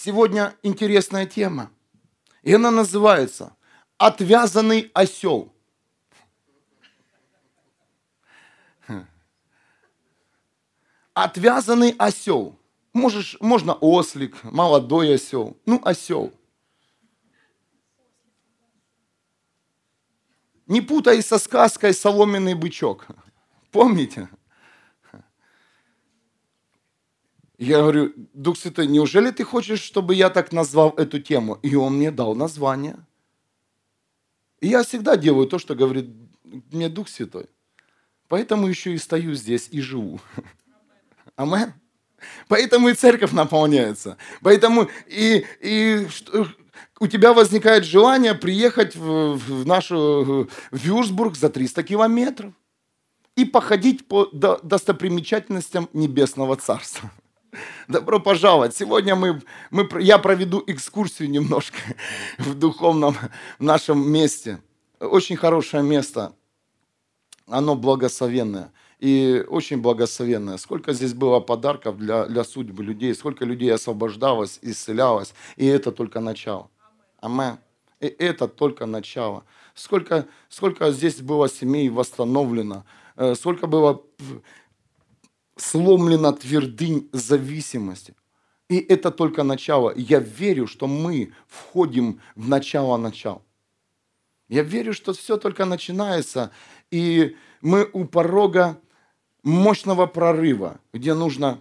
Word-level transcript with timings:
Сегодня 0.00 0.56
интересная 0.62 1.26
тема. 1.26 1.72
И 2.42 2.54
она 2.54 2.70
называется 2.70 3.56
«Отвязанный 3.96 4.92
осел». 4.94 5.52
Отвязанный 11.14 11.96
осел. 11.98 12.56
Можешь, 12.92 13.36
можно 13.40 13.74
ослик, 13.74 14.44
молодой 14.44 15.16
осел. 15.16 15.56
Ну, 15.66 15.82
осел. 15.84 16.32
Не 20.68 20.80
путай 20.80 21.20
со 21.24 21.38
сказкой 21.38 21.92
«Соломенный 21.92 22.54
бычок». 22.54 23.08
Помните? 23.72 24.28
Я 27.58 27.78
говорю, 27.78 28.12
Дух 28.34 28.56
Святой, 28.56 28.86
неужели 28.86 29.32
ты 29.32 29.42
хочешь, 29.42 29.80
чтобы 29.80 30.14
я 30.14 30.30
так 30.30 30.52
назвал 30.52 30.90
эту 30.90 31.18
тему? 31.18 31.58
И 31.62 31.74
он 31.74 31.96
мне 31.96 32.12
дал 32.12 32.36
название. 32.36 32.96
И 34.60 34.68
я 34.68 34.84
всегда 34.84 35.16
делаю 35.16 35.48
то, 35.48 35.58
что 35.58 35.74
говорит 35.74 36.08
мне 36.44 36.88
Дух 36.88 37.08
Святой. 37.08 37.46
Поэтому 38.28 38.68
еще 38.68 38.94
и 38.94 38.98
стою 38.98 39.34
здесь 39.34 39.68
и 39.72 39.80
живу. 39.80 40.20
Амен. 41.36 41.72
Поэтому 42.46 42.88
и 42.88 42.94
церковь 42.94 43.32
наполняется. 43.32 44.18
Поэтому 44.40 44.88
и, 45.06 45.44
и 45.60 46.06
у 47.00 47.06
тебя 47.08 47.32
возникает 47.32 47.84
желание 47.84 48.34
приехать 48.34 48.94
в, 48.94 49.36
в 49.36 49.66
нашу 49.66 50.48
в 50.70 50.76
Вюрсбург 50.76 51.36
за 51.36 51.48
300 51.48 51.82
километров 51.82 52.52
и 53.36 53.44
походить 53.44 54.06
по 54.06 54.26
достопримечательностям 54.26 55.88
Небесного 55.92 56.56
Царства. 56.56 57.10
Добро 57.88 58.20
пожаловать. 58.20 58.76
Сегодня 58.76 59.16
мы, 59.16 59.40
мы, 59.70 59.88
я 60.00 60.18
проведу 60.18 60.62
экскурсию 60.66 61.30
немножко 61.30 61.78
в 62.38 62.54
духовном 62.54 63.16
в 63.58 63.62
нашем 63.62 64.10
месте. 64.10 64.60
Очень 65.00 65.36
хорошее 65.36 65.82
место. 65.82 66.34
Оно 67.46 67.76
благословенное. 67.76 68.72
И 68.98 69.44
очень 69.48 69.80
благословенное. 69.80 70.56
Сколько 70.56 70.92
здесь 70.92 71.14
было 71.14 71.38
подарков 71.40 71.98
для, 71.98 72.26
для 72.26 72.42
судьбы 72.42 72.82
людей, 72.82 73.14
сколько 73.14 73.44
людей 73.44 73.72
освобождалось, 73.72 74.58
исцелялось. 74.60 75.34
И 75.56 75.66
это 75.66 75.92
только 75.92 76.20
начало. 76.20 76.68
Амен. 77.20 77.58
И 78.00 78.06
это 78.06 78.48
только 78.48 78.86
начало. 78.86 79.44
Сколько, 79.74 80.26
сколько 80.48 80.90
здесь 80.90 81.20
было 81.20 81.48
семей 81.48 81.88
восстановлено, 81.88 82.84
э, 83.16 83.34
сколько 83.34 83.66
было 83.68 84.02
сломлена 85.58 86.32
твердынь 86.32 87.08
зависимости. 87.12 88.14
И 88.68 88.78
это 88.78 89.10
только 89.10 89.42
начало. 89.42 89.92
Я 89.96 90.20
верю, 90.20 90.66
что 90.66 90.86
мы 90.86 91.32
входим 91.46 92.20
в 92.34 92.48
начало 92.48 92.96
начал. 92.96 93.42
Я 94.48 94.62
верю, 94.62 94.94
что 94.94 95.12
все 95.12 95.36
только 95.36 95.64
начинается, 95.64 96.52
и 96.90 97.36
мы 97.60 97.88
у 97.92 98.04
порога 98.06 98.80
мощного 99.42 100.06
прорыва, 100.06 100.80
где 100.92 101.14
нужно 101.14 101.60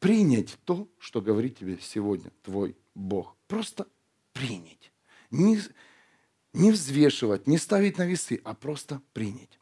принять 0.00 0.58
то, 0.64 0.88
что 0.98 1.20
говорит 1.20 1.58
тебе 1.58 1.78
сегодня 1.80 2.30
твой 2.42 2.76
Бог. 2.94 3.36
Просто 3.46 3.86
принять. 4.32 4.92
Не, 5.30 5.60
не 6.52 6.72
взвешивать, 6.72 7.46
не 7.46 7.58
ставить 7.58 7.98
на 7.98 8.06
весы, 8.06 8.40
а 8.44 8.54
просто 8.54 9.00
принять. 9.12 9.58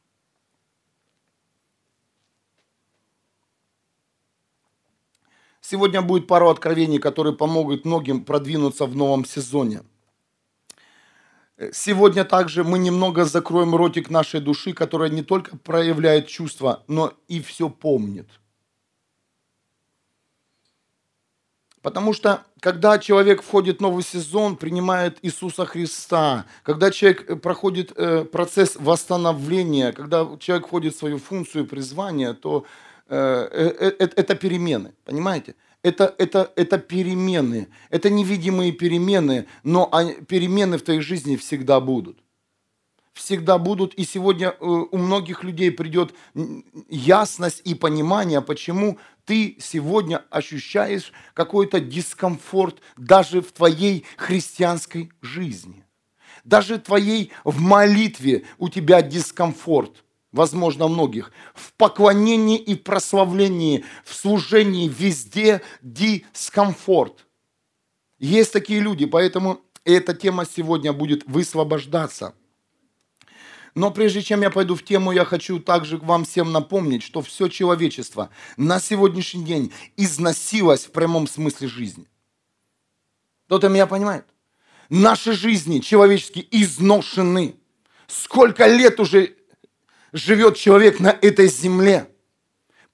Сегодня 5.65 6.03
будет 6.03 6.27
пару 6.27 6.51
откровений, 6.51 6.99
которые 6.99 7.35
помогут 7.35 7.85
многим 7.85 8.25
продвинуться 8.25 8.85
в 8.85 8.97
новом 8.97 9.25
сезоне. 9.25 9.83
Сегодня 11.73 12.25
также 12.25 12.65
мы 12.65 12.81
немного 12.81 13.25
закроем 13.25 13.77
ротик 13.77 14.11
нашей 14.11 14.41
души, 14.41 14.73
которая 14.73 15.09
не 15.09 15.23
только 15.23 15.57
проявляет 15.57 16.27
чувства, 16.27 16.83
но 16.89 17.13
и 17.29 17.41
все 17.41 17.71
помнит. 17.71 18.29
Потому 21.81 22.13
что 22.13 22.43
когда 22.59 22.99
человек 22.99 23.43
входит 23.43 23.79
в 23.79 23.83
новый 23.83 24.03
сезон, 24.03 24.57
принимает 24.57 25.19
Иисуса 25.23 25.65
Христа, 25.65 26.47
когда 26.65 26.91
человек 26.91 27.41
проходит 27.41 27.93
э, 27.97 28.25
процесс 28.25 28.77
восстановления, 28.77 29.93
когда 29.93 30.29
человек 30.41 30.67
входит 30.67 30.95
в 30.95 30.99
свою 30.99 31.19
функцию 31.19 31.67
призвания, 31.67 32.35
то 32.35 32.65
Э, 32.65 32.65
э, 32.65 32.65
э, 32.65 32.92
это 33.13 34.35
перемены, 34.35 34.95
понимаете? 35.05 35.55
Это, 35.83 36.15
это, 36.19 36.53
это 36.57 36.79
перемены, 36.79 37.69
это 37.91 38.09
невидимые 38.09 38.73
перемены, 38.73 39.47
но 39.65 39.91
перемены 40.29 40.79
в 40.79 40.83
твоей 40.83 41.01
жизни 41.01 41.37
всегда 41.37 41.81
будут. 41.81 42.19
Всегда 43.13 43.59
будут, 43.59 43.93
и 43.95 44.05
сегодня 44.05 44.53
у 44.53 44.97
многих 44.97 45.45
людей 45.45 45.71
придет 45.71 46.15
ясность 46.89 47.61
и 47.65 47.75
понимание, 47.75 48.41
почему 48.41 48.99
ты 49.27 49.59
сегодня 49.61 50.25
ощущаешь 50.31 51.13
какой-то 51.35 51.81
дискомфорт 51.81 52.81
даже 52.97 53.43
в 53.43 53.53
твоей 53.53 54.07
христианской 54.17 55.11
жизни. 55.21 55.85
Даже 56.45 56.79
твоей 56.79 57.33
в 57.45 57.61
молитве 57.61 58.45
у 58.59 58.69
тебя 58.69 59.03
дискомфорт– 59.03 60.05
возможно, 60.33 60.89
многих, 60.89 61.31
в 61.55 61.73
поклонении 61.75 62.59
и 62.59 62.75
прославлении, 62.75 63.85
в 64.05 64.15
служении 64.15 64.89
везде 64.89 65.63
дискомфорт. 65.83 67.27
Есть 68.19 68.53
такие 68.53 68.81
люди, 68.81 69.07
поэтому 69.07 69.61
эта 69.85 70.15
тема 70.15 70.47
сегодня 70.47 70.93
будет 70.93 71.27
высвобождаться. 71.27 72.35
Но 73.75 73.91
прежде 73.91 74.23
чем 74.23 74.43
я 74.43 74.51
пойду 74.51 74.75
в 74.75 74.85
тему, 74.85 75.13
я 75.13 75.25
хочу 75.25 75.59
также 75.59 75.97
вам 75.97 76.25
всем 76.25 76.53
напомнить, 76.53 77.03
что 77.03 77.23
все 77.23 77.49
человечество 77.49 78.29
на 78.57 78.81
сегодняшний 78.81 79.45
день 79.45 79.73
износилось 79.97 80.85
в 80.85 80.93
прямом 80.93 81.27
смысле 81.27 81.69
жизни. 81.69 82.07
Кто-то 83.47 83.69
меня 83.69 83.87
понимает? 83.87 84.27
Наши 84.91 85.33
жизни 85.33 85.79
человеческие 85.81 86.47
изношены. 86.51 87.57
Сколько 88.09 88.67
лет 88.67 89.01
уже 89.01 89.37
живет 90.13 90.57
человек 90.57 91.01
на 91.01 91.09
этой 91.09 91.49
земле. 91.49 92.09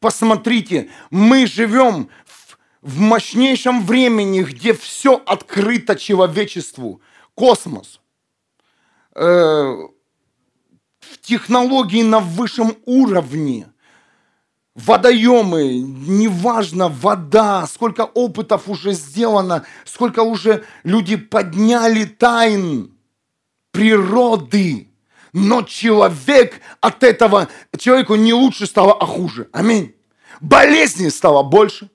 Посмотрите, 0.00 0.90
мы 1.10 1.46
живем 1.46 2.08
в, 2.24 2.58
в 2.82 3.00
мощнейшем 3.00 3.84
времени, 3.84 4.42
где 4.42 4.72
все 4.72 5.16
открыто 5.26 5.96
человечеству. 5.96 7.00
Космос. 7.34 8.00
Э, 9.14 9.74
технологии 11.22 12.02
на 12.02 12.20
высшем 12.20 12.76
уровне. 12.84 13.72
Водоемы, 14.74 15.78
неважно, 15.80 16.88
вода, 16.88 17.66
сколько 17.66 18.02
опытов 18.02 18.68
уже 18.68 18.92
сделано, 18.92 19.66
сколько 19.84 20.22
уже 20.22 20.64
люди 20.84 21.16
подняли 21.16 22.04
тайн 22.04 22.92
природы 23.72 24.87
но 25.38 25.62
человек 25.62 26.60
от 26.80 27.02
этого, 27.02 27.48
человеку 27.78 28.16
не 28.16 28.32
лучше 28.32 28.66
стало, 28.66 28.92
а 28.92 29.06
хуже. 29.06 29.48
Аминь. 29.52 29.94
Болезней 30.40 31.10
стало 31.10 31.42
больше. 31.42 31.90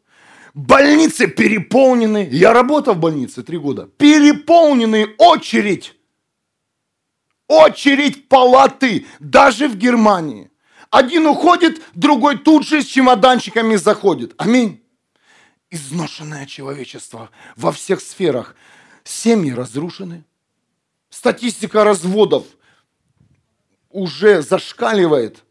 Больницы 0.54 1.28
переполнены. 1.28 2.28
Я 2.32 2.54
работал 2.54 2.94
в 2.94 3.00
больнице 3.00 3.44
три 3.44 3.58
года. 3.58 3.88
Переполненный 3.98 5.16
очередь. 5.18 5.94
Очередь 7.48 8.30
палаты. 8.30 9.06
Даже 9.20 9.68
в 9.68 9.76
Германии. 9.76 10.50
Один 10.90 11.26
уходит, 11.26 11.82
другой 11.96 12.38
тут 12.38 12.66
же 12.68 12.82
с 12.82 12.86
чемоданчиками 12.86 13.76
заходит. 13.76 14.36
Аминь. 14.38 14.84
Изношенное 15.72 16.46
человечество 16.46 17.30
во 17.56 17.72
всех 17.72 18.00
сферах. 18.00 18.56
Семьи 19.04 19.52
разрушены. 19.52 20.24
Статистика 21.10 21.84
разводов– 21.84 22.46
уже 23.94 24.42
зашкаливает. 24.42 25.46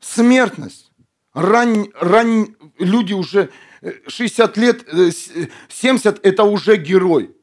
Смертность. 0.00 0.90
Рань, 1.32 1.90
рань, 1.94 2.56
люди 2.78 3.12
уже 3.12 3.52
60 4.08 4.58
э, 4.58 4.60
лет, 4.60 5.14
70– 5.68 6.20
это 6.26 6.44
уже 6.44 6.76
герой. 6.76 7.36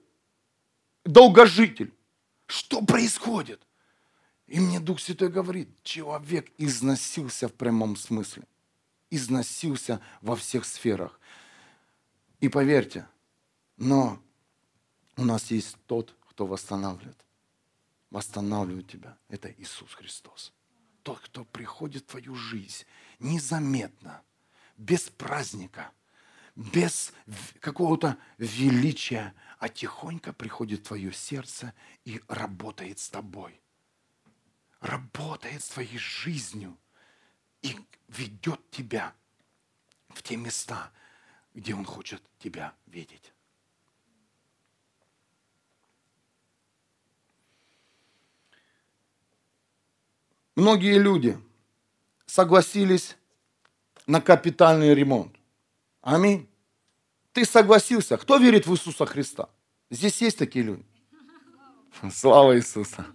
Долгожитель. 1.05 1.93
Что 2.47 2.81
происходит? 2.81 3.61
И 4.47 4.59
мне 4.59 4.79
Дух 4.79 4.99
Святой 4.99 5.29
говорит, 5.29 5.69
человек 5.83 6.51
износился 6.57 7.47
в 7.47 7.53
прямом 7.53 7.95
смысле. 7.95 8.43
Износился 9.11 10.01
во 10.21 10.35
всех 10.35 10.65
сферах. 10.65 11.19
И 12.41 12.49
поверьте, 12.49 13.07
но 13.77 14.19
у 15.17 15.25
нас 15.25 15.51
есть 15.51 15.77
тот, 15.85 16.15
кто 16.27 16.45
восстанавливает 16.45 17.17
восстанавливает 18.09 18.87
тебя, 18.87 19.17
это 19.27 19.51
Иисус 19.51 19.93
Христос. 19.93 20.53
Тот, 21.03 21.19
кто 21.19 21.45
приходит 21.45 22.03
в 22.03 22.07
твою 22.07 22.35
жизнь 22.35 22.85
незаметно, 23.19 24.21
без 24.77 25.09
праздника, 25.09 25.91
без 26.55 27.13
какого-то 27.59 28.17
величия, 28.37 29.33
а 29.59 29.69
тихонько 29.69 30.33
приходит 30.33 30.81
в 30.81 30.87
твое 30.87 31.13
сердце 31.13 31.73
и 32.05 32.21
работает 32.27 32.99
с 32.99 33.09
тобой. 33.09 33.61
Работает 34.79 35.63
с 35.63 35.69
твоей 35.69 35.97
жизнью 35.97 36.77
и 37.61 37.75
ведет 38.07 38.71
тебя 38.71 39.13
в 40.09 40.23
те 40.23 40.37
места, 40.37 40.91
где 41.53 41.75
Он 41.75 41.85
хочет 41.85 42.21
тебя 42.39 42.73
видеть. 42.87 43.33
Многие 50.59 50.97
люди 50.97 51.39
согласились 52.25 53.15
на 54.07 54.19
капитальный 54.19 54.93
ремонт. 54.93 55.33
Аминь. 56.01 56.49
Ты 57.31 57.45
согласился. 57.45 58.17
Кто 58.17 58.35
верит 58.35 58.67
в 58.67 58.73
Иисуса 58.73 59.05
Христа? 59.05 59.47
Здесь 59.89 60.21
есть 60.21 60.37
такие 60.37 60.65
люди. 60.65 60.83
Слава 62.13 62.57
Иисуса. 62.57 63.05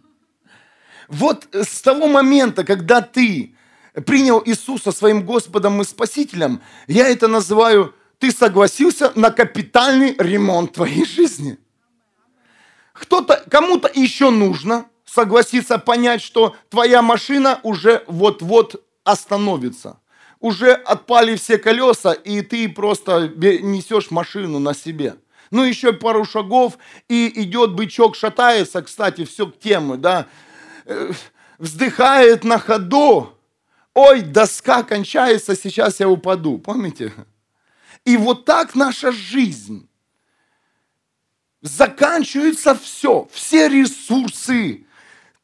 Вот 1.08 1.46
с 1.52 1.82
того 1.82 2.08
момента, 2.08 2.64
когда 2.64 3.02
ты 3.02 3.54
принял 4.06 4.42
Иисуса 4.46 4.90
своим 4.90 5.26
Господом 5.26 5.82
и 5.82 5.84
Спасителем, 5.84 6.62
я 6.86 7.06
это 7.08 7.28
называю, 7.28 7.94
ты 8.18 8.32
согласился 8.32 9.12
на 9.16 9.30
капитальный 9.30 10.16
ремонт 10.18 10.72
твоей 10.72 11.04
жизни. 11.04 11.58
Кто-то, 12.94 13.44
кому-то 13.50 13.90
еще 13.94 14.30
нужно 14.30 14.88
согласиться 15.14 15.78
понять, 15.78 16.20
что 16.20 16.56
твоя 16.70 17.00
машина 17.00 17.60
уже 17.62 18.02
вот-вот 18.08 18.84
остановится. 19.04 20.00
Уже 20.40 20.72
отпали 20.72 21.36
все 21.36 21.56
колеса, 21.56 22.12
и 22.12 22.42
ты 22.42 22.68
просто 22.68 23.28
несешь 23.28 24.10
машину 24.10 24.58
на 24.58 24.74
себе. 24.74 25.14
Ну, 25.50 25.62
еще 25.62 25.92
пару 25.92 26.24
шагов, 26.24 26.78
и 27.08 27.30
идет 27.42 27.74
бычок, 27.74 28.16
шатается, 28.16 28.82
кстати, 28.82 29.24
все 29.24 29.46
к 29.46 29.58
теме, 29.58 29.96
да, 29.96 30.26
э, 30.84 31.12
вздыхает 31.58 32.42
на 32.42 32.58
ходу, 32.58 33.38
ой, 33.94 34.22
доска 34.22 34.82
кончается, 34.82 35.54
сейчас 35.54 36.00
я 36.00 36.08
упаду, 36.08 36.58
помните? 36.58 37.12
И 38.04 38.16
вот 38.16 38.44
так 38.44 38.74
наша 38.74 39.12
жизнь. 39.12 39.88
Заканчивается 41.62 42.74
все, 42.74 43.28
все 43.32 43.68
ресурсы 43.68 44.84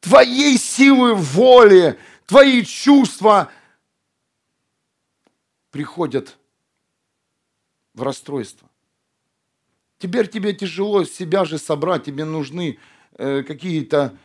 твоей 0.01 0.57
силы 0.57 1.15
воли, 1.15 1.97
твои 2.25 2.65
чувства 2.65 3.49
приходят 5.69 6.37
в 7.93 8.01
расстройство. 8.01 8.69
Теперь 9.97 10.27
тебе 10.27 10.53
тяжело 10.53 11.05
себя 11.05 11.45
же 11.45 11.57
собрать, 11.57 12.03
тебе 12.03 12.25
нужны 12.25 12.79
э, 13.13 13.43
какие-то 13.43 14.17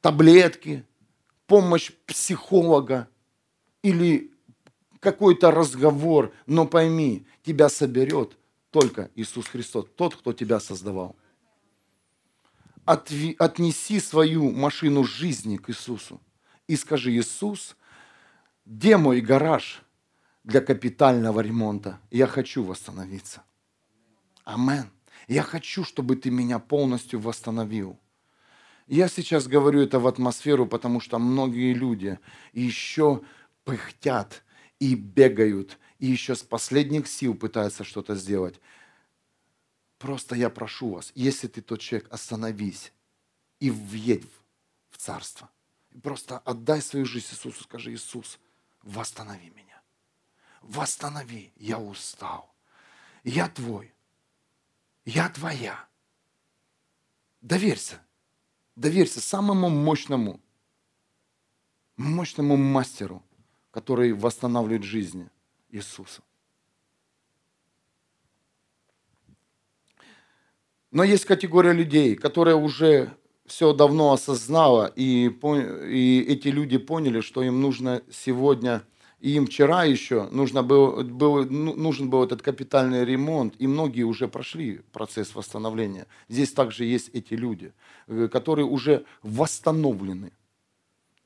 таблетки, 0.00 0.84
помощь 1.46 1.90
психолога 2.06 3.08
или 3.82 4.30
какой-то 5.00 5.50
разговор, 5.50 6.32
но 6.46 6.66
пойми, 6.66 7.26
тебя 7.42 7.68
соберет 7.68 8.36
только 8.70 9.10
Иисус 9.14 9.46
Христос, 9.46 9.86
тот, 9.96 10.14
кто 10.14 10.32
тебя 10.32 10.60
создавал. 10.60 11.16
Отнеси 12.86 14.00
свою 14.00 14.50
машину 14.52 15.04
жизни 15.04 15.56
к 15.56 15.70
Иисусу 15.70 16.20
и 16.66 16.76
скажи, 16.76 17.12
Иисус, 17.12 17.76
где 18.64 18.96
мой 18.96 19.20
гараж 19.20 19.82
для 20.44 20.60
капитального 20.60 21.40
ремонта? 21.40 22.00
Я 22.10 22.26
хочу 22.26 22.64
восстановиться. 22.64 23.42
Амен. 24.44 24.90
Я 25.28 25.42
хочу, 25.42 25.84
чтобы 25.84 26.16
ты 26.16 26.30
меня 26.30 26.58
полностью 26.58 27.20
восстановил. 27.20 27.98
Я 28.86 29.08
сейчас 29.08 29.48
говорю 29.48 29.80
это 29.80 29.98
в 29.98 30.06
атмосферу, 30.06 30.66
потому 30.66 31.00
что 31.00 31.18
многие 31.18 31.72
люди 31.72 32.20
еще 32.52 33.22
пыхтят 33.64 34.44
и 34.78 34.94
бегают, 34.94 35.78
и 35.98 36.06
еще 36.06 36.36
с 36.36 36.42
последних 36.42 37.08
сил 37.08 37.34
пытаются 37.34 37.82
что-то 37.82 38.14
сделать. 38.14 38.60
Просто 39.98 40.34
я 40.34 40.50
прошу 40.50 40.90
вас, 40.90 41.12
если 41.14 41.48
ты 41.48 41.62
тот 41.62 41.80
человек, 41.80 42.12
остановись 42.12 42.92
и 43.60 43.70
въедь 43.70 44.26
в 44.90 44.98
царство. 44.98 45.50
Просто 46.02 46.38
отдай 46.38 46.82
свою 46.82 47.06
жизнь 47.06 47.28
Иисусу, 47.32 47.64
скажи, 47.64 47.94
Иисус, 47.94 48.38
восстанови 48.82 49.50
меня. 49.50 49.80
Восстанови, 50.60 51.52
я 51.56 51.78
устал. 51.78 52.54
Я 53.24 53.48
твой. 53.48 53.94
Я 55.04 55.28
твоя. 55.30 55.88
Доверься. 57.40 58.02
Доверься 58.74 59.22
самому 59.22 59.70
мощному, 59.70 60.38
мощному 61.96 62.58
мастеру, 62.58 63.22
который 63.70 64.12
восстанавливает 64.12 64.82
жизни 64.82 65.30
Иисуса. 65.70 66.22
Но 70.96 71.04
есть 71.04 71.26
категория 71.26 71.74
людей, 71.74 72.16
которая 72.16 72.54
уже 72.54 73.12
все 73.44 73.74
давно 73.74 74.14
осознала, 74.14 74.90
и, 74.96 75.28
и 75.28 76.24
эти 76.26 76.48
люди 76.48 76.78
поняли, 76.78 77.20
что 77.20 77.42
им 77.42 77.60
нужно 77.60 78.00
сегодня, 78.10 78.82
и 79.20 79.32
им 79.32 79.46
вчера 79.46 79.84
еще 79.84 80.26
нужно 80.30 80.62
было, 80.62 81.02
было, 81.02 81.44
ну, 81.44 81.74
нужен 81.74 82.08
был 82.08 82.24
этот 82.24 82.40
капитальный 82.40 83.04
ремонт, 83.04 83.56
и 83.58 83.66
многие 83.66 84.04
уже 84.04 84.26
прошли 84.26 84.80
процесс 84.90 85.34
восстановления. 85.34 86.06
Здесь 86.30 86.54
также 86.54 86.86
есть 86.86 87.10
эти 87.12 87.34
люди, 87.34 87.74
э, 88.06 88.28
которые 88.32 88.64
уже 88.64 89.04
восстановлены. 89.22 90.32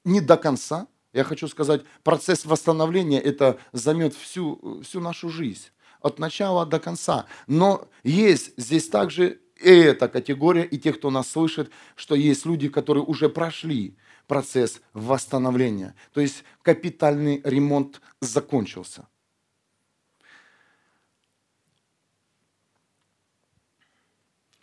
Не 0.05 0.21
до 0.21 0.37
конца, 0.37 0.89
я 1.13 1.23
хочу 1.23 1.47
сказать, 1.47 1.83
процесс 2.03 2.45
восстановления 2.45 3.21
это 3.21 3.61
займет 3.73 4.15
всю, 4.15 4.81
всю 4.83 4.99
нашу 4.99 5.29
жизнь, 5.29 5.69
от 6.01 6.19
начала 6.19 6.67
до 6.67 6.81
конца. 6.81 7.27
Но 7.47 7.87
есть 8.03 8.53
здесь 8.57 8.89
также 8.89 9.39
и 9.63 9.71
эта 9.71 10.09
категория, 10.09 10.65
и 10.65 10.79
те, 10.79 10.93
кто 10.93 11.11
нас 11.11 11.31
слышит, 11.31 11.71
что 11.97 12.15
есть 12.15 12.47
люди, 12.47 12.69
которые 12.69 13.05
уже 13.05 13.29
прошли 13.29 13.97
процесс 14.27 14.81
восстановления. 14.93 15.95
То 16.13 16.21
есть 16.21 16.45
капитальный 16.63 17.41
ремонт 17.45 18.01
закончился. 18.21 19.07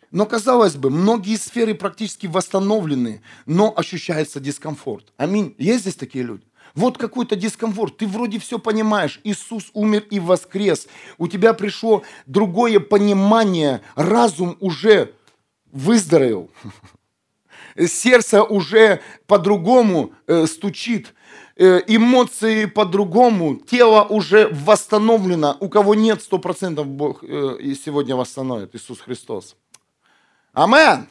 Но, 0.09 0.25
казалось 0.25 0.75
бы, 0.75 0.89
многие 0.89 1.35
сферы 1.35 1.75
практически 1.75 2.27
восстановлены, 2.27 3.21
но 3.45 3.73
ощущается 3.75 4.39
дискомфорт. 4.39 5.11
Аминь. 5.17 5.53
Есть 5.57 5.81
здесь 5.81 5.95
такие 5.95 6.23
люди? 6.23 6.45
Вот 6.77 6.99
какой-то 6.99 7.35
дискомфорт. 7.35 7.97
Ты 7.97 8.05
вроде 8.05 8.37
все 8.37 8.59
понимаешь. 8.59 9.19
Иисус 9.23 9.71
умер 9.73 10.05
и 10.11 10.19
воскрес. 10.19 10.87
У 11.17 11.27
тебя 11.27 11.53
пришло 11.53 12.03
другое 12.27 12.79
понимание. 12.79 13.81
Разум 13.95 14.55
уже 14.59 15.15
выздоровел. 15.71 16.51
Сердце 17.87 18.43
уже 18.43 19.01
по-другому 19.25 20.13
э, 20.27 20.45
стучит. 20.45 21.15
Э, 21.55 21.81
эмоции 21.87 22.65
по-другому. 22.65 23.55
Тело 23.55 24.03
уже 24.03 24.47
восстановлено. 24.49 25.57
У 25.59 25.69
кого 25.69 25.95
нет, 25.95 26.21
сто 26.21 26.37
процентов 26.37 26.85
Бог 26.85 27.23
э, 27.23 27.73
сегодня 27.83 28.15
восстановит. 28.15 28.75
Иисус 28.75 28.99
Христос. 28.99 29.55
Амен. 30.53 31.07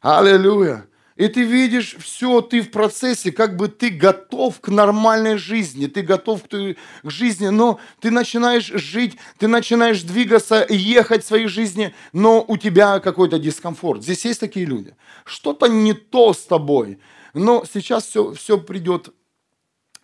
Аллилуйя. 0.00 0.86
И 1.16 1.28
ты 1.28 1.44
видишь 1.44 1.96
все, 1.98 2.42
ты 2.42 2.60
в 2.60 2.70
процессе, 2.70 3.32
как 3.32 3.56
бы 3.56 3.68
ты 3.68 3.88
готов 3.88 4.60
к 4.60 4.68
нормальной 4.68 5.38
жизни, 5.38 5.86
ты 5.86 6.02
готов 6.02 6.44
к, 6.44 6.48
к 6.48 7.10
жизни, 7.10 7.48
но 7.48 7.80
ты 8.00 8.10
начинаешь 8.10 8.66
жить, 8.66 9.16
ты 9.38 9.48
начинаешь 9.48 10.02
двигаться, 10.02 10.66
ехать 10.68 11.24
в 11.24 11.26
своей 11.26 11.46
жизни, 11.46 11.94
но 12.12 12.44
у 12.46 12.58
тебя 12.58 13.00
какой-то 13.00 13.38
дискомфорт. 13.38 14.02
Здесь 14.02 14.26
есть 14.26 14.40
такие 14.40 14.66
люди. 14.66 14.94
Что-то 15.24 15.68
не 15.68 15.94
то 15.94 16.34
с 16.34 16.44
тобой, 16.44 16.98
но 17.32 17.64
сейчас 17.64 18.04
все, 18.04 18.34
все 18.34 18.58
придет, 18.58 19.14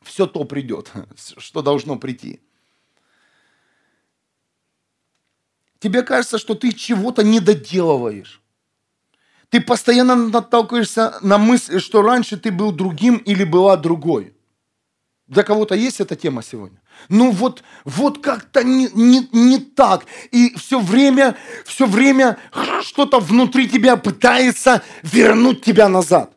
все 0.02 0.26
то 0.26 0.44
придет, 0.44 0.92
что 1.36 1.60
должно 1.60 1.96
прийти. 1.96 2.40
Тебе 5.78 6.02
кажется, 6.02 6.38
что 6.38 6.54
ты 6.54 6.72
чего-то 6.72 7.22
не 7.22 7.40
доделываешь. 7.40 8.41
Ты 9.52 9.60
постоянно 9.60 10.16
наталкиваешься 10.16 11.18
на 11.20 11.36
мысль, 11.36 11.78
что 11.78 12.00
раньше 12.00 12.38
ты 12.38 12.50
был 12.50 12.72
другим 12.72 13.18
или 13.18 13.44
была 13.44 13.76
другой. 13.76 14.34
Для 15.26 15.42
кого-то 15.42 15.74
есть 15.74 16.00
эта 16.00 16.16
тема 16.16 16.42
сегодня? 16.42 16.80
Ну 17.10 17.30
вот, 17.30 17.62
вот 17.84 18.22
как-то 18.22 18.64
не, 18.64 18.88
не, 18.94 19.28
не 19.30 19.58
так. 19.58 20.06
И 20.30 20.54
все 20.56 20.80
время, 20.80 21.36
все 21.66 21.84
время 21.84 22.38
что-то 22.80 23.20
внутри 23.20 23.68
тебя 23.68 23.98
пытается 23.98 24.82
вернуть 25.02 25.62
тебя 25.62 25.90
назад. 25.90 26.32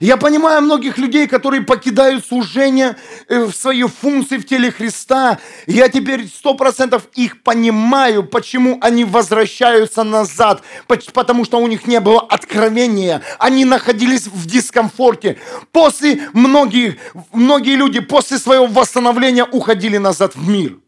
Я 0.00 0.16
понимаю 0.16 0.62
многих 0.62 0.96
людей, 0.96 1.26
которые 1.26 1.62
покидают 1.62 2.24
служение 2.24 2.96
э, 3.26 3.42
в 3.44 3.52
свои 3.52 3.82
функции 3.82 4.36
в 4.36 4.46
теле 4.46 4.70
Христа. 4.70 5.40
Я 5.66 5.88
теперь 5.88 6.28
сто 6.28 6.54
процентов 6.54 7.08
их 7.16 7.42
понимаю, 7.42 8.22
почему 8.22 8.78
они 8.80 9.04
возвращаются 9.04 10.04
назад. 10.04 10.62
Потому 10.86 11.44
что 11.44 11.58
у 11.58 11.66
них 11.66 11.88
не 11.88 11.98
было 11.98 12.20
откровения. 12.20 13.22
Они 13.40 13.64
находились 13.64 14.28
в 14.28 14.46
дискомфорте. 14.46 15.36
После 15.72 16.28
многих, 16.32 16.94
многие 17.32 17.74
люди 17.74 17.98
после 17.98 18.38
своего 18.38 18.66
восстановления 18.66 19.44
уходили 19.44 19.96
назад 19.96 20.36
в 20.36 20.48
мир. 20.48 20.78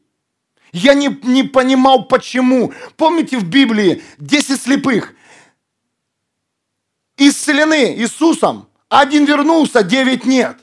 Я 0.72 0.94
не, 0.94 1.08
не 1.24 1.42
понимал, 1.42 2.04
почему. 2.04 2.72
Помните 2.96 3.38
в 3.38 3.44
Библии 3.44 4.04
10 4.18 4.62
слепых 4.62 5.14
исцелены 7.16 7.96
Иисусом– 7.96 8.68
один 8.90 9.24
вернулся, 9.24 9.82
девять 9.82 10.26
нет. 10.26 10.58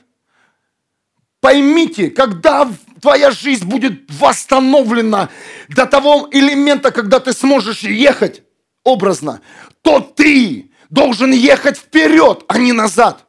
Поймите, 1.40 2.10
когда 2.10 2.68
твоя 3.00 3.30
жизнь 3.30 3.64
будет 3.64 4.02
восстановлена 4.08 5.30
до 5.68 5.86
того 5.86 6.28
элемента, 6.30 6.90
когда 6.90 7.20
ты 7.20 7.32
сможешь 7.32 7.80
ехать 7.80 8.42
образно, 8.84 9.40
то 9.82 10.00
ты 10.00 10.70
должен 10.90 11.32
ехать 11.32 11.78
вперед, 11.78 12.44
а 12.48 12.58
не 12.58 12.72
назад. 12.72 13.24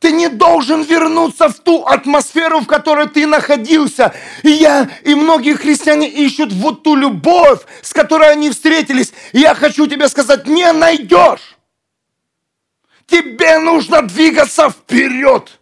Ты 0.00 0.12
не 0.12 0.28
должен 0.28 0.82
вернуться 0.82 1.48
в 1.48 1.58
ту 1.60 1.84
атмосферу, 1.84 2.60
в 2.60 2.66
которой 2.66 3.08
ты 3.08 3.26
находился. 3.26 4.14
И 4.42 4.50
я, 4.50 4.88
и 5.02 5.14
многие 5.14 5.54
христиане 5.54 6.08
ищут 6.08 6.52
вот 6.52 6.82
ту 6.82 6.94
любовь, 6.94 7.60
с 7.82 7.92
которой 7.92 8.30
они 8.30 8.50
встретились. 8.50 9.12
И 9.32 9.40
я 9.40 9.54
хочу 9.54 9.86
тебе 9.86 10.08
сказать, 10.08 10.46
не 10.46 10.70
найдешь. 10.72 11.55
Тебе 13.06 13.58
нужно 13.58 14.02
двигаться 14.02 14.70
вперед. 14.70 15.60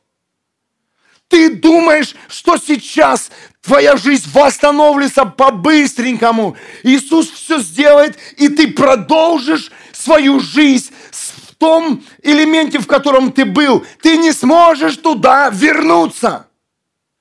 Ты 1.28 1.50
думаешь, 1.50 2.14
что 2.28 2.56
сейчас 2.58 3.30
твоя 3.60 3.96
жизнь 3.96 4.30
восстановится 4.32 5.24
по-быстренькому. 5.24 6.56
Иисус 6.82 7.30
все 7.30 7.58
сделает, 7.58 8.16
и 8.36 8.48
ты 8.48 8.72
продолжишь 8.72 9.72
свою 9.92 10.40
жизнь 10.40 10.92
в 11.10 11.54
том 11.56 12.04
элементе, 12.22 12.78
в 12.78 12.86
котором 12.86 13.32
ты 13.32 13.44
был. 13.44 13.84
Ты 14.00 14.16
не 14.16 14.32
сможешь 14.32 14.96
туда 14.96 15.50
вернуться. 15.50 16.46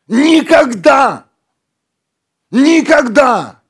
Никогда. 0.08 1.26
Никогда. 2.52 3.63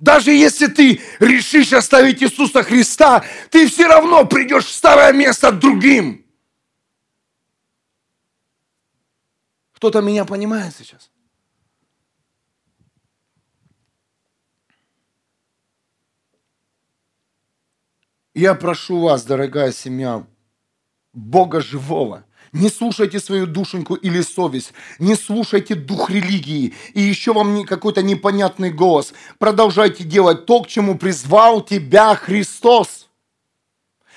Даже 0.00 0.30
если 0.30 0.66
ты 0.68 1.00
решишь 1.18 1.72
оставить 1.72 2.22
Иисуса 2.22 2.62
Христа, 2.62 3.24
ты 3.50 3.66
все 3.66 3.88
равно 3.88 4.24
придешь 4.24 4.66
в 4.66 4.72
старое 4.72 5.12
место 5.12 5.50
другим. 5.50 6.24
Кто-то 9.72 10.00
меня 10.00 10.24
понимает 10.24 10.74
сейчас? 10.76 11.10
Я 18.34 18.54
прошу 18.54 19.00
вас, 19.00 19.24
дорогая 19.24 19.72
семья, 19.72 20.24
Бога 21.12 21.60
живого, 21.60 22.24
не 22.52 22.68
слушайте 22.68 23.20
свою 23.20 23.46
душеньку 23.46 23.94
или 23.94 24.22
совесть. 24.22 24.72
Не 24.98 25.14
слушайте 25.14 25.74
дух 25.74 26.10
религии. 26.10 26.74
И 26.94 27.00
еще 27.00 27.32
вам 27.32 27.54
не 27.54 27.64
какой-то 27.64 28.02
непонятный 28.02 28.70
голос. 28.70 29.12
Продолжайте 29.38 30.04
делать 30.04 30.46
то, 30.46 30.62
к 30.62 30.68
чему 30.68 30.96
призвал 30.96 31.62
тебя 31.62 32.14
Христос. 32.14 33.08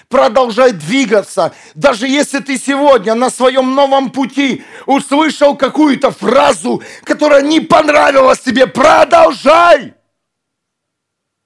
Продолжай 0.07 0.73
двигаться. 0.73 1.53
Даже 1.73 2.07
если 2.07 2.39
ты 2.39 2.57
сегодня 2.57 3.15
на 3.15 3.29
своем 3.29 3.75
новом 3.75 4.11
пути 4.11 4.63
услышал 4.85 5.55
какую-то 5.55 6.11
фразу, 6.11 6.81
которая 7.03 7.41
не 7.41 7.61
понравилась 7.61 8.39
тебе, 8.39 8.67
продолжай. 8.67 9.93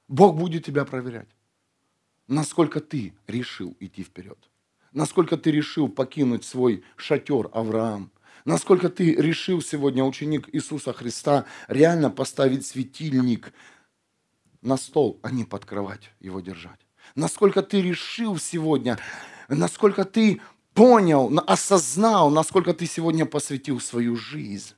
Бог 0.07 0.35
будет 0.35 0.65
тебя 0.65 0.85
проверять. 0.85 1.27
Насколько 2.27 2.79
ты 2.79 3.13
решил 3.27 3.75
идти 3.79 4.03
вперед 4.03 4.37
насколько 4.95 5.37
ты 5.37 5.51
решил 5.51 5.87
покинуть 5.89 6.43
свой 6.43 6.83
шатер, 6.95 7.49
Авраам, 7.53 8.11
насколько 8.45 8.89
ты 8.89 9.13
решил 9.13 9.61
сегодня, 9.61 10.03
ученик 10.03 10.49
Иисуса 10.53 10.93
Христа, 10.93 11.45
реально 11.67 12.09
поставить 12.09 12.65
светильник 12.65 13.53
на 14.61 14.77
стол, 14.77 15.19
а 15.21 15.29
не 15.29 15.43
под 15.43 15.65
кровать 15.65 16.09
его 16.19 16.39
держать. 16.39 16.79
Насколько 17.13 17.61
ты 17.61 17.81
решил 17.81 18.37
сегодня, 18.39 18.97
насколько 19.47 20.05
ты 20.05 20.41
понял, 20.73 21.31
осознал, 21.45 22.31
насколько 22.31 22.73
ты 22.73 22.87
сегодня 22.87 23.25
посвятил 23.25 23.79
свою 23.79 24.15
жизнь. 24.15 24.73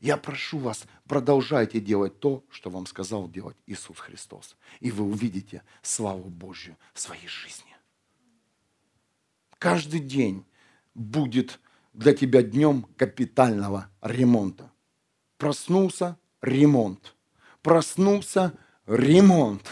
Я 0.00 0.16
прошу 0.16 0.58
вас, 0.58 0.84
продолжайте 1.06 1.78
делать 1.78 2.18
то, 2.18 2.44
что 2.48 2.70
вам 2.70 2.86
сказал 2.86 3.28
делать 3.28 3.56
Иисус 3.66 3.98
Христос. 3.98 4.56
И 4.80 4.90
вы 4.90 5.04
увидите 5.04 5.62
славу 5.82 6.28
Божью 6.28 6.76
в 6.92 7.00
своей 7.00 7.28
жизни. 7.28 7.71
Каждый 9.62 10.00
день 10.00 10.44
будет 10.92 11.60
для 11.92 12.14
тебя 12.14 12.42
днем 12.42 12.84
капитального 12.96 13.86
ремонта. 14.02 14.72
Проснулся– 15.38 16.18
ремонт. 16.42 17.14
Проснулся– 17.62 18.54
ремонт. 18.88 19.62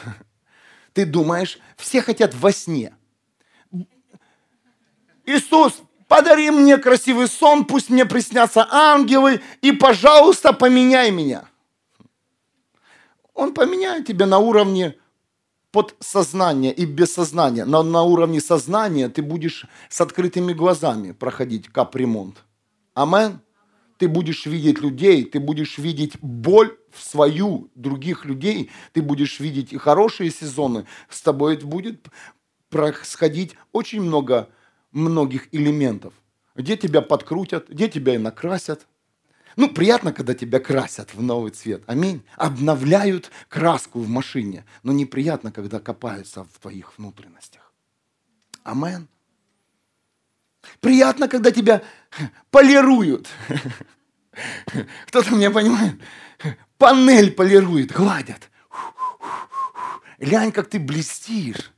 Ты 0.93 1.07
думаешь, 1.07 1.59
все 1.77 2.03
хотят 2.03 2.37
во 2.37 2.53
сне. 2.53 2.95
Иисус, 5.25 5.83
подари 6.07 6.53
мне 6.53 6.79
красивый 6.79 7.27
сон, 7.27 7.65
пусть 7.65 7.91
мне 7.91 8.07
приснятся 8.07 8.69
ангелы, 8.71 9.43
и, 9.61 9.73
пожалуйста, 9.73 10.53
поменяй 10.53 11.11
меня. 11.11 11.49
Он 13.35 13.53
поменяет 13.53 14.07
тебя 14.07 14.27
на 14.27 14.39
уровне 14.39 15.00
подсознание 15.73 16.73
и 16.73 16.85
бессознание, 16.85 17.65
но 17.65 17.83
на 17.83 18.03
уровне 18.03 18.41
сознания 18.41 19.09
ты 19.09 19.23
будешь 19.23 19.67
с 19.89 20.01
открытыми 20.01 20.53
глазами 20.53 21.13
проходить 21.13 21.69
капремонт. 21.69 22.45
Амен. 22.95 23.41
Ты 23.99 24.09
будешь 24.09 24.47
видеть 24.47 24.81
людей, 24.81 25.27
ты 25.27 25.39
будешь 25.39 25.77
видеть 25.77 26.19
боль 26.23 26.75
в 26.91 27.03
свою 27.03 27.71
других 27.75 28.25
людей, 28.25 28.71
ты 28.95 29.03
будешь 29.03 29.41
видеть 29.41 29.75
и 29.75 29.77
хорошие 29.77 30.31
сезоны. 30.31 30.87
С 31.11 31.21
тобой 31.21 31.59
будет 31.59 32.09
происходить 32.71 33.57
очень 33.73 34.01
много 34.01 34.49
многих 34.91 35.49
элементов. 35.53 36.15
Где 36.55 36.79
тебя 36.79 37.03
подкрутят, 37.03 37.69
где 37.69 37.89
тебя 37.89 38.15
и 38.15 38.19
накрасят, 38.19 38.87
ну, 39.57 39.69
приятно, 39.69 40.13
когда 40.13 40.35
тебя 40.35 40.61
красят 40.61 41.15
в 41.15 41.23
новый 41.23 41.51
цвет. 41.51 41.83
Аминь. 41.87 42.23
Обновляют 42.37 43.31
краску 43.49 44.01
в 44.01 44.09
машине. 44.09 44.65
Но 44.83 44.93
неприятно, 44.93 45.53
когда 45.53 45.81
копаются 45.81 46.45
в 46.45 46.59
твоих 46.61 46.97
внутренностях. 46.99 47.73
Амен. 48.63 49.09
Приятно, 50.81 51.29
когда 51.29 51.51
тебя 51.51 51.83
полируют. 52.51 53.29
Кто-то 55.07 55.35
меня 55.35 55.51
понимает? 55.51 56.01
Панель 56.79 57.33
полирует, 57.33 57.93
гладят. 57.93 58.51
Глянь, 60.19 60.53
как 60.53 60.69
ты 60.69 60.79
блестишь. 60.79 61.73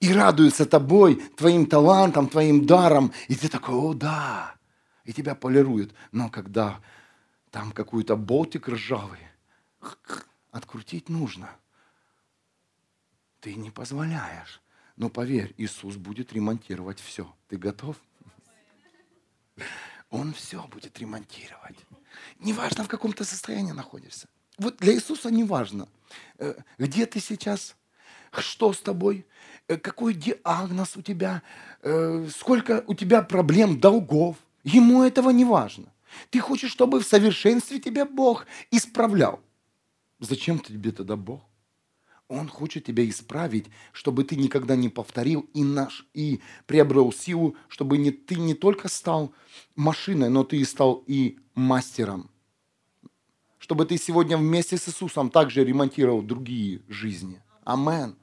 И 0.00 0.12
радуются 0.12 0.66
тобой, 0.66 1.16
твоим 1.36 1.66
талантом, 1.66 2.28
твоим 2.28 2.66
даром. 2.66 3.12
И 3.28 3.34
ты 3.34 3.48
такой, 3.48 3.74
о 3.74 3.94
да, 3.94 4.54
и 5.04 5.12
тебя 5.12 5.34
полируют. 5.34 5.94
Но 6.10 6.30
когда 6.30 6.80
там 7.50 7.72
какой-то 7.72 8.16
болтик 8.16 8.68
ржавый, 8.68 9.20
открутить 10.50 11.08
нужно. 11.08 11.50
Ты 13.40 13.54
не 13.54 13.70
позволяешь. 13.70 14.60
Но 14.96 15.08
поверь, 15.10 15.54
Иисус 15.58 15.96
будет 15.96 16.32
ремонтировать 16.32 17.00
все. 17.00 17.34
Ты 17.48 17.56
готов? 17.56 17.96
Он 20.10 20.32
все 20.32 20.66
будет 20.68 20.98
ремонтировать. 20.98 21.76
Неважно, 22.38 22.84
в 22.84 22.88
каком 22.88 23.12
то 23.12 23.24
состоянии 23.24 23.72
находишься. 23.72 24.28
Вот 24.58 24.76
для 24.76 24.94
Иисуса 24.94 25.30
не 25.30 25.44
важно, 25.44 25.88
э, 26.38 26.54
где 26.78 27.06
ты 27.06 27.20
сейчас, 27.20 27.74
что 28.38 28.74
с 28.74 28.80
тобой, 28.80 29.26
э, 29.68 29.78
какой 29.78 30.12
диагноз 30.12 30.96
у 30.96 31.02
тебя, 31.02 31.42
э, 31.80 32.28
сколько 32.36 32.84
у 32.86 32.94
тебя 32.94 33.22
проблем, 33.22 33.80
долгов– 33.80 34.36
Ему 34.64 35.02
этого 35.02 35.30
не 35.30 35.44
важно. 35.44 35.92
Ты 36.30 36.40
хочешь, 36.40 36.70
чтобы 36.70 37.00
в 37.00 37.06
совершенстве 37.06 37.80
тебя 37.80 38.04
Бог 38.04 38.46
исправлял. 38.70 39.40
Зачем 40.20 40.58
тебе 40.58 40.92
тогда 40.92 41.16
Бог? 41.16 41.42
Он 42.28 42.48
хочет 42.48 42.84
тебя 42.84 43.06
исправить, 43.08 43.66
чтобы 43.92 44.24
ты 44.24 44.36
никогда 44.36 44.74
не 44.76 44.88
повторил 44.88 45.48
и, 45.52 45.64
наш, 45.64 46.06
и 46.14 46.40
приобрел 46.66 47.12
силу, 47.12 47.56
чтобы 47.68 47.98
не, 47.98 48.10
ты 48.10 48.36
не 48.36 48.54
только 48.54 48.88
стал 48.88 49.34
машиной, 49.74 50.30
но 50.30 50.42
ты 50.44 50.56
и 50.56 50.64
стал 50.64 51.04
и 51.06 51.38
мастером. 51.54 52.30
Чтобы 53.58 53.84
ты 53.84 53.98
сегодня 53.98 54.38
вместе 54.38 54.78
с 54.78 54.88
Иисусом 54.88 55.30
также 55.30 55.64
ремонтировал 55.64 56.22
другие 56.22 56.80
жизни. 56.88 57.42
Амен. 57.64 58.16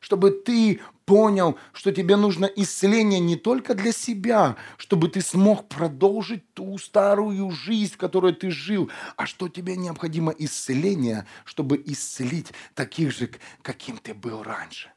Чтобы 0.00 0.30
ты 0.30 0.80
понял, 1.04 1.58
что 1.72 1.92
тебе 1.92 2.16
нужно 2.16 2.46
исцеление 2.46 3.20
не 3.20 3.36
только 3.36 3.74
для 3.74 3.92
себя, 3.92 4.56
чтобы 4.76 5.08
ты 5.08 5.20
смог 5.20 5.68
продолжить 5.68 6.52
ту 6.54 6.78
старую 6.78 7.50
жизнь, 7.50 7.94
в 7.94 7.98
которой 7.98 8.32
ты 8.32 8.50
жил, 8.50 8.90
а 9.16 9.26
что 9.26 9.48
тебе 9.48 9.76
необходимо 9.76 10.32
исцеление, 10.32 11.26
чтобы 11.44 11.82
исцелить 11.84 12.52
таких 12.74 13.12
же, 13.12 13.30
каким 13.62 13.98
ты 13.98 14.14
был 14.14 14.42
раньше. 14.42 14.90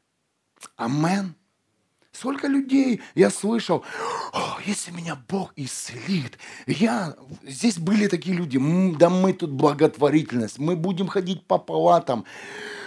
Амен. 0.76 1.34
Сколько 2.12 2.46
людей 2.46 3.02
я 3.14 3.28
слышал, 3.28 3.84
О, 4.32 4.58
если 4.64 4.90
меня 4.90 5.18
Бог 5.28 5.52
исцелит, 5.54 6.38
я... 6.66 7.14
Здесь 7.42 7.78
были 7.78 8.06
такие 8.06 8.34
люди, 8.34 8.58
да 8.96 9.10
мы 9.10 9.34
тут 9.34 9.50
благотворительность, 9.50 10.58
мы 10.58 10.76
будем 10.76 11.08
ходить 11.08 11.46
по 11.46 11.58
палатам, 11.58 12.24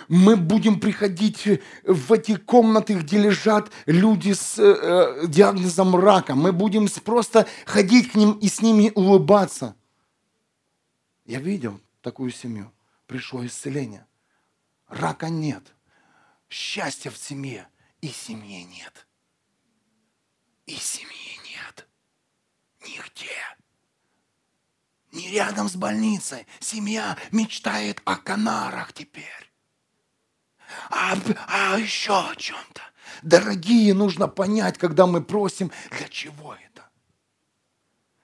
мы 0.09 0.35
будем 0.35 0.81
приходить 0.81 1.47
в 1.85 2.11
эти 2.11 2.35
комнаты, 2.35 2.95
где 2.95 3.17
лежат 3.17 3.71
люди 3.85 4.33
с 4.33 4.59
э, 4.59 5.25
диагнозом 5.27 5.95
рака, 5.95 6.35
мы 6.35 6.51
будем 6.51 6.89
просто 7.05 7.47
ходить 7.65 8.11
к 8.11 8.15
ним 8.15 8.33
и 8.33 8.49
с 8.49 8.61
ними 8.61 8.91
улыбаться. 8.93 9.75
Я 11.25 11.39
видел 11.39 11.79
такую 12.01 12.31
семью, 12.31 12.73
пришло 13.07 13.45
исцеление. 13.45 14.05
Рака 14.89 15.29
нет, 15.29 15.63
счастья 16.49 17.09
в 17.09 17.17
семье 17.17 17.69
и 18.01 18.07
семьи 18.09 18.63
нет– 18.63 19.05
и 20.69 20.75
семьи 20.75 21.39
нет. 21.49 21.87
Нигде. 22.81 23.41
Не 25.11 25.31
рядом 25.31 25.67
с 25.67 25.75
больницей. 25.75 26.45
Семья 26.59 27.17
мечтает 27.31 28.03
о 28.05 28.17
Канарах 28.17 28.93
теперь. 28.93 29.48
А, 30.89 31.17
а 31.47 31.77
еще 31.77 32.13
о 32.13 32.35
чем-то. 32.35 32.81
Дорогие, 33.21 33.93
нужно 33.93 34.27
понять, 34.27 34.77
когда 34.77 35.07
мы 35.07 35.21
просим, 35.21 35.71
для 35.91 36.07
чего 36.07 36.53
это. 36.53 36.69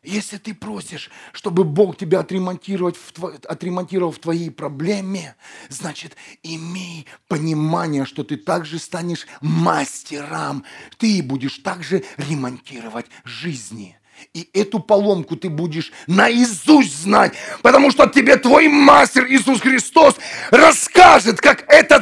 Если 0.05 0.37
ты 0.37 0.53
просишь, 0.53 1.09
чтобы 1.33 1.63
Бог 1.63 1.97
тебя 1.97 2.19
отремонтировать 2.19 2.95
в 2.95 3.11
тво... 3.11 3.33
отремонтировал 3.47 4.11
в 4.11 4.19
твоей 4.19 4.51
проблеме, 4.51 5.35
значит, 5.69 6.15
имей 6.43 7.07
понимание, 7.27 8.05
что 8.05 8.23
ты 8.23 8.37
также 8.37 8.77
станешь 8.77 9.25
мастером. 9.41 10.63
Ты 10.97 11.23
будешь 11.23 11.57
также 11.57 12.03
ремонтировать 12.17 13.07
жизни. 13.23 13.97
И 14.33 14.49
эту 14.53 14.79
поломку 14.79 15.35
ты 15.35 15.49
будешь 15.49 15.91
наизусть 16.07 17.01
знать, 17.01 17.33
потому 17.61 17.91
что 17.91 18.07
тебе 18.07 18.37
твой 18.37 18.67
мастер 18.69 19.25
Иисус 19.27 19.59
Христос 19.59 20.15
расскажет, 20.51 21.41
как 21.41 21.65
это 21.67 22.01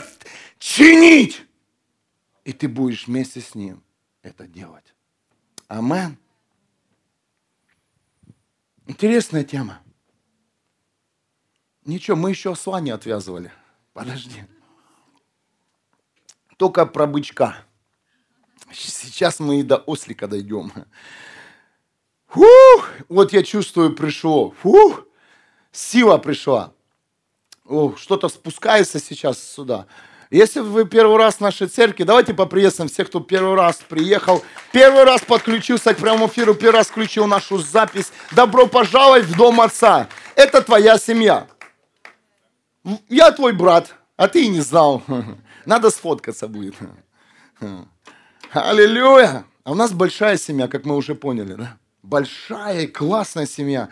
чинить. 0.63 1.45
И 2.45 2.53
ты 2.53 2.69
будешь 2.69 3.07
вместе 3.07 3.41
с 3.41 3.53
ним 3.53 3.83
это 4.21 4.47
делать. 4.47 4.93
Аминь. 5.67 6.17
Интересная 8.87 9.43
тема. 9.43 9.81
Ничего, 11.83 12.15
мы 12.15 12.29
еще 12.29 12.53
осла 12.53 12.79
не 12.79 12.91
отвязывали. 12.91 13.51
Подожди. 13.91 14.45
Только 16.57 16.85
про 16.85 17.07
бычка. 17.07 17.57
Сейчас 18.71 19.39
мы 19.39 19.59
и 19.59 19.63
до 19.63 19.77
ослика 19.77 20.27
дойдем. 20.27 20.71
Фух, 22.27 22.89
вот 23.09 23.33
я 23.33 23.43
чувствую, 23.43 23.95
пришло. 23.95 24.51
Фух, 24.51 25.05
сила 25.73 26.17
пришла. 26.17 26.73
О, 27.65 27.95
что-то 27.97 28.29
спускается 28.29 28.99
сейчас 28.99 29.43
сюда. 29.43 29.87
Если 30.33 30.61
вы 30.61 30.85
первый 30.85 31.17
раз 31.17 31.35
в 31.35 31.41
нашей 31.41 31.67
церкви, 31.67 32.05
давайте 32.05 32.33
поприветствуем 32.33 32.89
всех, 32.89 33.07
кто 33.07 33.19
первый 33.19 33.53
раз 33.53 33.77
приехал, 33.87 34.43
первый 34.71 35.03
раз 35.03 35.21
подключился 35.21 35.93
к 35.93 35.97
прямому 35.97 36.25
эфиру, 36.25 36.55
первый 36.55 36.77
раз 36.77 36.87
включил 36.87 37.27
нашу 37.27 37.59
запись. 37.59 38.11
Добро 38.31 38.65
пожаловать 38.65 39.25
в 39.25 39.37
Дом 39.37 39.61
Отца. 39.61 40.07
Это 40.35 40.63
твоя 40.63 40.97
семья. 40.97 41.45
Я 43.09 43.31
твой 43.31 43.53
брат, 43.53 43.93
а 44.17 44.27
ты 44.27 44.45
и 44.45 44.47
не 44.47 44.61
знал. 44.61 45.03
Надо 45.67 45.91
сфоткаться 45.91 46.47
будет. 46.47 46.73
Аллилуйя. 48.49 49.45
А 49.63 49.71
у 49.71 49.75
нас 49.75 49.91
большая 49.91 50.37
семья, 50.37 50.67
как 50.67 50.83
мы 50.85 50.95
уже 50.95 51.13
поняли, 51.13 51.53
да? 51.53 51.77
Большая, 52.01 52.87
классная 52.87 53.45
семья. 53.45 53.89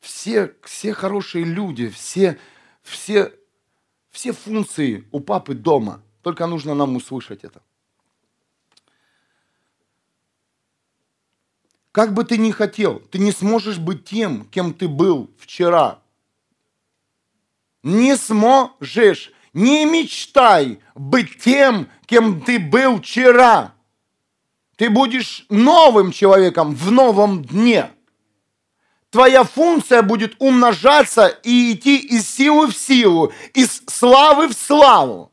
Все, 0.00 0.52
все 0.64 0.92
хорошие 0.92 1.46
люди, 1.46 1.88
все, 1.88 2.38
все 2.82 3.32
все 4.12 4.32
функции 4.32 5.08
у 5.10 5.20
папы 5.20 5.54
дома. 5.54 6.00
Только 6.22 6.46
нужно 6.46 6.74
нам 6.74 6.94
услышать 6.94 7.42
это. 7.42 7.60
Как 11.90 12.14
бы 12.14 12.24
ты 12.24 12.38
ни 12.38 12.52
хотел, 12.52 13.00
ты 13.10 13.18
не 13.18 13.32
сможешь 13.32 13.78
быть 13.78 14.04
тем, 14.04 14.46
кем 14.46 14.72
ты 14.72 14.88
был 14.88 15.30
вчера. 15.38 15.98
Не 17.82 18.16
сможешь. 18.16 19.32
Не 19.52 19.84
мечтай 19.84 20.78
быть 20.94 21.38
тем, 21.38 21.88
кем 22.06 22.40
ты 22.40 22.58
был 22.58 23.00
вчера. 23.00 23.74
Ты 24.76 24.88
будешь 24.88 25.44
новым 25.50 26.10
человеком 26.10 26.74
в 26.74 26.90
новом 26.90 27.44
дне 27.44 27.90
твоя 29.12 29.44
функция 29.44 30.02
будет 30.02 30.34
умножаться 30.38 31.26
и 31.44 31.74
идти 31.74 31.98
из 31.98 32.28
силы 32.28 32.66
в 32.66 32.76
силу, 32.76 33.32
из 33.54 33.82
славы 33.86 34.48
в 34.48 34.54
славу. 34.54 35.30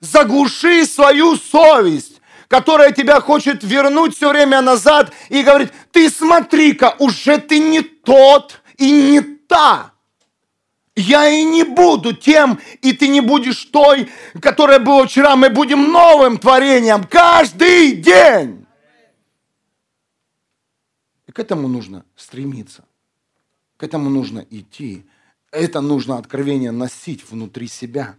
Заглуши 0.00 0.84
свою 0.84 1.36
совесть, 1.36 2.20
которая 2.48 2.90
тебя 2.90 3.20
хочет 3.20 3.62
вернуть 3.62 4.16
все 4.16 4.30
время 4.30 4.60
назад 4.60 5.12
и 5.30 5.42
говорит, 5.42 5.72
ты 5.92 6.10
смотри-ка, 6.10 6.96
уже 6.98 7.38
ты 7.38 7.60
не 7.60 7.80
тот 7.80 8.60
и 8.76 8.90
не 8.90 9.20
та. 9.20 9.92
Я 10.96 11.28
и 11.28 11.42
не 11.44 11.64
буду 11.64 12.12
тем, 12.12 12.60
и 12.82 12.92
ты 12.92 13.08
не 13.08 13.20
будешь 13.20 13.64
той, 13.64 14.10
которая 14.40 14.78
была 14.78 15.06
вчера. 15.06 15.34
Мы 15.36 15.50
будем 15.50 15.90
новым 15.90 16.38
творением 16.38 17.04
каждый 17.04 17.92
день 17.92 18.63
к 21.34 21.40
этому 21.40 21.66
нужно 21.66 22.06
стремиться. 22.14 22.84
К 23.76 23.82
этому 23.82 24.08
нужно 24.08 24.46
идти. 24.50 25.04
Это 25.50 25.80
нужно 25.80 26.16
откровение 26.16 26.70
носить 26.70 27.28
внутри 27.28 27.66
себя. 27.66 28.16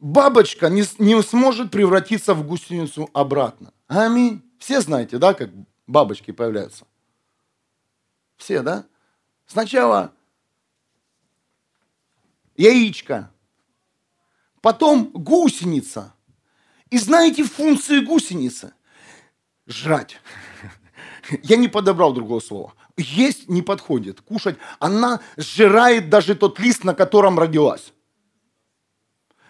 Бабочка 0.00 0.68
не, 0.68 0.84
не 0.98 1.22
сможет 1.22 1.70
превратиться 1.70 2.34
в 2.34 2.44
гусеницу 2.44 3.08
обратно. 3.12 3.72
Аминь. 3.86 4.42
Все 4.58 4.80
знаете, 4.80 5.18
да, 5.18 5.32
как 5.32 5.50
бабочки 5.86 6.32
появляются? 6.32 6.88
Все, 8.36 8.62
да? 8.62 8.84
Сначала 9.46 10.12
яичко, 12.56 13.30
потом 14.60 15.04
гусеница. 15.12 16.12
И 16.90 16.98
знаете 16.98 17.44
функции 17.44 18.00
гусеницы? 18.00 18.74
Жрать. 19.66 20.20
Я 21.42 21.56
не 21.56 21.68
подобрал 21.68 22.12
другого 22.12 22.40
слова. 22.40 22.74
Есть 22.96 23.48
не 23.48 23.62
подходит, 23.62 24.20
кушать. 24.20 24.56
Она 24.78 25.20
сжирает 25.36 26.10
даже 26.10 26.34
тот 26.34 26.58
лист, 26.58 26.84
на 26.84 26.94
котором 26.94 27.38
родилась. 27.38 27.92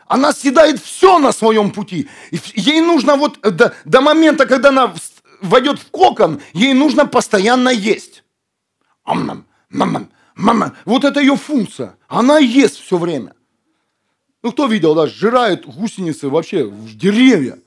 Она 0.06 0.32
съедает 0.32 0.80
все 0.80 1.18
на 1.18 1.32
своем 1.32 1.70
пути. 1.70 2.08
Ей 2.54 2.80
нужно 2.82 3.16
вот 3.16 3.40
до, 3.40 3.74
до 3.84 4.00
момента, 4.00 4.46
когда 4.46 4.68
она 4.68 4.94
войдет 5.40 5.78
в 5.78 5.90
кокон, 5.90 6.40
ей 6.52 6.74
нужно 6.74 7.06
постоянно 7.06 7.70
есть. 7.70 8.22
Мама, 9.04 9.44
мама, 9.70 10.08
мама. 10.34 10.76
Вот 10.84 11.04
это 11.04 11.20
ее 11.20 11.36
функция. 11.36 11.96
Она 12.08 12.38
ест 12.38 12.78
все 12.78 12.98
время. 12.98 13.34
Ну, 14.42 14.52
кто 14.52 14.66
видел, 14.66 14.94
да, 14.94 15.06
сжирает 15.06 15.66
гусеницы 15.66 16.28
вообще 16.28 16.64
в 16.64 16.96
деревья. 16.96 17.58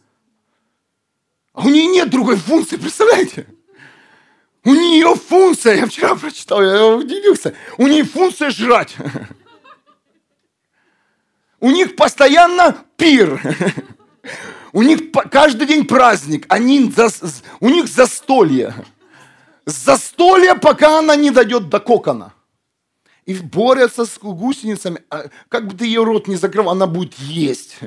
А 1.55 1.61
у 1.65 1.69
нее 1.69 1.87
нет 1.87 2.09
другой 2.09 2.35
функции, 2.35 2.75
представляете? 2.75 3.47
У 4.65 4.73
нее 4.73 5.15
функция, 5.15 5.75
я 5.75 5.85
вчера 5.85 6.15
прочитал, 6.15 6.61
я 6.61 6.85
удивился, 6.87 7.55
у 7.77 7.87
нее 7.87 8.03
функция 8.03 8.49
жрать. 8.49 8.95
У 11.61 11.71
них 11.71 11.95
постоянно 11.95 12.85
пир. 12.97 13.41
У 14.73 14.81
них 14.81 15.11
каждый 15.31 15.67
день 15.67 15.85
праздник, 15.85 16.45
они, 16.49 16.93
у 17.61 17.69
них 17.69 17.87
застолье. 17.87 18.75
Застолье, 19.65 20.55
пока 20.55 20.99
она 20.99 21.15
не 21.15 21.31
дойдет 21.31 21.69
до 21.69 21.79
кокона. 21.79 22.33
И 23.25 23.33
борются 23.35 24.05
с 24.05 24.19
гусеницами. 24.19 25.01
А 25.09 25.29
как 25.47 25.67
бы 25.67 25.77
ты 25.77 25.85
ее 25.85 26.03
рот 26.03 26.27
не 26.27 26.35
закрыл, 26.35 26.69
она 26.69 26.85
будет 26.85 27.17
есть. 27.17 27.77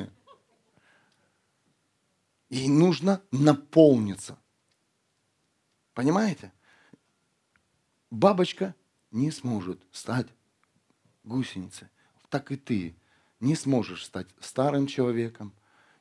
Ей 2.50 2.68
нужно 2.68 3.20
наполниться. 3.30 4.38
Понимаете? 5.94 6.52
Бабочка 8.10 8.74
не 9.10 9.30
сможет 9.30 9.82
стать 9.92 10.28
гусеницей. 11.24 11.88
Так 12.30 12.50
и 12.52 12.56
ты 12.56 12.96
не 13.40 13.54
сможешь 13.54 14.04
стать 14.04 14.26
старым 14.40 14.86
человеком, 14.86 15.52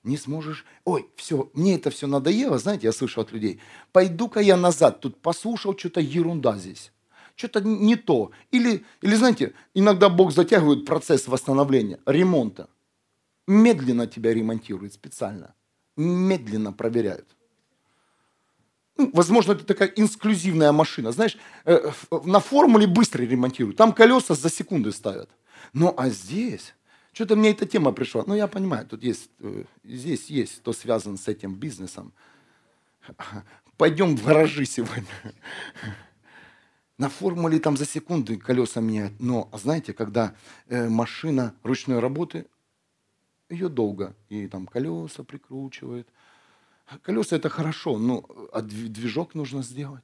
не 0.04 0.18
сможешь... 0.18 0.66
Ой, 0.86 1.10
все, 1.16 1.52
мне 1.54 1.76
это 1.76 1.90
все 1.90 2.08
надоело, 2.08 2.58
знаете, 2.58 2.88
я 2.88 2.94
слышу 2.94 3.22
от 3.22 3.32
людей. 3.32 3.60
Пойду-ка 3.92 4.40
я 4.40 4.56
назад, 4.56 5.02
тут 5.02 5.22
послушал, 5.22 5.78
что-то 5.78 6.00
ерунда 6.00 6.58
здесь. 6.58 6.92
Что-то 7.36 7.62
не 7.62 7.96
то. 7.96 8.32
Или, 8.52 8.86
или, 9.02 9.16
знаете, 9.16 9.54
иногда 9.74 10.10
Бог 10.10 10.32
затягивает 10.32 10.86
процесс 10.86 11.28
восстановления, 11.28 12.00
ремонта. 12.06 12.70
Медленно 13.46 14.08
тебя 14.08 14.34
ремонтирует 14.34 14.94
специально. 14.94 15.54
Медленно 15.98 16.72
проверяют. 16.72 17.28
Ну, 18.98 19.12
возможно, 19.14 19.52
это 19.52 19.64
такая 19.64 19.90
инклюзивная 19.90 20.72
машина. 20.72 21.12
Знаешь, 21.12 21.38
э, 21.66 21.92
на 22.24 22.40
формуле 22.40 22.88
быстро 22.88 23.24
ремонтируют. 23.24 23.78
Там 23.78 23.94
колеса 23.94 24.34
за 24.36 24.50
секунды 24.50 24.92
ставят. 24.92 25.30
Ну, 25.74 25.94
а 25.98 26.10
здесь 26.10 26.74
что-то 27.18 27.36
мне 27.36 27.50
эта 27.50 27.66
тема 27.66 27.94
пришла. 27.94 28.24
Ну, 28.28 28.36
я 28.36 28.48
понимаю, 28.48 28.86
тут 28.86 29.04
есть, 29.04 29.32
э, 29.40 29.64
здесь 29.84 30.28
есть, 30.28 30.58
кто 30.58 30.72
связан 30.72 31.18
с 31.18 31.28
этим 31.28 31.56
бизнесом. 31.56 32.14
Пойдем 33.78 34.16
в 34.16 34.24
гаражи 34.24 34.66
сегодня. 34.66 35.06
На 37.00 37.10
формуле 37.10 37.60
там 37.60 37.76
за 37.76 37.86
секунды 37.86 38.38
колеса 38.38 38.82
меняют. 38.82 39.14
Но, 39.20 39.50
а 39.52 39.58
знаете, 39.58 39.94
когда 39.94 40.36
э, 40.68 40.90
машина 40.90 41.56
ручной 41.64 42.00
работы, 42.00 42.46
ее 43.50 43.70
долго. 43.70 44.16
И 44.30 44.48
там 44.48 44.68
колеса 44.68 45.24
прикручивают. 45.24 46.08
Колеса 47.02 47.36
это 47.36 47.50
хорошо, 47.50 47.98
но 47.98 48.26
а 48.54 48.62
движок 48.62 49.36
нужно 49.36 49.62
сделать. 49.62 50.04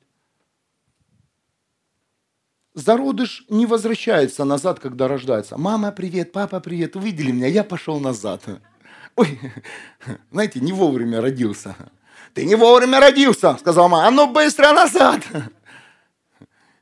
Зародыш 2.73 3.45
не 3.49 3.65
возвращается 3.65 4.45
назад, 4.45 4.79
когда 4.79 5.07
рождается. 5.07 5.57
Мама, 5.57 5.91
привет, 5.91 6.31
папа, 6.31 6.59
привет, 6.59 6.95
увидели 6.95 7.31
меня, 7.31 7.47
я 7.47 7.63
пошел 7.63 7.99
назад. 7.99 8.43
Ой, 9.15 9.39
знаете, 10.31 10.59
не 10.59 10.73
вовремя 10.73 11.21
родился. 11.21 11.75
Ты 12.33 12.45
не 12.45 12.55
вовремя 12.55 12.99
родился, 12.99 13.55
сказал 13.59 13.89
мама, 13.89 14.07
а 14.07 14.11
ну 14.11 14.31
быстро 14.31 14.73
назад. 14.73 15.21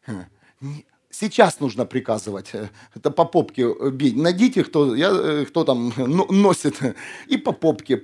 Сейчас 1.11 1.59
нужно 1.59 1.85
приказывать. 1.85 2.51
Это 2.95 3.11
по 3.11 3.25
попке 3.25 3.67
бить. 3.91 4.15
Найдите, 4.15 4.63
кто, 4.63 4.95
я, 4.95 5.45
кто 5.45 5.63
там 5.63 5.93
носит, 5.97 6.79
и 7.27 7.37
по 7.37 7.51
попке. 7.51 8.01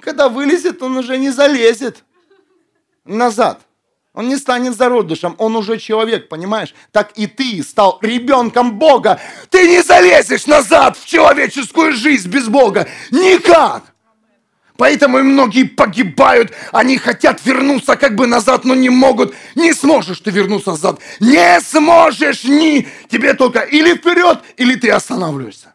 Когда 0.00 0.28
вылезет, 0.28 0.82
он 0.82 0.96
уже 0.96 1.18
не 1.18 1.30
залезет 1.30 2.04
назад. 3.04 3.60
Он 4.14 4.28
не 4.28 4.36
станет 4.36 4.76
зародышем, 4.76 5.34
он 5.38 5.56
уже 5.56 5.76
человек, 5.78 6.28
понимаешь? 6.28 6.72
Так 6.92 7.12
и 7.18 7.26
ты 7.26 7.62
стал 7.64 7.98
ребенком 8.00 8.78
Бога. 8.78 9.20
Ты 9.50 9.68
не 9.68 9.82
залезешь 9.82 10.46
назад 10.46 10.96
в 10.96 11.04
человеческую 11.04 11.92
жизнь 11.92 12.30
без 12.30 12.48
Бога. 12.48 12.88
Никак. 13.10 13.93
Поэтому 14.76 15.18
и 15.18 15.22
многие 15.22 15.64
погибают, 15.64 16.52
они 16.72 16.98
хотят 16.98 17.44
вернуться 17.44 17.96
как 17.96 18.16
бы 18.16 18.26
назад, 18.26 18.64
но 18.64 18.74
не 18.74 18.90
могут. 18.90 19.34
Не 19.54 19.72
сможешь 19.72 20.18
ты 20.20 20.30
вернуться 20.30 20.70
назад. 20.70 21.00
Не 21.20 21.60
сможешь 21.60 22.44
ни. 22.44 22.88
Тебе 23.08 23.34
только 23.34 23.60
или 23.60 23.94
вперед, 23.94 24.42
или 24.56 24.74
ты 24.74 24.90
останавливаешься. 24.90 25.74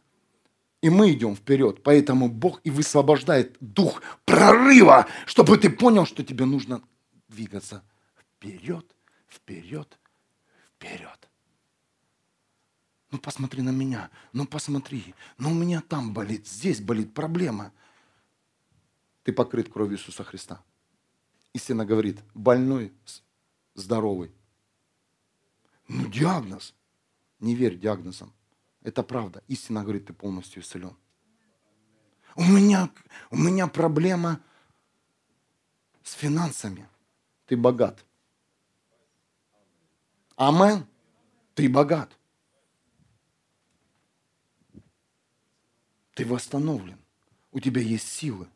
И 0.82 0.90
мы 0.90 1.12
идем 1.12 1.36
вперед. 1.36 1.82
Поэтому 1.84 2.28
Бог 2.28 2.60
и 2.64 2.70
высвобождает 2.70 3.56
дух 3.62 4.02
прорыва, 4.26 5.08
чтобы 5.26 5.58
ты 5.58 5.70
понял, 5.70 6.06
что 6.06 6.24
тебе 6.24 6.46
нужно 6.46 6.82
двигаться 7.30 7.84
вперед, 8.18 8.86
вперед, 9.30 9.98
вперед. 10.76 11.30
Ну 13.12 13.18
посмотри 13.18 13.62
на 13.62 13.72
меня, 13.72 14.10
ну 14.34 14.46
посмотри, 14.46 15.16
ну 15.38 15.52
у 15.52 15.54
меня 15.54 15.82
там 15.82 16.14
болит, 16.14 16.48
здесь 16.48 16.80
болит 16.80 17.14
проблема. 17.14 17.72
Ты 19.30 19.34
покрыт 19.34 19.72
кровью 19.72 19.96
Иисуса 19.96 20.24
Христа. 20.24 20.60
Истина 21.54 21.86
говорит, 21.86 22.20
больной, 22.34 22.92
здоровый. 23.76 24.34
Ну 25.88 26.08
диагноз. 26.08 26.74
Не 27.40 27.54
верь 27.54 27.78
диагнозам. 27.78 28.34
Это 28.82 29.04
правда. 29.04 29.44
Истина 29.48 29.84
говорит, 29.84 30.08
ты 30.08 30.14
полностью 30.14 30.64
исцелен. 30.64 30.98
У 32.36 32.44
меня, 32.44 32.90
у 33.30 33.38
меня 33.38 33.68
проблема 33.68 34.44
с 36.02 36.14
финансами. 36.14 36.90
Ты 37.46 37.56
богат. 37.56 38.04
Амен. 40.38 40.88
Ты 41.54 41.70
богат. 41.70 42.18
Ты 46.16 46.26
восстановлен. 46.26 46.98
У 47.52 47.60
тебя 47.60 47.80
есть 47.80 48.08
силы. 48.08 48.50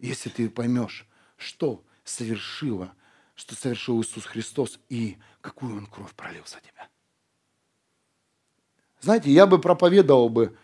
Если 0.00 0.30
ты 0.30 0.48
поймешь, 0.48 1.06
что 1.36 1.84
совершила, 2.04 2.92
что 3.34 3.54
совершил 3.54 4.00
Иисус 4.00 4.24
Христос 4.24 4.80
и 4.88 5.18
какую 5.40 5.76
Он 5.76 5.86
кровь 5.86 6.14
пролил 6.14 6.42
за 6.46 6.56
тебя. 6.60 6.88
Знаете, 9.00 9.30
я 9.30 9.46
бы 9.46 9.60
проповедовал 9.60 10.28
бы, 10.28 10.56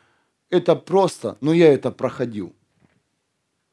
это 0.50 0.76
просто, 0.76 1.38
но 1.40 1.52
я 1.52 1.72
это 1.72 1.90
проходил. 1.90 2.54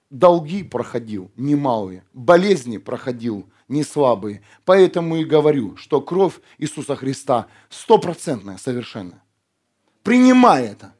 Долги 0.10 0.64
проходил 0.64 1.32
немалые, 1.36 2.04
болезни 2.14 2.78
проходил 2.78 3.50
не 3.68 3.84
слабые. 3.84 4.44
Поэтому 4.64 5.18
и 5.18 5.24
говорю, 5.24 5.76
что 5.76 6.02
кровь 6.02 6.40
Иисуса 6.58 6.96
Христа 6.96 7.48
стопроцентная, 7.70 8.58
совершенная. 8.58 9.24
Принимай 10.04 10.66
это. 10.66 10.94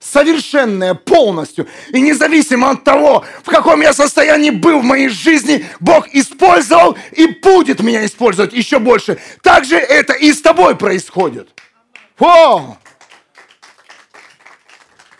Совершенная 0.00 0.94
полностью. 0.94 1.66
И 1.90 2.00
независимо 2.00 2.70
от 2.70 2.84
того, 2.84 3.24
в 3.42 3.50
каком 3.50 3.80
я 3.80 3.92
состоянии 3.92 4.50
был 4.50 4.80
в 4.80 4.84
моей 4.84 5.08
жизни, 5.08 5.66
Бог 5.80 6.08
использовал 6.14 6.96
и 7.12 7.26
будет 7.26 7.80
меня 7.80 8.04
использовать 8.06 8.52
еще 8.52 8.78
больше. 8.78 9.18
Также 9.42 9.76
это 9.76 10.12
и 10.12 10.32
с 10.32 10.40
тобой 10.40 10.76
происходит. 10.76 11.48
О! 12.20 12.76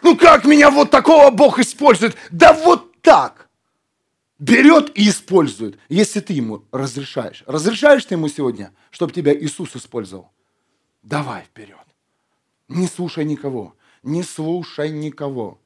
Ну 0.03 0.17
как 0.17 0.45
меня 0.45 0.71
вот 0.71 0.91
такого 0.91 1.31
Бог 1.31 1.59
использует? 1.59 2.17
Да 2.31 2.53
вот 2.53 3.01
так 3.03 3.49
берет 4.38 4.97
и 4.97 5.09
использует, 5.09 5.79
если 5.88 6.21
ты 6.21 6.33
ему 6.33 6.64
разрешаешь. 6.71 7.43
Разрешаешь 7.47 8.05
ты 8.05 8.14
ему 8.14 8.29
сегодня, 8.29 8.73
чтобы 8.91 9.12
тебя 9.12 9.35
Иисус 9.35 9.75
использовал? 9.75 10.31
Давай 11.03 11.43
вперед. 11.43 11.77
Не 12.69 12.87
слушай 12.87 13.25
никого. 13.25 13.75
Не 14.02 14.22
слушай 14.22 14.90
никого. 14.90 15.61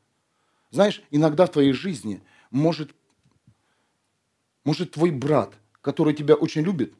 Знаешь, 0.70 1.02
иногда 1.10 1.46
в 1.46 1.50
твоей 1.50 1.72
жизни 1.72 2.22
может, 2.50 2.94
может 4.64 4.92
твой 4.92 5.10
брат, 5.10 5.54
который 5.80 6.14
тебя 6.14 6.34
очень 6.34 6.62
любит, 6.62 6.94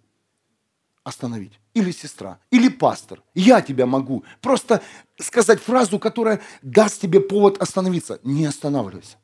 остановить. 1.04 1.58
Или 1.74 1.90
сестра, 1.90 2.38
или 2.50 2.68
пастор. 2.68 3.22
Я 3.34 3.60
тебя 3.60 3.86
могу. 3.86 4.24
Просто 4.40 4.82
сказать 5.18 5.60
фразу, 5.60 5.98
которая 5.98 6.40
даст 6.60 7.00
тебе 7.00 7.20
повод 7.20 7.60
остановиться. 7.60 8.20
Не 8.22 8.46
останавливайся. 8.46 9.16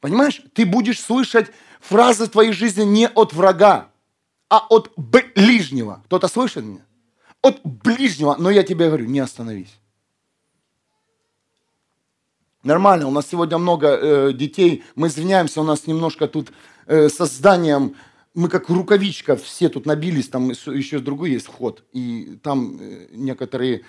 Понимаешь, 0.00 0.42
ты 0.52 0.66
будешь 0.66 1.00
слышать 1.00 1.50
фразы 1.80 2.26
твоей 2.26 2.52
жизни 2.52 2.82
не 2.82 3.08
от 3.08 3.32
врага, 3.32 3.90
а 4.48 4.66
от 4.68 4.92
ближнего. 4.96 6.02
Кто-то 6.06 6.28
слышит 6.28 6.64
меня? 6.64 6.84
От 7.40 7.60
ближнего, 7.64 8.36
но 8.38 8.50
я 8.50 8.62
тебе 8.62 8.86
говорю, 8.88 9.06
не 9.06 9.20
остановись. 9.20 9.78
Нормально, 12.62 13.08
у 13.08 13.10
нас 13.10 13.26
сегодня 13.28 13.58
много 13.58 13.88
э, 13.88 14.32
детей, 14.32 14.84
мы 14.94 15.08
извиняемся, 15.08 15.60
у 15.60 15.64
нас 15.64 15.88
немножко 15.88 16.28
тут 16.28 16.52
э, 16.86 17.08
со 17.08 17.26
зданием, 17.26 17.96
мы 18.34 18.48
как 18.48 18.68
рукавичка 18.68 19.34
все 19.34 19.68
тут 19.68 19.84
набились, 19.84 20.28
там 20.28 20.50
еще 20.50 21.00
другой 21.00 21.32
есть 21.32 21.46
вход, 21.46 21.84
и 21.92 22.38
там 22.40 22.78
э, 22.80 23.08
некоторые 23.10 23.82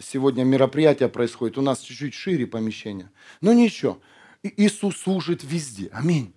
сегодня 0.00 0.44
мероприятия 0.44 1.08
происходят, 1.08 1.58
у 1.58 1.62
нас 1.62 1.80
чуть-чуть 1.80 2.14
шире 2.14 2.46
помещение. 2.46 3.10
Но 3.40 3.52
ничего, 3.52 3.98
Иисус 4.44 4.96
служит 4.98 5.42
везде. 5.42 5.90
Аминь. 5.92 6.32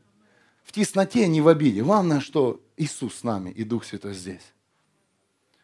В 0.64 0.72
тесноте, 0.72 1.28
не 1.28 1.42
в 1.42 1.48
обиде. 1.48 1.84
Главное, 1.84 2.20
что 2.20 2.62
Иисус 2.78 3.16
с 3.16 3.24
нами 3.24 3.52
и 3.52 3.64
Дух 3.64 3.86
Святой 3.86 4.16
здесь. 4.16 4.54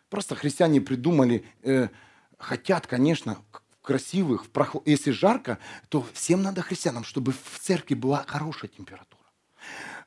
Просто 0.09 0.35
христиане 0.35 0.81
придумали, 0.81 1.45
э, 1.63 1.89
хотят, 2.37 2.85
конечно, 2.85 3.37
красивых, 3.85 4.49
прохл... 4.49 4.79
если 4.85 5.11
жарко, 5.11 5.59
то 5.89 6.05
всем 6.13 6.41
надо 6.41 6.61
христианам, 6.61 7.03
чтобы 7.03 7.31
в 7.31 7.59
церкви 7.59 7.95
была 7.95 8.25
хорошая 8.27 8.69
температура. 8.69 9.21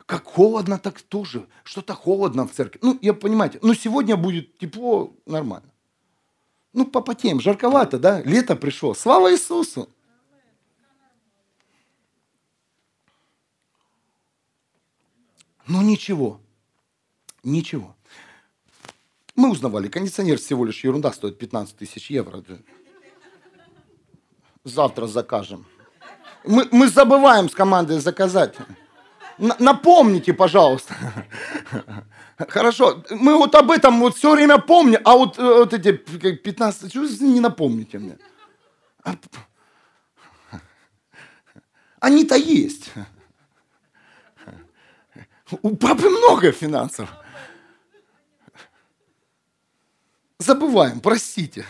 Как 0.05 0.25
холодно, 0.25 0.79
так 0.79 1.01
тоже. 1.01 1.47
Что-то 1.65 1.95
холодно 1.95 2.47
в 2.47 2.53
церкви. 2.53 2.81
Ну, 2.83 2.99
я 3.01 3.15
понимаете, 3.15 3.59
ну 3.63 3.75
сегодня 3.75 4.17
будет 4.17 4.59
тепло, 4.59 5.15
нормально. 5.27 5.71
Ну, 6.73 6.87
попотеем, 6.87 7.41
жарковато, 7.41 7.99
да? 7.99 8.23
Лето 8.23 8.57
пришло. 8.57 8.95
Слава 8.95 9.33
Иисусу! 9.33 9.89
Но 15.67 15.83
ничего, 15.83 16.41
ничего. 17.43 17.95
Мы 19.37 19.51
узнавали, 19.51 19.89
кондиционер 19.89 20.39
всего 20.39 20.65
лишь 20.65 20.83
ерунда, 20.83 21.13
стоит 21.13 21.39
15 21.39 21.77
тысяч 21.77 22.11
евро. 22.11 22.43
Завтра 24.69 25.07
закажем. 25.07 25.67
Мы, 26.45 26.69
мы 26.71 26.89
забываем 26.89 27.49
с 27.49 27.55
командой 27.55 27.99
заказать. 27.99 28.55
Напомните, 29.39 30.33
пожалуйста. 30.33 30.95
Хорошо, 32.49 33.05
мы 33.11 33.37
вот 33.37 33.55
об 33.55 33.71
этом 33.71 34.01
вот 34.01 34.17
все 34.17 34.33
время 34.33 34.59
помним, 34.59 35.01
а 35.05 35.17
вот, 35.17 35.39
э, 35.39 35.43
вот 35.43 35.75
эти 35.75 35.93
15, 35.93 36.91
что 36.91 37.25
не 37.25 37.41
напомните 37.41 37.99
мне? 37.99 38.17
А 39.03 39.15
они-то 42.01 42.37
есть. 42.37 42.91
У 45.63 45.77
папы 45.77 46.09
много 46.09 46.53
финансов. 46.53 47.09
Забываем, 50.39 51.01
простите. 51.01 51.67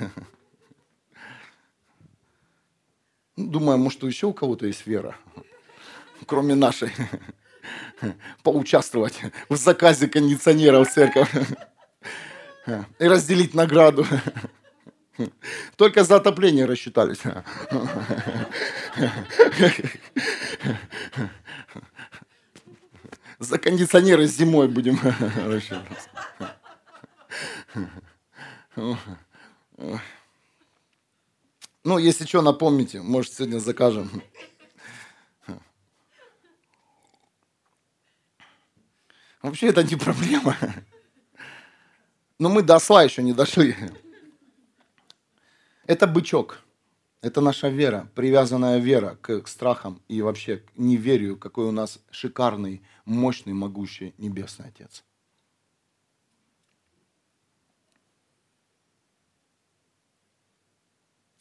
Думаю, 3.39 3.79
может, 3.79 4.03
еще 4.03 4.27
у 4.27 4.33
кого-то 4.33 4.67
есть 4.67 4.85
вера, 4.85 5.15
кроме 6.27 6.57
нашей. 6.57 6.91
Поучаствовать 8.43 9.21
в 9.49 9.55
заказе 9.55 10.09
кондиционера 10.09 10.83
в 10.83 10.91
церковь 10.91 11.33
и 12.67 13.05
разделить 13.07 13.55
награду. 13.55 14.05
Только 15.77 16.03
за 16.03 16.17
отопление 16.17 16.65
рассчитались. 16.65 17.21
За 23.39 23.59
кондиционеры 23.59 24.27
зимой 24.27 24.67
будем 24.67 24.99
рассчитываться. 25.47 26.11
Ну, 31.85 31.99
если 31.99 32.27
что, 32.27 32.43
напомните, 32.43 33.01
может, 33.01 33.33
сегодня 33.33 33.59
закажем. 33.59 34.11
Вообще 39.43 39.69
это 39.69 39.85
не 39.85 39.97
проблема. 39.97 40.57
Но 42.39 42.49
мы 42.49 42.63
до 42.63 42.77
осла 42.77 43.03
еще 43.03 43.23
не 43.23 43.33
дошли. 43.33 43.77
Это 45.87 46.07
бычок. 46.07 46.61
Это 47.21 47.41
наша 47.41 47.69
вера, 47.69 48.09
привязанная 48.15 48.79
вера 48.79 49.17
к 49.17 49.47
страхам 49.49 50.01
и 50.07 50.23
вообще 50.23 50.59
к 50.59 50.77
неверию, 50.77 51.37
какой 51.37 51.67
у 51.67 51.73
нас 51.73 51.99
шикарный, 52.11 52.83
мощный, 53.05 53.55
могущий 53.55 54.15
Небесный 54.19 54.67
Отец. 54.69 55.03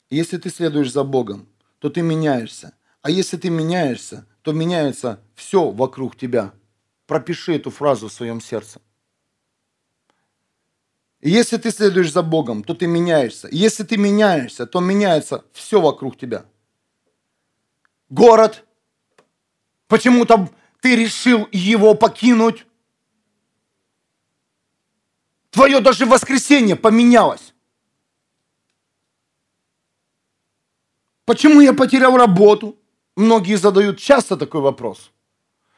Если 0.10 0.38
ты 0.38 0.50
следуешь 0.50 0.92
за 0.92 1.04
Богом, 1.04 1.48
то 1.80 1.90
ты 1.90 2.02
меняешься. 2.02 2.74
А 3.02 3.10
если 3.10 3.38
ты 3.38 3.50
меняешься, 3.50 4.26
то 4.42 4.54
меняется 4.54 5.22
все 5.36 5.70
вокруг 5.70 6.16
тебя. 6.16 6.54
Пропиши 7.06 7.56
эту 7.56 7.70
фразу 7.70 8.08
в 8.08 8.14
своем 8.14 8.42
сердце. 8.42 8.82
Если 11.22 11.58
ты 11.58 11.72
следуешь 11.72 12.12
за 12.12 12.22
Богом, 12.22 12.64
то 12.64 12.74
ты 12.74 12.88
меняешься. 12.88 13.50
Если 13.52 13.84
ты 13.84 13.98
меняешься, 13.98 14.66
то 14.66 14.80
меняется 14.80 15.44
все 15.52 15.82
вокруг 15.82 16.18
тебя. 16.18 16.46
Город. 18.10 18.66
Почему-то 19.88 20.50
ты 20.82 20.96
решил 20.96 21.48
его 21.52 21.96
покинуть. 21.96 22.66
Твое 25.50 25.80
даже 25.80 26.06
воскресенье 26.06 26.76
поменялось. 26.76 27.54
Почему 31.28 31.60
я 31.60 31.74
потерял 31.74 32.16
работу? 32.16 32.78
Многие 33.18 33.58
задают 33.58 34.00
часто 34.00 34.38
такой 34.38 34.62
вопрос. 34.62 35.12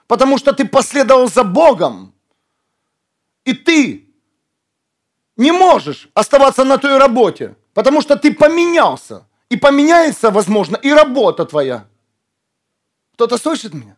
Потому 0.06 0.38
что 0.38 0.54
ты 0.54 0.64
последовал 0.68 1.28
за 1.28 1.44
Богом. 1.44 2.14
И 3.46 3.54
ты 3.54 4.08
не 5.38 5.52
можешь 5.52 6.10
оставаться 6.14 6.66
на 6.66 6.78
той 6.78 6.98
работе, 7.00 7.56
потому 7.74 8.02
что 8.02 8.16
ты 8.16 8.32
поменялся. 8.32 9.26
И 9.50 9.58
поменяется, 9.58 10.30
возможно, 10.30 10.78
и 10.86 10.92
работа 10.92 11.46
твоя. 11.46 11.88
Кто-то 13.14 13.38
слышит 13.40 13.74
меня? 13.74 13.98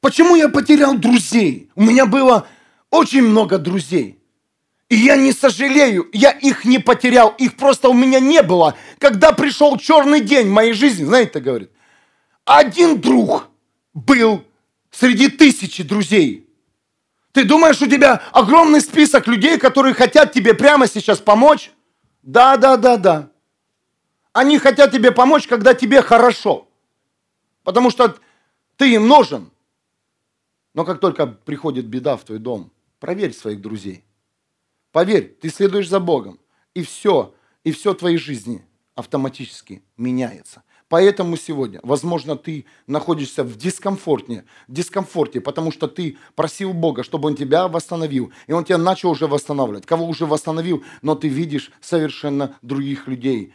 Почему 0.00 0.36
я 0.36 0.48
потерял 0.48 0.94
друзей? 0.96 1.70
У 1.74 1.82
меня 1.82 2.06
было 2.06 2.46
очень 2.90 3.22
много 3.22 3.58
друзей. 3.58 4.21
И 4.92 4.96
я 4.96 5.16
не 5.16 5.32
сожалею, 5.32 6.10
я 6.12 6.32
их 6.32 6.66
не 6.66 6.78
потерял, 6.78 7.30
их 7.38 7.56
просто 7.56 7.88
у 7.88 7.94
меня 7.94 8.20
не 8.20 8.42
было. 8.42 8.76
Когда 8.98 9.32
пришел 9.32 9.78
черный 9.78 10.20
день 10.20 10.50
моей 10.50 10.74
жизни, 10.74 11.04
знаете, 11.04 11.40
говорит, 11.40 11.70
один 12.44 13.00
друг 13.00 13.48
был 13.94 14.44
среди 14.90 15.30
тысячи 15.30 15.82
друзей. 15.82 16.46
Ты 17.32 17.44
думаешь, 17.44 17.80
у 17.80 17.86
тебя 17.86 18.22
огромный 18.32 18.82
список 18.82 19.26
людей, 19.28 19.58
которые 19.58 19.94
хотят 19.94 20.34
тебе 20.34 20.52
прямо 20.52 20.86
сейчас 20.86 21.20
помочь? 21.20 21.72
Да, 22.22 22.58
да, 22.58 22.76
да, 22.76 22.98
да. 22.98 23.30
Они 24.34 24.58
хотят 24.58 24.92
тебе 24.92 25.10
помочь, 25.10 25.46
когда 25.46 25.72
тебе 25.72 26.02
хорошо. 26.02 26.68
Потому 27.64 27.88
что 27.88 28.18
ты 28.76 28.92
им 28.92 29.08
нужен. 29.08 29.52
Но 30.74 30.84
как 30.84 31.00
только 31.00 31.26
приходит 31.26 31.86
беда 31.86 32.18
в 32.18 32.24
твой 32.24 32.40
дом, 32.40 32.70
проверь 33.00 33.32
своих 33.32 33.62
друзей. 33.62 34.04
Поверь, 34.92 35.36
ты 35.40 35.48
следуешь 35.48 35.88
за 35.88 36.00
Богом, 36.00 36.38
и 36.74 36.82
все, 36.82 37.34
и 37.64 37.72
все 37.72 37.94
твоей 37.94 38.18
жизни 38.18 38.64
автоматически 38.94 39.82
меняется. 39.96 40.62
Поэтому 40.88 41.38
сегодня, 41.38 41.80
возможно, 41.82 42.36
ты 42.36 42.66
находишься 42.86 43.44
в 43.44 43.56
дискомфорте, 43.56 44.44
дискомфорте, 44.68 45.40
потому 45.40 45.72
что 45.72 45.88
ты 45.88 46.18
просил 46.34 46.74
Бога, 46.74 47.02
чтобы 47.02 47.28
Он 47.28 47.34
тебя 47.34 47.66
восстановил, 47.66 48.30
и 48.46 48.52
Он 48.52 48.62
тебя 48.62 48.76
начал 48.76 49.10
уже 49.10 49.26
восстанавливать. 49.26 49.86
Кого 49.86 50.06
уже 50.06 50.26
восстановил, 50.26 50.84
но 51.00 51.14
ты 51.14 51.28
видишь 51.28 51.72
совершенно 51.80 52.56
других 52.60 53.08
людей 53.08 53.54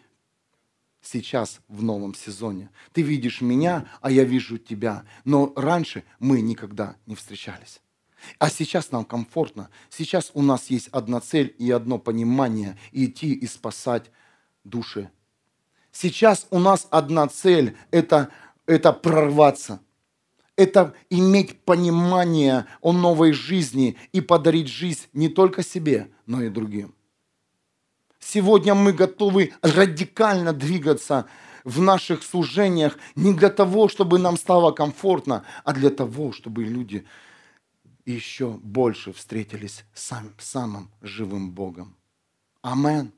сейчас 1.04 1.60
в 1.68 1.84
новом 1.84 2.16
сезоне. 2.16 2.72
Ты 2.92 3.04
видишь 3.04 3.42
меня, 3.42 3.86
а 4.02 4.10
я 4.10 4.24
вижу 4.24 4.58
тебя. 4.58 5.04
Но 5.24 5.54
раньше 5.56 6.04
мы 6.20 6.42
никогда 6.42 6.96
не 7.06 7.14
встречались. 7.14 7.82
А 8.40 8.50
сейчас 8.50 8.92
нам 8.92 9.06
комфортно. 9.06 9.70
Сейчас 9.90 10.32
у 10.34 10.42
нас 10.42 10.70
есть 10.70 10.90
одна 10.90 11.20
цель 11.20 11.56
и 11.58 11.72
одно 11.72 11.98
понимание– 11.98 12.78
идти 12.92 13.34
и 13.34 13.48
спасать 13.48 14.12
души. 14.64 15.10
Сейчас 15.92 16.48
у 16.52 16.60
нас 16.60 16.88
одна 16.92 17.28
цель– 17.28 17.76
это, 17.92 18.30
это 18.66 18.94
прорваться. 18.94 19.80
Это 20.56 20.96
иметь 21.10 21.60
понимание 21.62 22.66
о 22.82 22.92
новой 22.92 23.32
жизни 23.32 23.96
и 24.12 24.22
подарить 24.22 24.68
жизнь 24.68 25.06
не 25.14 25.30
только 25.30 25.64
себе, 25.64 26.10
но 26.26 26.42
и 26.42 26.50
другим. 26.50 26.96
Сегодня 28.20 28.74
мы 28.74 28.92
готовы 28.92 29.54
радикально 29.62 30.54
двигаться 30.54 31.28
в 31.64 31.80
наших 31.80 32.24
служениях 32.24 32.98
не 33.16 33.34
для 33.34 33.50
того, 33.50 33.88
чтобы 33.88 34.20
нам 34.20 34.38
стало 34.38 34.72
комфортно, 34.72 35.44
а 35.64 35.74
для 35.74 35.90
того, 35.90 36.32
чтобы 36.32 36.64
люди 36.64 37.06
еще 38.14 38.52
больше 38.52 39.12
встретились 39.12 39.84
с 39.94 40.16
самым, 40.40 40.90
живым 41.02 41.52
Богом. 41.52 41.96
Амен. 42.62 43.12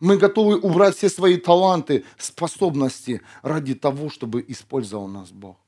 Мы 0.00 0.16
готовы 0.16 0.58
убрать 0.58 0.96
все 0.96 1.08
свои 1.10 1.36
таланты, 1.36 2.04
способности 2.16 3.20
ради 3.42 3.74
того, 3.74 4.10
чтобы 4.10 4.44
использовал 4.46 5.08
нас 5.08 5.30
Бог. 5.30 5.58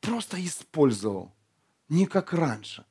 Просто 0.00 0.44
использовал, 0.44 1.32
не 1.88 2.06
как 2.06 2.32
раньше. 2.32 2.84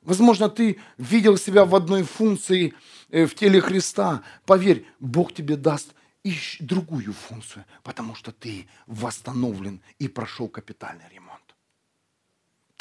Возможно, 0.00 0.48
ты 0.48 0.78
видел 0.96 1.36
себя 1.36 1.64
в 1.64 1.74
одной 1.74 2.04
функции 2.04 2.74
э, 3.10 3.26
в 3.26 3.34
теле 3.34 3.60
Христа. 3.60 4.22
Поверь, 4.46 4.86
Бог 5.00 5.32
тебе 5.32 5.56
даст 5.56 5.94
другую 6.60 7.12
функцию, 7.12 7.64
потому 7.82 8.14
что 8.14 8.32
ты 8.32 8.68
восстановлен 8.86 9.82
и 9.98 10.08
прошел 10.08 10.48
капитальный 10.48 11.08
ремонт 11.10 11.33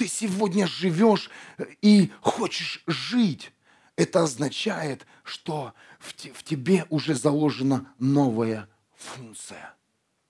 ты 0.04 0.10
сегодня 0.10 0.68
живешь 0.68 1.30
э, 1.58 1.64
и 1.82 2.12
хочешь 2.20 2.84
жить, 2.88 3.54
это 3.96 4.24
означает, 4.24 5.08
что 5.24 5.74
в, 5.98 6.14
те, 6.14 6.34
в 6.34 6.44
тебе 6.44 6.86
уже 6.90 7.16
заложена 7.16 7.88
новая 8.00 8.68
функция 8.98 9.74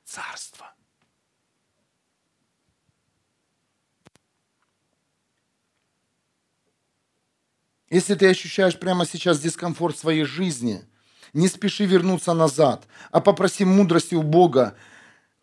царства. 0.05 0.75
Если 7.89 8.13
ты 8.13 8.29
ощущаешь 8.29 8.77
прямо 8.77 9.07
сейчас 9.07 9.39
дискомфорт 9.39 9.95
в 9.95 9.99
своей 9.99 10.25
жизни, 10.25 10.85
не 11.33 11.47
спеши 11.47 11.85
вернуться 11.85 12.35
назад, 12.35 12.87
а 13.09 13.21
попроси 13.21 13.65
мудрости 13.65 14.13
у 14.13 14.21
Бога, 14.21 14.77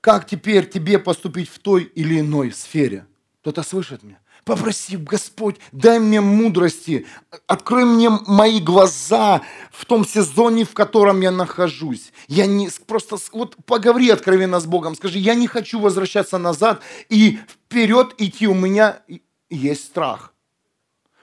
как 0.00 0.28
теперь 0.28 0.70
тебе 0.70 1.00
поступить 1.00 1.48
в 1.48 1.58
той 1.58 1.82
или 1.82 2.20
иной 2.20 2.52
сфере. 2.52 3.08
Кто-то 3.40 3.62
слышит 3.62 4.02
меня? 4.02 4.20
Попроси, 4.44 4.98
Господь, 4.98 5.56
дай 5.72 5.98
мне 5.98 6.20
мудрости, 6.20 7.06
открой 7.46 7.86
мне 7.86 8.10
мои 8.10 8.60
глаза 8.60 9.40
в 9.72 9.86
том 9.86 10.04
сезоне, 10.04 10.64
в 10.64 10.74
котором 10.74 11.22
я 11.22 11.30
нахожусь. 11.30 12.12
Я 12.28 12.46
не 12.46 12.68
просто 12.86 13.16
вот 13.32 13.56
поговори 13.64 14.10
откровенно 14.10 14.60
с 14.60 14.66
Богом, 14.66 14.94
скажи, 14.94 15.18
я 15.18 15.34
не 15.34 15.46
хочу 15.46 15.80
возвращаться 15.80 16.36
назад 16.36 16.82
и 17.08 17.38
вперед 17.48 18.14
идти, 18.18 18.46
у 18.46 18.54
меня 18.54 19.02
есть 19.48 19.84
страх. 19.84 20.34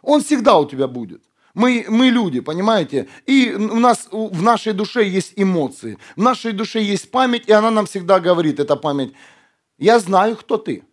Он 0.02 0.24
всегда 0.24 0.58
у 0.58 0.66
тебя 0.66 0.88
будет. 0.88 1.22
Мы, 1.54 1.86
мы 1.88 2.08
люди, 2.10 2.40
понимаете? 2.40 3.08
И 3.28 3.52
у 3.52 3.80
нас 3.80 4.08
в 4.12 4.42
нашей 4.42 4.74
душе 4.74 5.08
есть 5.08 5.34
эмоции, 5.36 5.98
в 6.16 6.22
нашей 6.22 6.52
душе 6.52 6.82
есть 6.82 7.12
память, 7.12 7.48
и 7.48 7.52
она 7.52 7.70
нам 7.70 7.86
всегда 7.86 8.20
говорит, 8.20 8.60
эта 8.60 8.76
память, 8.76 9.14
я 9.78 10.00
знаю, 10.00 10.36
кто 10.36 10.58
ты. 10.58 10.84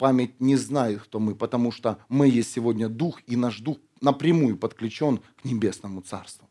Память 0.00 0.40
не 0.40 0.56
знает, 0.56 1.02
кто 1.02 1.18
мы, 1.18 1.34
потому 1.34 1.70
что 1.70 1.98
мы 2.08 2.26
есть 2.26 2.50
сегодня 2.50 2.88
дух, 2.88 3.20
и 3.26 3.36
наш 3.36 3.60
дух 3.60 3.76
напрямую 4.00 4.56
подключен 4.56 5.18
к 5.18 5.44
небесному 5.44 6.00
царству. 6.00 6.48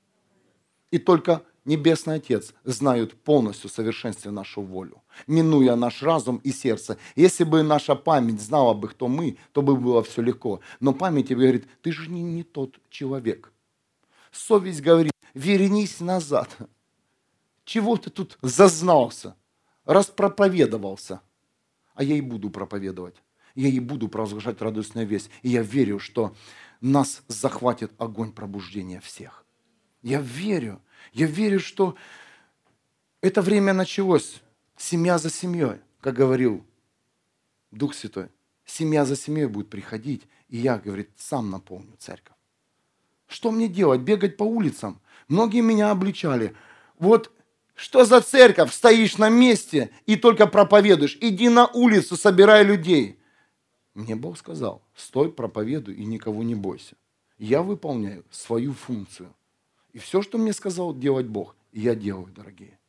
И 0.92 1.00
только 1.00 1.42
Небесный 1.66 2.18
Отец 2.18 2.54
знает 2.64 3.20
полностью 3.24 3.72
совершенстве 3.72 4.30
нашу 4.30 4.62
волю, 4.62 5.02
минуя 5.26 5.76
наш 5.76 6.04
разум 6.04 6.38
и 6.44 6.52
сердце. 6.52 7.00
Если 7.16 7.44
бы 7.44 7.64
наша 7.64 7.96
память 7.96 8.40
знала 8.40 8.76
бы, 8.76 8.88
кто 8.88 9.08
мы, 9.08 9.40
то 9.52 9.64
бы 9.64 9.76
было 9.76 10.04
все 10.04 10.22
легко. 10.22 10.60
Но 10.80 10.94
память 10.94 11.30
тебе 11.30 11.42
говорит, 11.42 11.68
ты 11.82 11.92
же 11.92 12.08
не, 12.08 12.22
не 12.22 12.44
тот 12.44 12.80
человек. 12.92 13.52
Совесть 14.32 14.82
говорит, 14.82 15.12
вернись 15.34 16.00
назад. 16.02 16.56
Чего 17.66 17.98
ты 17.98 18.12
тут 18.12 18.38
зазнался, 18.44 19.36
распроповедовался? 19.86 21.22
А 21.96 22.04
я 22.04 22.16
и 22.16 22.22
буду 22.22 22.52
проповедовать. 22.52 23.16
Я 23.60 23.68
и 23.68 23.82
буду 23.82 24.08
провозглашать 24.08 24.62
радостную 24.62 25.06
весть. 25.06 25.30
И 25.42 25.50
я 25.50 25.62
верю, 25.62 26.00
что 26.00 26.34
нас 26.80 27.24
захватит 27.28 27.92
огонь 27.98 28.32
пробуждения 28.32 29.02
всех. 29.02 29.44
Я 30.02 30.22
верю, 30.22 30.82
я 31.12 31.26
верю, 31.26 31.60
что 31.60 31.98
это 33.20 33.42
время 33.42 33.74
началось. 33.74 34.42
Семья 34.78 35.18
за 35.18 35.30
семьей, 35.30 35.82
как 36.00 36.16
говорил 36.16 36.66
Дух 37.70 37.96
Святой. 37.96 38.30
Семья 38.64 39.04
за 39.04 39.18
семьей 39.18 39.48
будет 39.48 39.70
приходить, 39.70 40.26
и 40.48 40.56
я, 40.56 40.78
говорит, 40.78 41.10
сам 41.18 41.50
наполню 41.50 41.98
церковь. 42.00 42.38
Что 43.28 43.52
мне 43.52 43.68
делать? 43.68 44.00
Бегать 44.00 44.38
по 44.38 44.44
улицам? 44.44 45.02
Многие 45.28 45.60
меня 45.60 45.92
обличали. 45.92 46.56
Вот 46.98 47.30
что 47.76 48.06
за 48.06 48.22
церковь? 48.22 48.74
Стоишь 48.74 49.18
на 49.18 49.28
месте 49.28 49.90
и 50.06 50.16
только 50.16 50.48
проповедуешь. 50.48 51.18
Иди 51.20 51.50
на 51.50 51.68
улицу, 51.68 52.16
собирай 52.16 52.64
людей. 52.64 53.19
Мне 54.00 54.16
Бог 54.16 54.38
сказал, 54.38 54.82
стой, 54.96 55.30
проповедуй 55.30 55.96
и 55.96 56.06
никого 56.06 56.42
не 56.44 56.56
бойся. 56.56 56.96
Я 57.38 57.62
выполняю 57.62 58.24
свою 58.32 58.72
функцию. 58.72 59.36
И 59.92 60.00
все, 60.00 60.22
что 60.22 60.38
мне 60.38 60.54
сказал 60.54 60.96
делать 60.96 61.28
Бог, 61.28 61.54
я 61.74 61.96
делаю, 61.96 62.28
дорогие. 62.28 62.80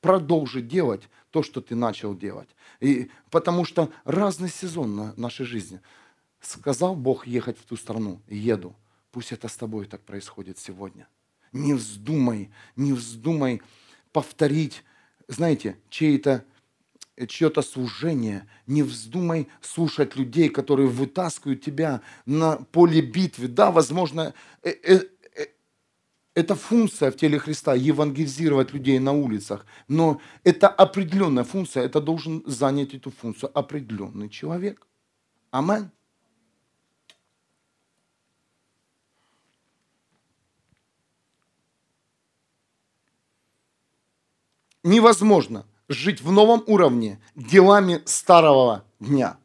Продолжи 0.00 0.60
делать 0.60 1.08
то, 1.30 1.44
что 1.44 1.60
ты 1.60 1.76
начал 1.76 2.16
делать. 2.16 2.48
И, 2.80 3.12
потому 3.30 3.64
что 3.64 3.92
разный 4.04 4.48
сезон 4.48 4.96
на 4.96 5.14
нашей 5.16 5.46
жизни. 5.46 5.80
Сказал 6.40 6.96
Бог 6.96 7.28
ехать 7.28 7.56
в 7.56 7.62
ту 7.62 7.76
страну, 7.76 8.20
еду. 8.26 8.74
Пусть 9.12 9.30
это 9.30 9.46
с 9.46 9.56
тобой 9.56 9.86
так 9.86 10.00
происходит 10.00 10.58
сегодня. 10.58 11.06
Не 11.52 11.74
вздумай, 11.74 12.50
не 12.74 12.92
вздумай 12.92 13.62
повторить, 14.10 14.82
знаете, 15.28 15.78
чей-то 15.90 16.44
чье-то 17.26 17.62
служение. 17.62 18.48
Не 18.66 18.82
вздумай 18.82 19.48
слушать 19.60 20.16
людей, 20.16 20.48
которые 20.48 20.88
вытаскивают 20.88 21.62
тебя 21.62 22.00
на 22.26 22.56
поле 22.56 23.00
битвы. 23.00 23.48
Да, 23.48 23.70
возможно, 23.70 24.34
э, 24.62 24.70
э, 24.82 25.00
это 26.34 26.54
функция 26.54 27.10
в 27.10 27.16
теле 27.16 27.38
Христа, 27.38 27.74
евангелизировать 27.74 28.72
людей 28.72 28.98
на 28.98 29.12
улицах. 29.12 29.66
Но 29.88 30.20
это 30.44 30.68
определенная 30.68 31.44
функция, 31.44 31.84
это 31.84 32.00
должен 32.00 32.42
занять 32.46 32.94
эту 32.94 33.10
функцию 33.10 33.50
определенный 33.58 34.28
человек. 34.28 34.86
Амен. 35.50 35.90
Невозможно 44.82 45.66
жить 45.90 46.22
в 46.22 46.30
новом 46.30 46.62
уровне 46.66 47.20
делами 47.34 48.00
старого 48.06 48.84
дня. 49.00 49.36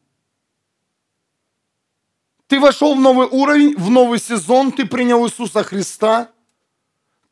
Ты 2.46 2.60
вошел 2.60 2.94
в 2.94 3.00
новый 3.00 3.26
уровень, 3.26 3.76
в 3.76 3.90
новый 3.90 4.20
сезон, 4.20 4.70
ты 4.70 4.86
принял 4.86 5.26
Иисуса 5.26 5.62
Христа– 5.64 6.30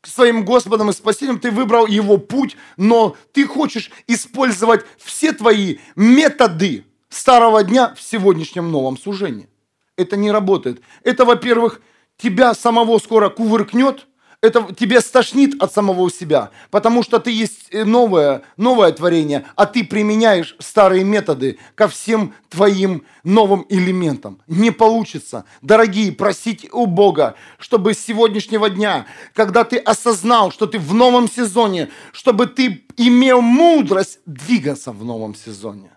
своим 0.03 0.45
Господом 0.45 0.91
и 0.91 0.93
Спасителем, 0.93 1.39
ты 1.39 1.49
выбрал 1.49 1.87
его 1.87 2.17
путь, 2.17 2.57
но 2.77 3.15
ты 3.31 3.47
хочешь 3.47 3.89
использовать 4.05 4.85
все 4.97 5.33
твои 5.33 5.77
методы 5.95 6.85
старого 7.09 7.63
дня 7.63 7.95
в 7.95 8.01
сегодняшнем 8.01 8.69
новом 8.69 8.99
служении. 8.99 9.49
Это 9.95 10.15
не 10.15 10.29
работает. 10.29 10.79
Это, 11.03 11.25
во-первых, 11.25 11.81
тебя 12.17 12.53
самого 12.53 12.99
скоро 12.99 13.29
кувыркнет– 13.29 14.05
это 14.45 14.73
тебе 14.73 15.01
стошнит 15.01 15.61
от 15.61 15.73
самого 15.73 16.09
себя, 16.11 16.51
потому 16.71 17.03
что 17.03 17.19
ты 17.19 17.31
есть 17.31 17.67
э, 17.71 17.83
новое, 17.83 18.43
новое 18.57 18.91
творение, 18.91 19.45
а 19.55 19.65
ты 19.65 19.83
применяешь 19.83 20.55
старые 20.59 21.03
методы 21.03 21.57
ко 21.75 21.87
всем 21.87 22.33
твоим 22.49 23.03
новым 23.23 23.65
элементам. 23.69 24.41
Не 24.47 24.71
получится. 24.71 25.45
Дорогие, 25.61 26.11
просите 26.11 26.69
у 26.71 26.85
Бога, 26.85 27.35
чтобы 27.57 27.93
с 27.93 27.99
сегодняшнего 27.99 28.69
дня, 28.69 29.05
когда 29.33 29.63
ты 29.63 29.77
осознал, 29.77 30.51
что 30.51 30.67
ты 30.67 30.79
в 30.79 30.93
новом 30.93 31.29
сезоне, 31.29 31.89
чтобы 32.11 32.47
ты 32.47 32.85
имел 32.97 33.41
мудрость 33.41 34.19
двигаться 34.25 34.91
в 34.91 35.03
новом 35.03 35.35
сезоне. 35.35 35.91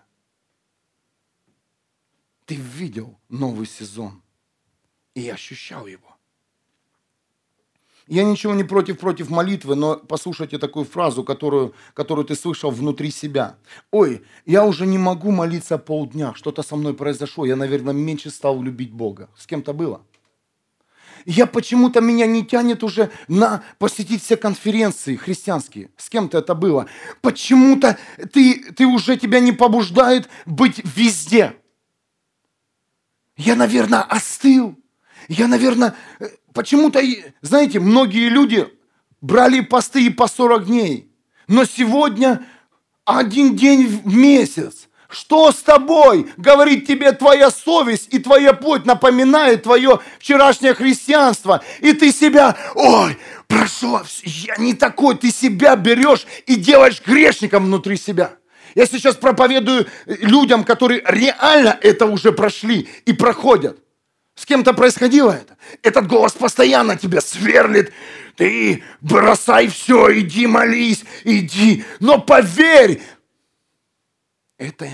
Ты 2.45 2.55
видел 2.55 3.19
новый 3.29 3.67
сезон 3.67 4.23
и 5.13 5.29
ощущал 5.29 5.85
его. 5.85 6.08
Я 8.09 8.23
ничего 8.23 8.55
не 8.55 8.63
против 8.63 8.97
против 8.97 9.29
молитвы, 9.29 9.75
но 9.75 9.95
послушайте 9.95 10.57
такую 10.57 10.85
фразу, 10.85 11.23
которую, 11.23 11.75
которую 11.93 12.25
ты 12.25 12.33
слышал 12.35 12.71
внутри 12.71 13.11
себя. 13.11 13.57
Ой, 13.91 14.23
я 14.47 14.65
уже 14.65 14.87
не 14.87 14.97
могу 14.97 15.29
молиться 15.29 15.77
полдня, 15.77 16.33
что-то 16.33 16.63
со 16.63 16.75
мной 16.75 16.95
произошло, 16.95 17.45
я, 17.45 17.55
наверное, 17.55 17.93
меньше 17.93 18.31
стал 18.31 18.63
любить 18.63 18.91
Бога. 18.91 19.29
С 19.37 19.45
кем-то 19.45 19.73
было? 19.73 20.01
Я 21.25 21.45
почему-то 21.45 22.01
меня 22.01 22.25
не 22.25 22.43
тянет 22.43 22.83
уже 22.83 23.11
на 23.27 23.63
посетить 23.77 24.23
все 24.23 24.37
конференции 24.37 25.15
христианские. 25.15 25.91
С 25.95 26.09
кем-то 26.09 26.39
это 26.39 26.55
было. 26.55 26.87
Почему-то 27.21 27.99
ты, 28.33 28.71
ты 28.73 28.87
уже 28.87 29.17
тебя 29.17 29.39
не 29.39 29.51
побуждает 29.51 30.29
быть 30.47 30.81
везде. 30.83 31.55
Я, 33.37 33.55
наверное, 33.55 34.01
остыл. 34.01 34.79
Я, 35.29 35.47
наверное, 35.47 35.95
э, 36.19 36.27
почему-то, 36.53 37.01
знаете, 37.41 37.79
многие 37.79 38.29
люди 38.29 38.67
брали 39.21 39.61
посты 39.61 40.07
и 40.07 40.09
по 40.09 40.27
40 40.27 40.65
дней. 40.65 41.11
Но 41.47 41.65
сегодня 41.65 42.45
один 43.05 43.55
день 43.55 43.87
в 43.87 44.07
месяц. 44.07 44.89
Что 45.07 45.51
с 45.51 45.57
тобой? 45.57 46.31
Говорит 46.37 46.87
тебе 46.87 47.11
твоя 47.11 47.49
совесть 47.51 48.07
и 48.11 48.19
твоя 48.19 48.53
плоть 48.53 48.85
напоминает 48.85 49.63
твое 49.63 49.99
вчерашнее 50.19 50.73
христианство. 50.73 51.63
И 51.79 51.93
ты 51.93 52.11
себя, 52.11 52.55
ой, 52.75 53.17
прошу, 53.47 53.99
я 54.23 54.57
не 54.57 54.73
такой. 54.73 55.15
Ты 55.15 55.31
себя 55.31 55.75
берешь 55.75 56.25
и 56.47 56.55
делаешь 56.55 57.01
грешником 57.05 57.65
внутри 57.65 57.97
себя. 57.97 58.33
Я 58.75 58.85
сейчас 58.85 59.15
проповедую 59.15 59.87
людям, 60.05 60.63
которые 60.63 61.03
реально 61.05 61.77
это 61.81 62.05
уже 62.05 62.31
прошли 62.31 62.87
и 63.05 63.13
проходят. 63.13 63.79
С 64.39 64.45
кем-то 64.45 64.73
происходило 64.73 65.33
это. 65.33 65.57
Этот 65.83 66.07
голос 66.07 66.31
постоянно 66.31 66.95
тебя 66.95 67.19
сверлит. 67.19 67.91
Ты 68.37 68.85
бросай 69.01 69.67
все, 69.67 70.17
иди 70.17 70.47
молись, 70.47 71.03
иди. 71.25 71.83
Но 71.99 72.21
поверь, 72.21 73.01
это, 74.57 74.87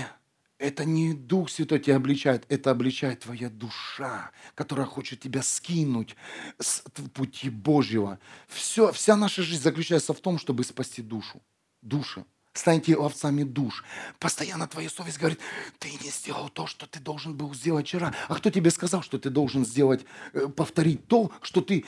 это 0.58 0.84
не 0.84 1.14
Дух 1.14 1.48
Святой 1.48 1.78
тебя 1.78 1.94
обличает, 1.94 2.44
это 2.48 2.72
обличает 2.72 3.20
твоя 3.20 3.48
душа, 3.48 4.32
которая 4.56 4.84
хочет 4.84 5.20
тебя 5.20 5.44
скинуть 5.44 6.16
с 6.58 6.82
пути 7.14 7.48
Божьего. 7.48 8.18
Все, 8.48 8.90
вся 8.90 9.14
наша 9.14 9.42
жизнь 9.42 9.62
заключается 9.62 10.12
в 10.12 10.18
том, 10.18 10.40
чтобы 10.40 10.64
спасти 10.64 11.02
душу. 11.02 11.40
Души 11.82 12.24
станете 12.58 12.94
овцами 12.94 13.42
душ. 13.42 13.84
Постоянно 14.18 14.66
твоя 14.66 14.88
совесть 14.88 15.18
говорит, 15.18 15.38
ты 15.78 15.90
не 16.02 16.10
сделал 16.10 16.48
то, 16.48 16.66
что 16.66 16.86
ты 16.86 17.00
должен 17.00 17.36
был 17.36 17.54
сделать 17.54 17.86
вчера. 17.86 18.14
А 18.28 18.34
кто 18.34 18.50
тебе 18.50 18.70
сказал, 18.70 19.02
что 19.02 19.18
ты 19.18 19.30
должен 19.30 19.64
сделать, 19.64 20.04
э, 20.32 20.48
повторить 20.48 21.06
то, 21.06 21.30
что 21.42 21.60
ты 21.60 21.84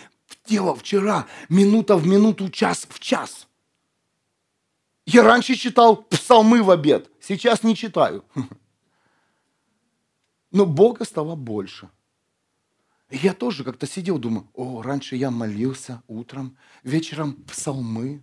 делал 0.47 0.75
вчера, 0.75 1.27
минута 1.49 1.97
в 1.97 2.07
минуту, 2.07 2.51
час 2.51 2.87
в 2.89 3.01
час? 3.01 3.47
Я 5.07 5.23
раньше 5.23 5.55
читал 5.55 5.97
псалмы 5.97 6.63
в 6.63 6.71
обед, 6.71 7.11
сейчас 7.21 7.63
не 7.63 7.75
читаю. 7.75 8.25
Но 10.51 10.67
Бога 10.67 11.05
стало 11.05 11.35
больше. 11.35 11.89
Я 13.11 13.33
тоже 13.33 13.65
как-то 13.65 13.87
сидел, 13.87 14.19
думаю, 14.19 14.49
о, 14.53 14.83
раньше 14.83 15.17
я 15.17 15.31
молился 15.31 16.03
утром, 16.09 16.59
вечером 16.83 17.35
псалмы. 17.45 18.23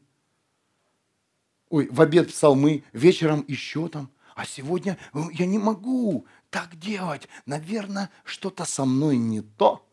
Ой, 1.70 1.88
в 1.92 2.02
обед 2.02 2.30
псалмы, 2.30 2.84
вечером 2.94 3.44
еще 3.48 3.88
там. 3.88 4.10
А 4.36 4.46
сегодня 4.46 4.98
ну, 5.14 5.30
я 5.30 5.46
не 5.46 5.58
могу 5.58 6.26
так 6.50 6.78
делать. 6.78 7.28
Наверное, 7.46 8.10
что-то 8.24 8.66
со 8.66 8.86
мной 8.86 9.18
не 9.18 9.42
то. 9.42 9.88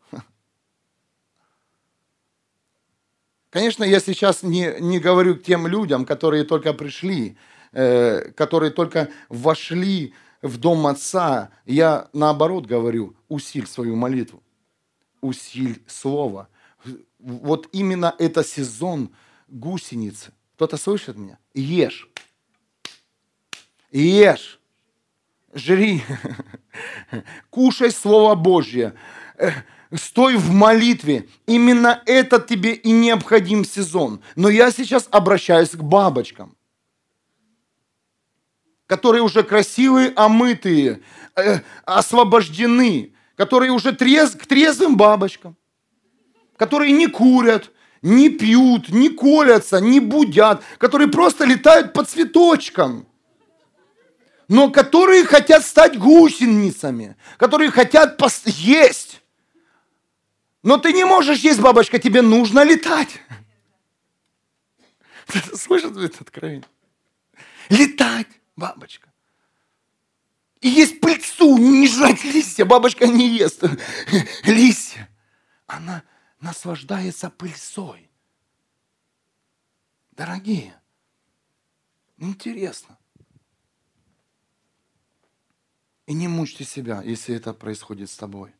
Конечно, 3.49 3.83
я 3.83 3.99
сейчас 3.99 4.43
не, 4.43 4.75
не 4.79 4.99
говорю 4.99 5.35
к 5.35 5.43
тем 5.43 5.67
людям, 5.67 6.05
которые 6.05 6.43
только 6.43 6.73
пришли, 6.73 7.37
э, 7.71 8.31
которые 8.31 8.71
только 8.71 9.09
вошли 9.29 10.13
в 10.41 10.57
дом 10.57 10.87
Отца. 10.87 11.51
Я 11.65 12.09
наоборот 12.13 12.65
говорю, 12.65 13.15
усиль 13.27 13.67
свою 13.67 13.95
молитву 13.95 14.43
усиль 15.23 15.81
слово. 15.87 16.49
Вот 17.17 17.69
именно 17.71 18.13
это 18.19 18.43
сезон 18.43 19.09
гусеницы. 19.47 20.33
Кто-то 20.55 20.77
слышит 20.77 21.17
меня? 21.17 21.37
Ешь. 21.53 22.09
Ешь. 23.91 24.59
Жри. 25.53 26.03
Кушай 27.49 27.91
Слово 27.91 28.35
Божье. 28.35 28.93
Э, 29.37 29.51
стой 29.93 30.35
в 30.35 30.51
молитве. 30.51 31.27
Именно 31.45 32.01
это 32.05 32.39
тебе 32.39 32.73
и 32.73 32.91
необходим 32.91 33.65
сезон. 33.65 34.21
Но 34.35 34.49
я 34.49 34.71
сейчас 34.71 35.07
обращаюсь 35.11 35.71
к 35.71 35.81
бабочкам 35.81 36.55
которые 38.93 39.23
уже 39.23 39.41
красивые, 39.41 40.13
омытые, 40.15 41.01
э, 41.35 41.61
освобождены, 41.83 43.13
которые 43.35 43.71
уже 43.71 43.93
трез, 43.93 44.35
к 44.35 44.45
трезвым 44.45 44.97
бабочкам, 44.97 45.55
которые 46.57 46.91
не 46.91 47.07
курят, 47.07 47.71
не 48.03 48.29
пьют, 48.29 48.89
не 48.89 49.09
колятся, 49.09 49.79
не 49.79 49.99
будят, 49.99 50.61
которые 50.77 51.07
просто 51.07 51.45
летают 51.45 51.93
по 51.93 52.03
цветочкам, 52.03 53.07
но 54.49 54.69
которые 54.69 55.23
хотят 55.23 55.65
стать 55.65 55.97
гусеницами, 55.97 57.15
которые 57.37 57.71
хотят 57.71 58.21
есть. 58.45 59.21
Но 60.61 60.77
ты 60.77 60.93
не 60.93 61.05
можешь 61.05 61.39
есть, 61.39 61.61
бабочка, 61.61 61.97
тебе 61.97 62.21
нужно 62.21 62.63
летать. 62.63 63.21
Слышишь 65.55 65.91
это 65.91 66.17
откровение? 66.19 66.67
Летать, 67.69 68.27
бабочка. 68.57 69.09
И 70.59 70.67
есть 70.69 70.99
пыльцу, 70.99 71.57
не 71.57 71.87
жрать 71.87 72.23
листья. 72.23 72.65
Бабушка 72.65 73.07
не 73.07 73.29
ест 73.29 73.63
листья. 74.43 75.09
Она 75.67 76.03
наслаждается 76.43 77.29
пыльцой. 77.29 78.09
Дорогие, 80.11 80.75
интересно. 82.17 82.97
И 86.05 86.13
не 86.13 86.27
мучьте 86.27 86.65
себя, 86.65 87.01
если 87.01 87.33
это 87.35 87.53
происходит 87.53 88.09
с 88.09 88.17
тобой. 88.17 88.53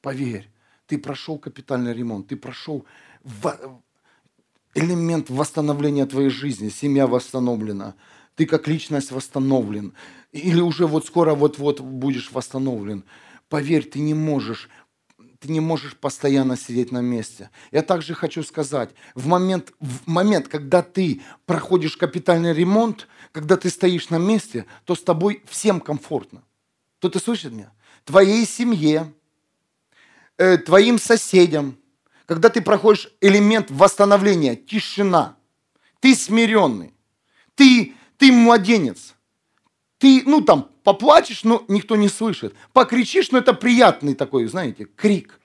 Поверь, 0.00 0.50
ты 0.86 0.98
прошел 0.98 1.38
капитальный 1.38 1.92
ремонт, 1.92 2.28
ты 2.28 2.36
прошел 2.36 2.86
элемент 4.74 5.28
восстановления 5.28 6.06
твоей 6.06 6.30
жизни, 6.30 6.70
семья 6.70 7.06
восстановлена, 7.06 7.94
ты 8.34 8.46
как 8.46 8.66
личность 8.66 9.12
восстановлен, 9.12 9.94
или 10.32 10.60
уже 10.60 10.86
вот 10.86 11.06
скоро 11.06 11.34
вот-вот 11.34 11.80
будешь 11.80 12.32
восстановлен. 12.32 13.04
Поверь, 13.48 13.84
ты 13.84 14.00
не 14.00 14.14
можешь 14.14 14.70
ты 15.40 15.50
не 15.52 15.60
можешь 15.60 15.96
постоянно 15.96 16.56
сидеть 16.56 16.92
на 16.92 17.00
месте. 17.00 17.50
Я 17.72 17.82
также 17.82 18.14
хочу 18.14 18.42
сказать, 18.42 18.90
в 19.14 19.26
момент, 19.26 19.72
в 19.80 20.08
момент, 20.08 20.48
когда 20.48 20.82
ты 20.82 21.22
проходишь 21.44 21.96
капитальный 21.96 22.52
ремонт, 22.52 23.08
когда 23.32 23.56
ты 23.56 23.70
стоишь 23.70 24.08
на 24.10 24.18
месте, 24.18 24.66
то 24.84 24.94
с 24.94 25.02
тобой 25.02 25.42
всем 25.48 25.80
комфортно. 25.80 26.42
То 26.98 27.08
ты 27.08 27.18
слышишь 27.18 27.52
меня? 27.52 27.72
Твоей 28.04 28.46
семье, 28.46 29.12
э, 30.38 30.58
твоим 30.58 30.98
соседям, 30.98 31.76
когда 32.24 32.48
ты 32.48 32.60
проходишь 32.60 33.12
элемент 33.20 33.70
восстановления, 33.70 34.56
тишина, 34.56 35.36
ты 36.00 36.14
смиренный, 36.14 36.94
ты, 37.54 37.94
ты 38.16 38.32
младенец, 38.32 39.14
ты, 39.98 40.22
ну 40.26 40.40
там, 40.40 40.70
поплачешь, 40.86 41.42
но 41.42 41.64
никто 41.66 41.96
не 41.96 42.08
слышит. 42.08 42.54
Покричишь, 42.72 43.32
но 43.32 43.38
это 43.38 43.52
приятный 43.54 44.14
такой, 44.14 44.46
знаете, 44.46 44.84
крик. 44.84 45.40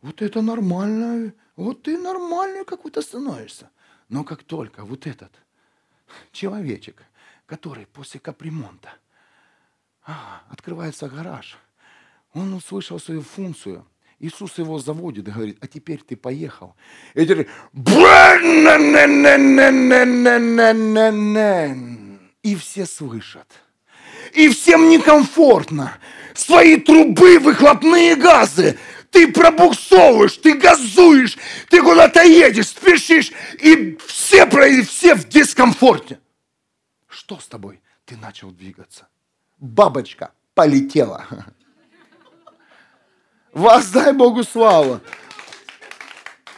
Вот 0.00 0.22
это 0.22 0.40
нормально, 0.40 1.34
вот 1.56 1.82
ты 1.82 1.98
нормальный 1.98 2.64
какой-то 2.64 3.02
становишься. 3.02 3.70
Но 4.08 4.24
как 4.24 4.42
только 4.42 4.86
вот 4.86 5.06
этот 5.06 5.32
человечек, 6.32 7.02
который 7.44 7.84
после 7.84 8.18
капремонта 8.18 8.94
а, 10.06 10.42
открывается 10.48 11.10
гараж, 11.10 11.58
он 12.32 12.54
услышал 12.54 12.98
свою 12.98 13.20
функцию– 13.20 13.86
Иисус 14.24 14.56
его 14.56 14.78
заводит 14.78 15.28
и 15.28 15.30
говорит, 15.30 15.58
а 15.60 15.66
теперь 15.66 16.00
ты 16.02 16.16
поехал. 16.16 16.74
И 17.12 17.26
теперь... 17.26 17.46
И 22.42 22.56
все 22.56 22.86
слышат. 22.86 23.46
И 24.32 24.48
всем 24.48 24.88
некомфортно. 24.88 25.98
Свои 26.34 26.76
трубы, 26.78 27.38
выхлопные 27.38 28.16
газы. 28.16 28.78
Ты 29.10 29.30
пробуксовываешь, 29.30 30.38
ты 30.38 30.54
газуешь, 30.54 31.36
ты 31.68 31.82
куда-то 31.82 32.22
едешь, 32.22 32.68
спешишь. 32.68 33.30
И 33.60 33.98
все, 34.06 34.46
все 34.84 35.16
в 35.16 35.28
дискомфорте. 35.28 36.18
Что 37.08 37.38
с 37.38 37.46
тобой? 37.46 37.82
Ты 38.06 38.16
начал 38.16 38.50
двигаться. 38.50 39.06
Бабочка 39.58 40.32
полетела. 40.54 41.26
Воздай 43.54 44.12
Богу 44.12 44.42
славу. 44.42 45.00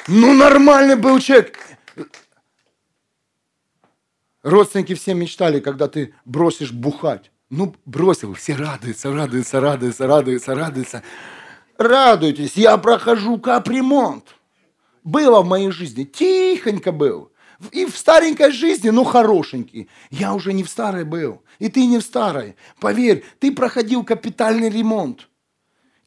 Ну, 0.08 0.32
нормальный 0.32 0.96
был 0.96 1.18
человек. 1.18 1.58
Родственники 4.42 4.94
все 4.94 5.12
мечтали, 5.12 5.60
когда 5.60 5.88
ты 5.88 6.14
бросишь 6.24 6.72
бухать. 6.72 7.30
Ну, 7.50 7.74
бросил, 7.84 8.32
все 8.34 8.54
радуются, 8.54 9.12
радуются, 9.12 9.60
радуются, 9.60 10.06
радуются, 10.06 10.54
радуются. 10.54 11.02
Радуйтесь, 11.76 12.56
я 12.56 12.78
прохожу 12.78 13.38
капремонт. 13.38 14.34
Было 15.04 15.42
в 15.42 15.46
моей 15.46 15.70
жизни, 15.70 16.04
тихонько 16.04 16.92
был. 16.92 17.30
И 17.72 17.84
в 17.84 17.96
старенькой 17.96 18.52
жизни, 18.52 18.88
ну, 18.88 19.04
хорошенький. 19.04 19.88
Я 20.10 20.32
уже 20.34 20.52
не 20.52 20.64
в 20.64 20.70
старой 20.70 21.04
был, 21.04 21.42
и 21.58 21.68
ты 21.68 21.86
не 21.86 21.98
в 21.98 22.02
старой. 22.02 22.56
Поверь, 22.80 23.24
ты 23.38 23.52
проходил 23.52 24.02
капитальный 24.02 24.70
ремонт. 24.70 25.28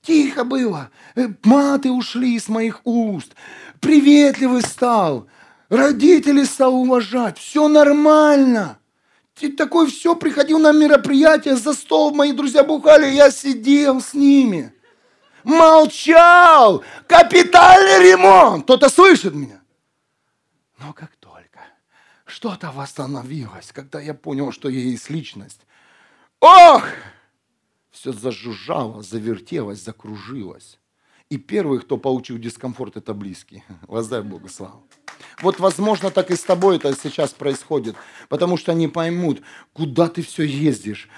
Тихо 0.02 0.44
было. 0.44 0.90
Э, 1.16 1.28
маты 1.44 1.92
ушли 1.92 2.36
из 2.36 2.48
моих 2.48 2.82
уст. 2.86 3.36
Приветливый 3.80 4.62
стал. 4.62 5.28
Родители 5.70 6.44
стал 6.44 6.76
уважать. 6.76 7.38
Все 7.38 7.68
нормально. 7.68 8.80
Ты 9.36 9.52
такой 9.52 9.90
все 9.90 10.16
приходил 10.16 10.60
на 10.60 10.74
мероприятие, 10.74 11.56
за 11.56 11.74
стол 11.74 12.14
мои 12.14 12.34
друзья 12.34 12.64
бухали, 12.64 13.08
я 13.08 13.32
сидел 13.32 14.02
с 14.02 14.14
ними. 14.14 14.74
Молчал. 15.46 16.84
Капитальный 17.08 18.12
ремонт. 18.12 18.66
Кто-то 18.66 18.90
слышит 18.90 19.34
меня? 19.34 19.62
Но 20.78 20.92
как 20.92 21.16
только 21.18 21.60
что-то 22.26 22.72
восстановилось, 22.72 23.72
когда 23.72 24.02
я 24.02 24.14
понял, 24.14 24.52
что 24.52 24.70
я 24.70 24.80
есть 24.80 25.10
личность. 25.10 25.62
Ох! 26.42 26.84
Все 28.00 28.14
зажужжало, 28.14 29.04
завертелось, 29.04 29.84
закружилось. 29.84 30.80
И 31.30 31.38
первый, 31.38 31.80
кто 31.80 31.98
получил 31.98 32.38
дискомфорт, 32.38 32.96
это 32.96 33.14
близкий. 33.14 33.64
Воздай 33.88 34.22
Богу 34.22 34.48
славу. 34.48 34.84
Вот, 35.42 35.60
возможно, 35.60 36.10
так 36.10 36.32
и 36.32 36.36
с 36.36 36.44
тобой 36.44 36.78
это 36.78 36.96
сейчас 36.96 37.32
происходит, 37.32 37.96
потому 38.30 38.56
что 38.56 38.72
они 38.72 38.88
поймут, 38.88 39.42
куда 39.74 40.08
ты 40.08 40.22
все 40.22 40.44
ездишь, 40.44 41.10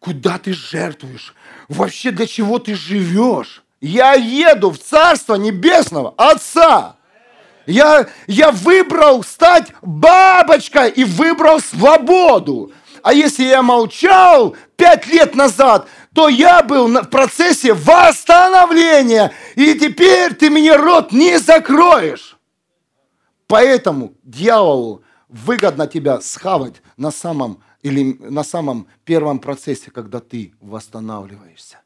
куда 0.00 0.38
ты 0.38 0.52
жертвуешь, 0.52 1.34
вообще 1.68 2.10
для 2.10 2.26
чего 2.26 2.58
ты 2.58 2.74
живешь. 2.74 3.62
Я 3.80 4.14
еду 4.14 4.70
в 4.70 4.78
Царство 4.78 5.36
Небесного 5.36 6.12
Отца. 6.16 6.96
Я, 7.66 8.08
я 8.26 8.50
выбрал 8.50 9.22
стать 9.22 9.72
бабочкой 9.80 10.90
и 10.90 11.04
выбрал 11.04 11.60
свободу. 11.60 12.72
А 13.02 13.12
если 13.12 13.44
я 13.44 13.62
молчал 13.62 14.56
пять 14.76 15.06
лет 15.06 15.36
назад, 15.36 15.88
то 16.16 16.30
я 16.30 16.62
был 16.62 16.88
в 16.88 17.10
процессе 17.10 17.74
восстановления. 17.74 19.34
И 19.54 19.78
теперь 19.78 20.34
ты 20.34 20.48
мне 20.48 20.74
рот 20.74 21.12
не 21.12 21.38
закроешь. 21.38 22.38
Поэтому 23.46 24.14
дьяволу 24.22 25.02
выгодно 25.28 25.86
тебя 25.86 26.22
схавать 26.22 26.76
на 26.96 27.10
самом, 27.10 27.62
или 27.82 28.16
на 28.18 28.44
самом 28.44 28.86
первом 29.04 29.40
процессе, 29.40 29.90
когда 29.90 30.20
ты 30.20 30.54
восстанавливаешься. 30.62 31.82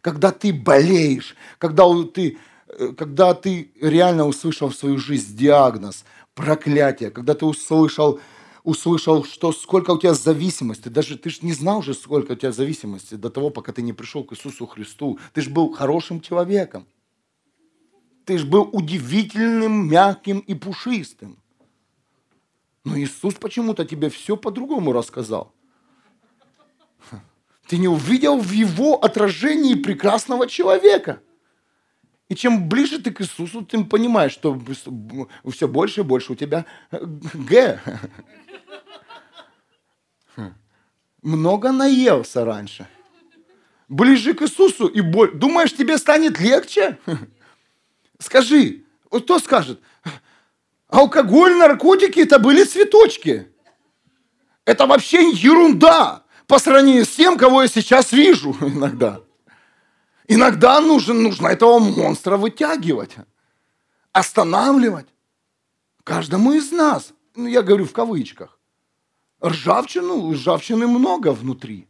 Когда 0.00 0.32
ты 0.32 0.54
болеешь, 0.54 1.36
когда 1.58 1.84
ты, 2.04 2.38
э, 2.68 2.88
когда 2.96 3.34
ты 3.34 3.70
реально 3.78 4.26
услышал 4.26 4.70
в 4.70 4.76
свою 4.76 4.96
жизнь 4.96 5.36
диагноз, 5.36 6.06
проклятие, 6.34 7.10
когда 7.10 7.34
ты 7.34 7.44
услышал, 7.44 8.18
услышал, 8.66 9.24
что 9.24 9.52
сколько 9.52 9.92
у 9.92 9.98
тебя 9.98 10.12
зависимости. 10.12 10.88
Даже 10.88 11.16
ты 11.16 11.30
же 11.30 11.38
не 11.42 11.52
знал 11.52 11.82
же, 11.82 11.94
сколько 11.94 12.32
у 12.32 12.34
тебя 12.34 12.50
зависимости 12.50 13.14
до 13.14 13.30
того, 13.30 13.50
пока 13.50 13.72
ты 13.72 13.80
не 13.80 13.92
пришел 13.92 14.24
к 14.24 14.32
Иисусу 14.32 14.66
Христу. 14.66 15.18
Ты 15.32 15.42
же 15.42 15.50
был 15.50 15.72
хорошим 15.72 16.20
человеком. 16.20 16.84
Ты 18.24 18.38
же 18.38 18.44
был 18.44 18.68
удивительным, 18.72 19.88
мягким 19.88 20.40
и 20.40 20.54
пушистым. 20.54 21.38
Но 22.84 22.98
Иисус 22.98 23.34
почему-то 23.34 23.84
тебе 23.84 24.10
все 24.10 24.36
по-другому 24.36 24.92
рассказал. 24.92 25.54
Ты 27.68 27.78
не 27.78 27.88
увидел 27.88 28.38
в 28.38 28.50
его 28.50 28.96
отражении 28.96 29.74
прекрасного 29.74 30.48
человека. 30.48 31.20
И 32.28 32.34
чем 32.34 32.68
ближе 32.68 32.98
ты 32.98 33.12
к 33.12 33.20
Иисусу, 33.20 33.64
тем 33.64 33.88
понимаешь, 33.88 34.32
что 34.32 34.60
все 35.52 35.68
больше 35.68 36.00
и 36.00 36.04
больше 36.04 36.32
у 36.32 36.34
тебя 36.34 36.66
Г. 36.90 37.80
Много 41.26 41.72
наелся 41.72 42.44
раньше. 42.44 42.86
Ближе 43.88 44.32
к 44.32 44.42
Иисусу 44.42 44.86
и 44.86 45.00
боль. 45.00 45.32
Думаешь, 45.34 45.74
тебе 45.74 45.98
станет 45.98 46.38
легче? 46.38 47.00
Скажи, 48.20 48.84
кто 49.10 49.40
скажет, 49.40 49.80
алкоголь, 50.86 51.56
наркотики 51.56 52.20
это 52.20 52.38
были 52.38 52.62
цветочки. 52.62 53.48
Это 54.64 54.86
вообще 54.86 55.32
ерунда 55.32 56.22
по 56.46 56.60
сравнению 56.60 57.04
с 57.04 57.16
тем, 57.16 57.36
кого 57.36 57.62
я 57.62 57.68
сейчас 57.68 58.12
вижу 58.12 58.56
иногда. 58.60 59.20
Иногда 60.28 60.80
нужно, 60.80 61.14
нужно 61.14 61.48
этого 61.48 61.80
монстра 61.80 62.36
вытягивать, 62.36 63.16
останавливать. 64.12 65.08
Каждому 66.04 66.52
из 66.52 66.70
нас, 66.70 67.12
ну, 67.34 67.48
я 67.48 67.62
говорю 67.62 67.84
в 67.84 67.92
кавычках, 67.92 68.55
ржавчину, 69.48 70.32
ржавчины 70.32 70.86
много 70.86 71.32
внутри. 71.32 71.86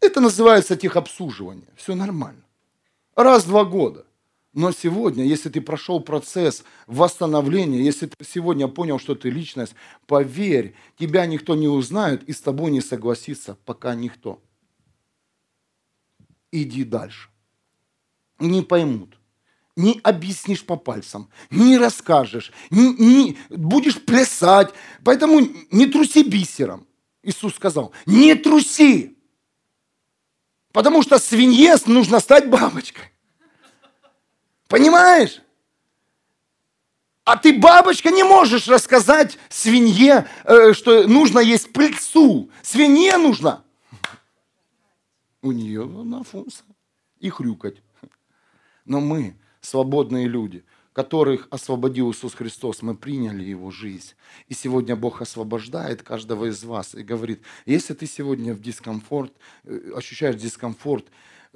Это 0.00 0.20
называется 0.20 0.76
техобслуживание. 0.76 1.68
Все 1.76 1.94
нормально. 1.94 2.42
Раз 3.14 3.44
в 3.44 3.48
два 3.48 3.64
года. 3.64 4.06
Но 4.52 4.72
сегодня, 4.72 5.24
если 5.24 5.50
ты 5.50 5.60
прошел 5.60 6.00
процесс 6.00 6.64
восстановления, 6.86 7.82
если 7.82 8.06
ты 8.06 8.24
сегодня 8.24 8.68
понял, 8.68 8.98
что 8.98 9.14
ты 9.14 9.28
личность, 9.28 9.74
поверь, 10.06 10.74
тебя 10.98 11.26
никто 11.26 11.54
не 11.54 11.68
узнает 11.68 12.22
и 12.22 12.32
с 12.32 12.40
тобой 12.40 12.70
не 12.70 12.80
согласится, 12.80 13.58
пока 13.66 13.94
никто. 13.94 14.40
Иди 16.52 16.84
дальше. 16.84 17.28
Не 18.38 18.62
поймут 18.62 19.15
не 19.76 20.00
объяснишь 20.02 20.64
по 20.64 20.76
пальцам, 20.76 21.30
не 21.50 21.76
расскажешь, 21.76 22.50
не, 22.70 22.94
не, 22.94 23.38
будешь 23.50 24.02
плясать. 24.02 24.72
Поэтому 25.04 25.40
не 25.70 25.86
труси 25.86 26.22
бисером. 26.22 26.86
Иисус 27.22 27.54
сказал, 27.54 27.92
не 28.06 28.34
труси. 28.34 29.16
Потому 30.72 31.02
что 31.02 31.18
свинье 31.18 31.76
нужно 31.86 32.20
стать 32.20 32.48
бабочкой. 32.48 33.12
Понимаешь? 34.68 35.42
А 37.24 37.36
ты, 37.36 37.58
бабочка, 37.58 38.10
не 38.10 38.22
можешь 38.22 38.68
рассказать 38.68 39.36
свинье, 39.48 40.28
э, 40.44 40.72
что 40.74 41.08
нужно 41.08 41.40
есть 41.40 41.72
пыльцу. 41.72 42.50
Свинье 42.62 43.16
нужно. 43.16 43.64
У 45.42 45.50
нее 45.50 45.82
одна 45.82 46.22
функция. 46.22 46.66
И 47.18 47.28
хрюкать. 47.28 47.82
Но 48.84 49.00
мы, 49.00 49.36
свободные 49.66 50.26
люди, 50.26 50.64
которых 50.92 51.46
освободил 51.50 52.10
Иисус 52.10 52.34
Христос, 52.34 52.82
мы 52.82 52.94
приняли 52.94 53.44
Его 53.44 53.70
жизнь. 53.70 54.14
И 54.48 54.54
сегодня 54.54 54.96
Бог 54.96 55.20
освобождает 55.20 56.02
каждого 56.02 56.46
из 56.46 56.64
вас 56.64 56.94
и 56.94 57.02
говорит, 57.02 57.42
если 57.66 57.94
ты 57.94 58.06
сегодня 58.06 58.54
в 58.54 58.60
дискомфорт, 58.60 59.32
э, 59.64 59.92
ощущаешь 59.94 60.36
дискомфорт, 60.36 61.06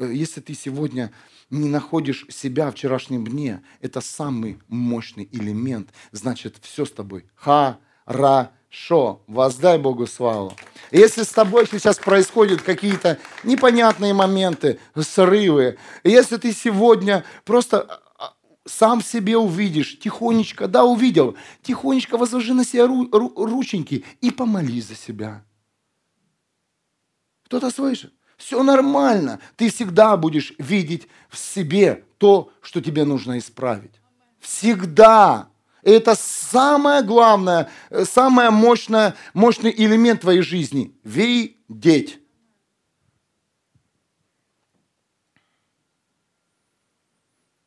Э, 0.01 0.11
если 0.13 0.41
ты 0.41 0.55
сегодня 0.55 1.13
не 1.51 1.69
находишь 1.69 2.27
себя 2.29 2.71
в 2.71 2.75
вчерашнем 2.75 3.27
дне, 3.27 3.63
это 3.81 4.01
самый 4.01 4.59
мощный 4.69 5.29
элемент. 5.31 5.91
Значит, 6.11 6.57
все 6.63 6.85
с 6.85 6.91
тобой 6.91 7.27
хорошо. 7.35 7.79
Воздай 9.27 9.79
Богу 9.79 10.07
славу. 10.07 10.55
Если 10.93 11.23
с 11.23 11.29
тобой 11.29 11.67
сейчас 11.71 11.99
происходят 11.99 12.63
какие-то 12.63 13.19
непонятные 13.45 14.15
моменты, 14.15 14.79
срывы, 14.97 15.79
если 16.05 16.37
ты 16.37 16.53
сегодня 16.53 17.25
просто 17.45 17.81
а, 17.81 18.01
а, 18.19 18.35
сам 18.67 19.03
себе 19.03 19.37
увидишь, 19.37 19.99
тихонечко, 19.99 20.69
да, 20.69 20.85
увидел, 20.85 21.37
тихонечко 21.63 22.17
возложи 22.17 22.55
на 22.55 22.65
себя 22.65 22.87
ру, 22.87 23.09
ру, 23.11 23.33
рученьки 23.37 24.05
и 24.21 24.31
помолись 24.31 24.87
за 24.87 24.97
себя. 24.97 25.45
Кто-то 27.45 27.71
слышит? 27.71 28.13
Все 28.37 28.63
нормально. 28.63 29.39
Ты 29.57 29.71
всегда 29.71 30.17
будешь 30.17 30.55
видеть 30.59 31.09
в 31.29 31.37
себе 31.37 32.05
то, 32.19 32.51
что 32.63 32.81
тебе 32.81 33.05
нужно 33.05 33.39
исправить. 33.39 33.93
Всегда. 34.41 35.50
Это 35.83 36.15
самое 36.15 37.03
главное, 37.03 37.71
самый 38.05 38.51
мощное, 38.51 39.15
мощный 39.35 39.75
элемент 39.77 40.23
твоей 40.23 40.43
жизни. 40.43 40.95
Видеть. 41.05 42.19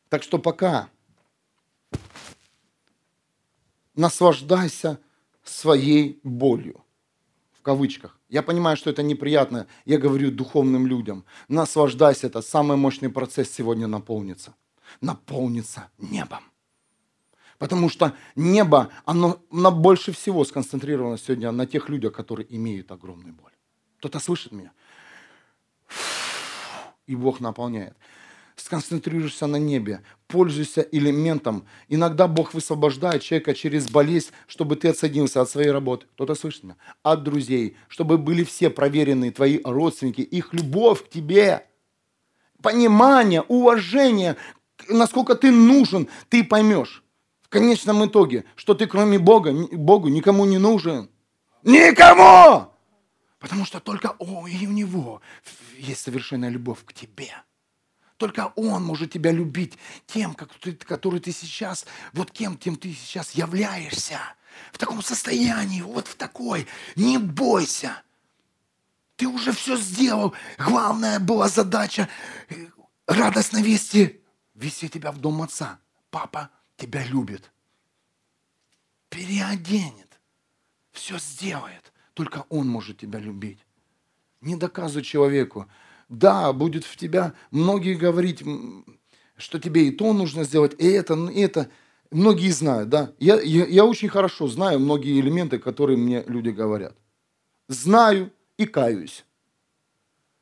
Так 0.08 0.22
что 0.22 0.38
пока 0.38 0.88
наслаждайся 3.96 5.00
своей 5.42 6.20
болью. 6.22 6.84
В 7.52 7.62
кавычках. 7.62 8.20
Я 8.28 8.42
понимаю, 8.42 8.76
что 8.76 8.90
это 8.90 9.02
неприятно. 9.02 9.66
Я 9.84 9.98
говорю 9.98 10.30
духовным 10.30 10.86
людям. 10.86 11.24
Наслаждайся, 11.48 12.26
это 12.26 12.42
самый 12.42 12.76
мощный 12.76 13.08
процесс 13.08 13.50
сегодня 13.50 13.86
наполнится. 13.86 14.54
Наполнится 15.00 15.88
небом. 15.98 16.44
Потому 17.58 17.88
что 17.88 18.14
небо, 18.36 18.90
оно, 19.04 19.40
оно 19.50 19.70
больше 19.70 20.12
всего 20.12 20.44
сконцентрировано 20.44 21.18
сегодня 21.18 21.52
на 21.52 21.66
тех 21.66 21.88
людях, 21.88 22.12
которые 22.12 22.46
имеют 22.54 22.90
огромную 22.90 23.32
боль. 23.32 23.52
Кто-то 23.98 24.18
слышит 24.18 24.52
меня? 24.52 24.72
И 27.06 27.14
Бог 27.14 27.40
наполняет 27.40 27.96
сконцентрируешься 28.56 29.46
на 29.46 29.56
небе, 29.56 30.02
пользуйся 30.26 30.80
элементом. 30.92 31.66
Иногда 31.88 32.28
Бог 32.28 32.54
высвобождает 32.54 33.22
человека 33.22 33.54
через 33.54 33.88
болезнь, 33.88 34.30
чтобы 34.46 34.76
ты 34.76 34.88
отсоединился 34.88 35.40
от 35.40 35.50
своей 35.50 35.70
работы. 35.70 36.06
Кто-то 36.14 36.34
слышит 36.34 36.64
меня? 36.64 36.76
От 37.02 37.22
друзей, 37.22 37.76
чтобы 37.88 38.18
были 38.18 38.44
все 38.44 38.70
проверенные 38.70 39.32
твои 39.32 39.60
родственники, 39.64 40.20
их 40.20 40.52
любовь 40.52 41.04
к 41.04 41.10
тебе, 41.10 41.66
понимание, 42.62 43.42
уважение, 43.42 44.36
насколько 44.88 45.34
ты 45.34 45.50
нужен, 45.50 46.08
ты 46.28 46.44
поймешь. 46.44 47.03
Конечном 47.54 48.04
итоге, 48.04 48.44
что 48.56 48.74
ты 48.74 48.88
кроме 48.88 49.16
Бога, 49.16 49.52
Богу 49.52 50.08
никому 50.08 50.44
не 50.44 50.58
нужен. 50.58 51.08
Никому! 51.62 52.68
Потому 53.38 53.64
что 53.64 53.78
только 53.78 54.16
о, 54.18 54.48
и 54.48 54.66
у 54.66 54.72
него 54.72 55.22
есть 55.78 56.00
совершенная 56.00 56.48
любовь 56.48 56.84
к 56.84 56.92
тебе. 56.92 57.30
Только 58.16 58.52
Он 58.56 58.82
может 58.82 59.12
тебя 59.12 59.30
любить 59.30 59.78
тем, 60.08 60.34
как 60.34 60.52
ты, 60.54 60.72
который 60.72 61.20
ты 61.20 61.30
сейчас, 61.30 61.86
вот 62.12 62.32
кем 62.32 62.58
тем 62.58 62.74
ты 62.74 62.92
сейчас 62.92 63.36
являешься. 63.36 64.18
В 64.72 64.78
таком 64.78 65.00
состоянии, 65.00 65.80
вот 65.80 66.08
в 66.08 66.16
такой. 66.16 66.66
Не 66.96 67.18
бойся. 67.18 68.02
Ты 69.14 69.28
уже 69.28 69.52
все 69.52 69.76
сделал. 69.76 70.34
Главная 70.58 71.20
была 71.20 71.46
задача 71.46 72.08
э, 72.48 72.66
радостной 73.06 73.62
вести 73.62 74.20
вести 74.56 74.88
тебя 74.88 75.12
в 75.12 75.18
дом 75.18 75.40
отца. 75.42 75.78
Папа 76.10 76.50
тебя 76.76 77.04
любит. 77.04 77.50
Переоденет. 79.08 80.20
Все 80.92 81.18
сделает. 81.18 81.92
Только 82.14 82.44
он 82.48 82.68
может 82.68 82.98
тебя 82.98 83.18
любить. 83.18 83.58
Не 84.40 84.56
доказывай 84.56 85.02
человеку, 85.02 85.66
да, 86.08 86.52
будет 86.52 86.84
в 86.84 86.96
тебя 86.96 87.34
многие 87.50 87.94
говорить, 87.94 88.42
что 89.36 89.58
тебе 89.58 89.88
и 89.88 89.90
то 89.90 90.12
нужно 90.12 90.44
сделать, 90.44 90.74
и 90.78 90.86
это, 90.86 91.14
и 91.14 91.40
это. 91.40 91.70
Многие 92.10 92.50
знают, 92.50 92.90
да. 92.90 93.12
Я, 93.18 93.40
я, 93.40 93.66
я 93.66 93.84
очень 93.84 94.08
хорошо 94.08 94.46
знаю 94.46 94.78
многие 94.78 95.18
элементы, 95.18 95.58
которые 95.58 95.96
мне 95.96 96.22
люди 96.28 96.50
говорят. 96.50 96.96
Знаю 97.66 98.32
и 98.56 98.66
каюсь. 98.66 99.24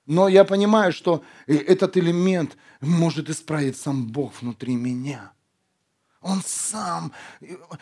Но 0.04 0.28
я 0.28 0.44
понимаю, 0.44 0.92
что 0.92 1.22
этот 1.46 1.96
элемент 1.96 2.56
может 2.80 3.30
исправить 3.30 3.76
сам 3.76 4.08
Бог 4.08 4.42
внутри 4.42 4.74
меня. 4.74 5.32
Он 6.22 6.40
сам. 6.46 7.12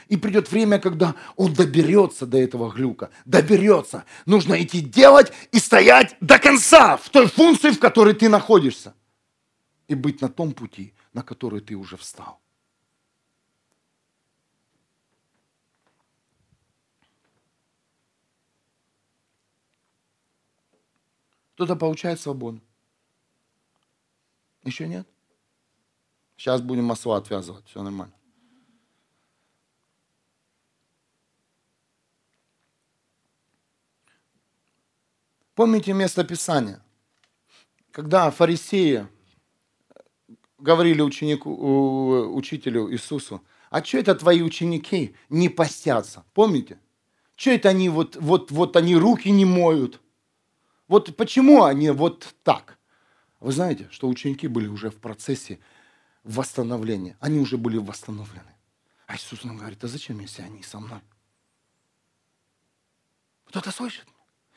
И 0.09 0.16
придет 0.16 0.51
время, 0.51 0.78
когда 0.78 1.14
он 1.36 1.53
доберется 1.53 2.26
до 2.26 2.38
этого 2.38 2.70
глюка. 2.70 3.11
Доберется. 3.26 4.05
Нужно 4.24 4.61
идти 4.62 4.80
делать 4.80 5.30
и 5.53 5.59
стоять 5.59 6.16
до 6.20 6.38
конца 6.38 6.97
в 6.97 7.11
той 7.11 7.26
функции, 7.26 7.70
в 7.70 7.78
которой 7.78 8.14
ты 8.14 8.30
находишься. 8.30 8.95
И 9.88 9.95
быть 9.95 10.22
на 10.22 10.28
том 10.28 10.53
пути, 10.53 10.95
на 11.12 11.22
который 11.22 11.61
ты 11.61 11.74
уже 11.74 11.99
встал. 11.99 12.41
Кто-то 21.55 21.76
получает 21.76 22.18
свободу. 22.18 22.62
Еще 24.64 24.88
нет? 24.88 25.07
Сейчас 26.38 26.62
будем 26.62 26.84
масло 26.84 27.18
отвязывать, 27.18 27.66
все 27.66 27.82
нормально. 27.82 28.14
Помните 35.61 35.93
место 35.93 36.25
Писания? 36.25 36.83
Когда 37.93 38.31
фарисеи 38.31 39.07
говорили 40.57 41.03
ученику, 41.03 42.35
учителю 42.35 42.91
Иисусу, 42.91 43.45
а 43.69 43.85
что 43.85 43.99
это 43.99 44.15
твои 44.15 44.41
ученики 44.41 45.15
не 45.29 45.51
постятся? 45.51 46.25
Помните? 46.33 46.81
Что 47.37 47.51
это 47.51 47.69
они 47.69 47.91
вот, 47.91 48.17
вот, 48.17 48.51
вот 48.51 48.75
они 48.75 48.97
руки 48.97 49.29
не 49.29 49.45
моют? 49.45 50.01
Вот 50.89 51.15
почему 51.15 51.65
они 51.65 51.91
вот 51.91 52.35
так? 52.43 52.79
Вы 53.39 53.53
знаете, 53.53 53.87
что 53.91 54.09
ученики 54.09 54.49
были 54.49 54.67
уже 54.67 54.89
в 54.89 54.97
процессе 54.97 55.59
восстановления. 56.25 57.19
Они 57.21 57.39
уже 57.39 57.59
были 57.59 57.77
восстановлены. 57.77 58.55
А 59.07 59.15
Иисус 59.17 59.45
нам 59.45 59.59
говорит, 59.59 59.85
а 59.85 59.89
зачем, 59.89 60.21
если 60.21 60.41
они 60.41 60.63
со 60.63 60.81
мной? 60.81 61.01
Кто-то 63.45 63.71
слышит? 63.71 64.07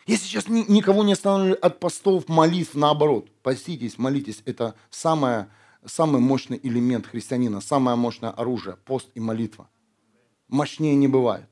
Я 0.06 0.18
сейчас 0.18 0.48
никого 0.50 1.04
не 1.04 1.14
останавливаю 1.14 1.66
от 1.66 1.80
постов, 1.80 2.28
молитв, 2.28 2.76
наоборот. 2.76 3.32
Поститесь, 3.42 3.98
молитесь. 3.98 4.42
Это 4.46 4.76
самое, 4.90 5.50
самый 5.86 6.20
мощный 6.20 6.60
элемент 6.62 7.08
христианина, 7.08 7.62
самое 7.62 7.96
мощное 7.96 8.32
оружие. 8.32 8.78
Пост 8.86 9.10
и 9.16 9.20
молитва. 9.20 9.70
Мощнее 10.50 10.96
не 10.96 11.08
бывает. 11.08 11.48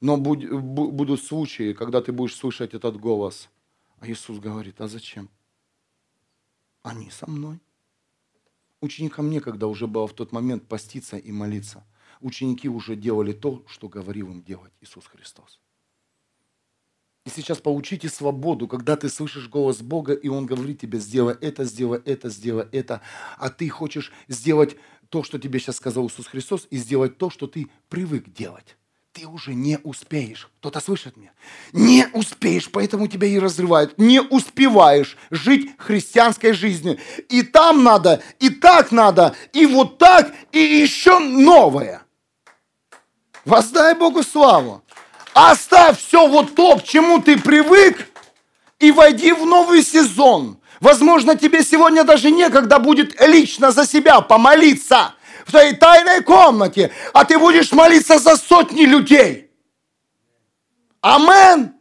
Но 0.00 0.16
будут 0.16 1.22
случаи, 1.22 1.72
когда 1.72 2.02
ты 2.02 2.10
будешь 2.10 2.34
слышать 2.34 2.74
этот 2.74 2.98
голос. 2.98 3.48
А 4.00 4.08
Иисус 4.08 4.40
говорит, 4.40 4.80
а 4.80 4.88
зачем? 4.88 5.30
Они 6.82 7.10
со 7.10 7.30
мной. 7.30 7.60
Ученикам 8.80 9.30
некогда 9.30 9.68
уже 9.68 9.86
было 9.86 10.08
в 10.08 10.12
тот 10.12 10.32
момент 10.32 10.66
поститься 10.66 11.16
и 11.16 11.30
молиться. 11.30 11.86
Ученики 12.20 12.68
уже 12.68 12.96
делали 12.96 13.32
то, 13.32 13.62
что 13.68 13.88
говорил 13.88 14.32
им 14.32 14.42
делать 14.42 14.72
Иисус 14.80 15.06
Христос. 15.06 15.60
И 17.24 17.30
сейчас 17.30 17.58
получите 17.58 18.08
свободу, 18.08 18.66
когда 18.66 18.96
ты 18.96 19.08
слышишь 19.08 19.48
голос 19.48 19.80
Бога, 19.80 20.12
и 20.12 20.28
Он 20.28 20.44
говорит 20.44 20.80
тебе, 20.80 20.98
сделай 20.98 21.36
это, 21.40 21.64
сделай 21.64 22.00
это, 22.04 22.28
сделай 22.28 22.66
это, 22.72 23.00
а 23.38 23.48
ты 23.48 23.68
хочешь 23.68 24.12
сделать 24.26 24.76
то, 25.08 25.22
что 25.22 25.38
тебе 25.38 25.60
сейчас 25.60 25.76
сказал 25.76 26.08
Иисус 26.08 26.26
Христос, 26.26 26.66
и 26.70 26.78
сделать 26.78 27.18
то, 27.18 27.30
что 27.30 27.46
ты 27.46 27.68
привык 27.88 28.32
делать. 28.32 28.76
Ты 29.12 29.26
уже 29.26 29.54
не 29.54 29.78
успеешь. 29.78 30.48
Кто-то 30.58 30.80
слышит 30.80 31.18
меня? 31.18 31.32
Не 31.72 32.08
успеешь, 32.14 32.70
поэтому 32.70 33.06
тебя 33.06 33.28
и 33.28 33.38
разрывают. 33.38 33.98
Не 33.98 34.22
успеваешь 34.22 35.18
жить 35.30 35.70
христианской 35.76 36.54
жизнью. 36.54 36.98
И 37.28 37.42
там 37.42 37.84
надо, 37.84 38.22
и 38.40 38.48
так 38.48 38.90
надо, 38.90 39.36
и 39.52 39.66
вот 39.66 39.98
так, 39.98 40.34
и 40.50 40.58
еще 40.58 41.18
новое. 41.18 42.02
Воздай 43.44 43.94
Богу 43.94 44.22
славу. 44.22 44.82
Оставь 45.34 45.98
все 45.98 46.26
вот 46.26 46.54
то, 46.54 46.76
к 46.76 46.84
чему 46.84 47.20
ты 47.20 47.38
привык, 47.38 48.06
и 48.78 48.90
войди 48.90 49.32
в 49.32 49.46
новый 49.46 49.82
сезон. 49.82 50.58
Возможно, 50.80 51.36
тебе 51.36 51.62
сегодня 51.62 52.04
даже 52.04 52.30
некогда 52.30 52.78
будет 52.78 53.20
лично 53.20 53.70
за 53.70 53.86
себя 53.86 54.20
помолиться 54.20 55.14
в 55.46 55.52
твоей 55.52 55.74
тайной 55.74 56.22
комнате, 56.22 56.90
а 57.12 57.24
ты 57.24 57.38
будешь 57.38 57.72
молиться 57.72 58.18
за 58.18 58.36
сотни 58.36 58.82
людей. 58.82 59.50
Амен. 61.00 61.74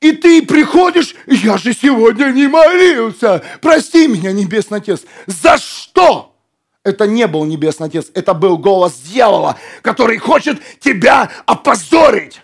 И 0.00 0.12
ты 0.12 0.42
приходишь, 0.42 1.14
я 1.26 1.58
же 1.58 1.74
сегодня 1.74 2.26
не 2.30 2.48
молился. 2.48 3.42
Прости 3.60 4.08
меня, 4.08 4.32
Небесный 4.32 4.78
Отец. 4.78 5.02
За 5.26 5.58
что? 5.58 6.34
Это 6.82 7.06
не 7.06 7.26
был 7.26 7.44
Небесный 7.44 7.88
Отец, 7.88 8.10
это 8.14 8.32
был 8.32 8.56
голос 8.56 8.94
дьявола, 8.94 9.58
который 9.82 10.16
хочет 10.16 10.58
тебя 10.80 11.30
опозорить. 11.44 12.40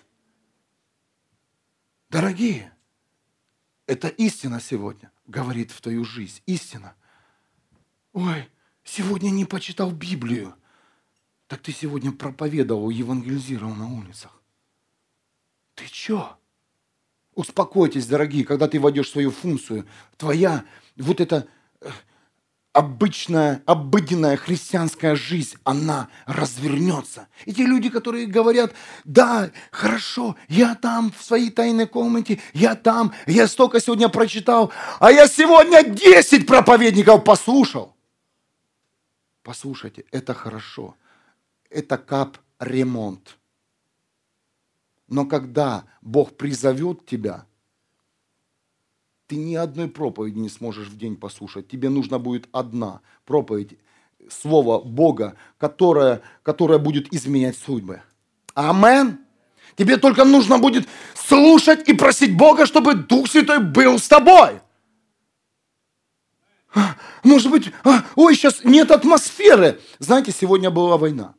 Дорогие, 2.08 2.72
это 3.86 4.08
истина 4.08 4.60
сегодня 4.60 5.10
говорит 5.26 5.72
в 5.72 5.80
твою 5.80 6.04
жизнь. 6.04 6.40
Истина. 6.46 6.94
Ой, 8.12 8.48
сегодня 8.84 9.30
не 9.30 9.44
почитал 9.44 9.90
Библию. 9.90 10.54
Так 11.48 11.60
ты 11.60 11.72
сегодня 11.72 12.12
проповедовал, 12.12 12.90
евангелизировал 12.90 13.74
на 13.74 13.92
улицах. 13.92 14.40
Ты 15.74 15.86
чё? 15.86 16.38
Успокойтесь, 17.34 18.06
дорогие, 18.06 18.44
когда 18.44 18.66
ты 18.66 18.80
войдешь 18.80 19.08
в 19.08 19.12
свою 19.12 19.30
функцию. 19.30 19.86
Твоя 20.16 20.64
вот 20.96 21.20
эта 21.20 21.46
э, 21.80 21.90
обычная, 22.76 23.62
обыденная 23.64 24.36
христианская 24.36 25.16
жизнь, 25.16 25.56
она 25.64 26.10
развернется. 26.26 27.26
И 27.46 27.54
те 27.54 27.64
люди, 27.64 27.88
которые 27.88 28.26
говорят, 28.26 28.74
да, 29.04 29.50
хорошо, 29.70 30.36
я 30.48 30.74
там 30.74 31.10
в 31.10 31.24
своей 31.24 31.50
тайной 31.50 31.86
комнате, 31.86 32.38
я 32.52 32.74
там, 32.74 33.14
я 33.26 33.48
столько 33.48 33.80
сегодня 33.80 34.10
прочитал, 34.10 34.72
а 35.00 35.10
я 35.10 35.26
сегодня 35.26 35.84
10 35.84 36.46
проповедников 36.46 37.24
послушал. 37.24 37.96
Послушайте, 39.42 40.04
это 40.10 40.34
хорошо. 40.34 40.96
Это 41.70 41.96
кап 41.96 42.36
ремонт. 42.60 43.38
Но 45.08 45.24
когда 45.24 45.84
Бог 46.02 46.36
призовет 46.36 47.06
тебя– 47.06 47.46
ты 49.26 49.36
ни 49.36 49.54
одной 49.54 49.88
проповеди 49.88 50.38
не 50.38 50.48
сможешь 50.48 50.88
в 50.88 50.96
день 50.96 51.16
послушать. 51.16 51.68
Тебе 51.68 51.88
нужна 51.88 52.18
будет 52.18 52.48
одна 52.52 53.00
проповедь, 53.24 53.78
слово 54.30 54.80
Бога, 54.80 55.36
которое, 55.58 56.22
которое 56.42 56.78
будет 56.78 57.12
изменять 57.12 57.56
судьбы. 57.56 58.02
Амен. 58.54 59.18
Тебе 59.76 59.98
только 59.98 60.24
нужно 60.24 60.58
будет 60.58 60.88
слушать 61.14 61.88
и 61.88 61.92
просить 61.92 62.34
Бога, 62.36 62.66
чтобы 62.66 62.94
Дух 62.94 63.28
Святой 63.28 63.60
был 63.60 63.98
с 63.98 64.08
тобой. 64.08 64.60
А, 66.74 66.96
может 67.22 67.50
быть, 67.50 67.70
а, 67.84 68.04
ой, 68.14 68.34
сейчас 68.34 68.64
нет 68.64 68.90
атмосферы. 68.90 69.80
Знаете, 69.98 70.32
сегодня 70.32 70.70
была 70.70 70.96
война. 70.96 71.34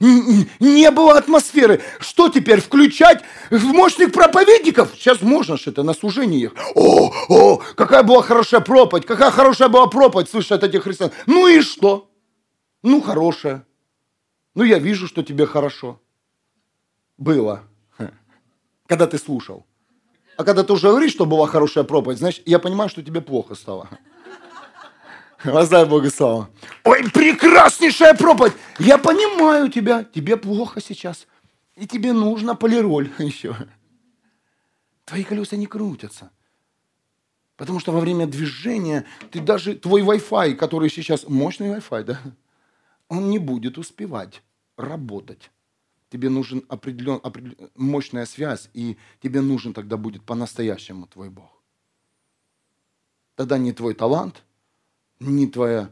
Не 0.00 0.90
было 0.92 1.18
атмосферы. 1.18 1.82
Что 1.98 2.28
теперь, 2.28 2.60
включать 2.60 3.24
в 3.50 3.64
мощных 3.64 4.12
проповедников? 4.12 4.92
Сейчас 4.94 5.22
можно 5.22 5.56
же 5.56 5.70
это 5.70 5.82
на 5.82 5.92
служениях. 5.92 6.52
О, 6.74 7.12
о, 7.28 7.56
какая 7.74 8.04
была 8.04 8.22
хорошая 8.22 8.60
проповедь, 8.60 9.06
какая 9.06 9.30
хорошая 9.32 9.68
была 9.68 9.88
проповедь, 9.88 10.28
слышать 10.28 10.52
от 10.52 10.64
этих 10.64 10.84
христиан. 10.84 11.10
Ну 11.26 11.48
и 11.48 11.60
что? 11.60 12.08
Ну, 12.82 13.00
хорошая. 13.00 13.66
Ну, 14.54 14.62
я 14.62 14.78
вижу, 14.78 15.08
что 15.08 15.22
тебе 15.22 15.46
хорошо. 15.46 16.00
Было. 17.16 17.64
Когда 18.86 19.06
ты 19.06 19.18
слушал. 19.18 19.66
А 20.36 20.44
когда 20.44 20.62
ты 20.62 20.72
уже 20.72 20.88
говоришь, 20.88 21.10
что 21.10 21.26
была 21.26 21.48
хорошая 21.48 21.82
проповедь, 21.82 22.18
значит, 22.18 22.46
я 22.46 22.60
понимаю, 22.60 22.88
что 22.88 23.02
тебе 23.02 23.20
плохо 23.20 23.56
стало. 23.56 23.88
Воздай 25.44 25.86
Богу 25.86 26.10
славу. 26.10 26.48
Ой, 26.84 27.08
прекраснейшая 27.10 28.14
проповедь. 28.14 28.54
Я 28.78 28.98
понимаю 28.98 29.70
тебя. 29.70 30.04
Тебе 30.04 30.36
плохо 30.36 30.80
сейчас. 30.80 31.26
И 31.76 31.86
тебе 31.86 32.12
нужно 32.12 32.56
полироль 32.56 33.12
еще. 33.18 33.54
Твои 35.04 35.22
колеса 35.22 35.56
не 35.56 35.66
крутятся. 35.66 36.30
Потому 37.56 37.80
что 37.80 37.92
во 37.92 38.00
время 38.00 38.26
движения 38.26 39.04
ты 39.30 39.40
даже 39.40 39.74
твой 39.74 40.02
Wi-Fi, 40.02 40.54
который 40.54 40.90
сейчас 40.90 41.28
мощный 41.28 41.68
Wi-Fi, 41.68 42.04
да, 42.04 42.20
он 43.08 43.30
не 43.30 43.38
будет 43.38 43.78
успевать 43.78 44.42
работать. 44.76 45.50
Тебе 46.10 46.30
нужен 46.30 46.64
определен, 46.68 47.20
определен, 47.22 47.70
мощная 47.74 48.26
связь, 48.26 48.70
и 48.74 48.96
тебе 49.20 49.40
нужен 49.40 49.74
тогда 49.74 49.96
будет 49.96 50.24
по-настоящему 50.24 51.06
твой 51.06 51.30
Бог. 51.30 51.62
Тогда 53.34 53.58
не 53.58 53.72
твой 53.72 53.94
талант, 53.94 54.44
ни, 55.20 55.46
твоя, 55.46 55.90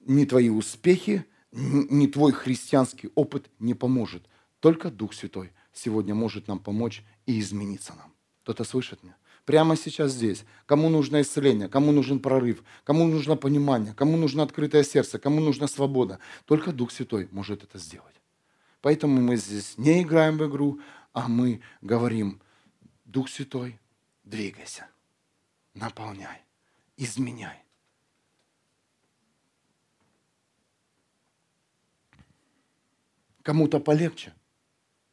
ни 0.00 0.24
твои 0.24 0.48
успехи, 0.48 1.24
ни 1.52 2.06
твой 2.06 2.32
христианский 2.32 3.10
опыт 3.14 3.50
не 3.58 3.74
поможет. 3.74 4.26
Только 4.60 4.90
Дух 4.90 5.14
Святой 5.14 5.52
сегодня 5.72 6.14
может 6.14 6.48
нам 6.48 6.58
помочь 6.58 7.02
и 7.26 7.40
измениться 7.40 7.94
нам. 7.94 8.12
Кто-то 8.42 8.64
слышит 8.64 9.02
меня? 9.02 9.16
прямо 9.46 9.76
сейчас 9.76 10.12
здесь, 10.12 10.44
кому 10.66 10.90
нужно 10.90 11.22
исцеление, 11.22 11.68
кому 11.68 11.92
нужен 11.92 12.18
прорыв, 12.18 12.62
кому 12.84 13.06
нужно 13.06 13.36
понимание, 13.36 13.94
кому 13.94 14.18
нужно 14.18 14.42
открытое 14.42 14.82
сердце, 14.82 15.18
кому 15.18 15.40
нужна 15.40 15.68
свобода. 15.68 16.18
Только 16.44 16.72
Дух 16.72 16.90
Святой 16.90 17.28
может 17.30 17.62
это 17.62 17.78
сделать. 17.78 18.20
Поэтому 18.82 19.20
мы 19.20 19.36
здесь 19.36 19.78
не 19.78 20.02
играем 20.02 20.36
в 20.36 20.46
игру, 20.46 20.80
а 21.12 21.28
мы 21.28 21.62
говорим, 21.80 22.42
Дух 23.04 23.30
Святой, 23.30 23.80
двигайся, 24.24 24.88
наполняй, 25.74 26.42
изменяй. 26.96 27.62
Кому-то 33.46 33.78
полегче, 33.78 34.34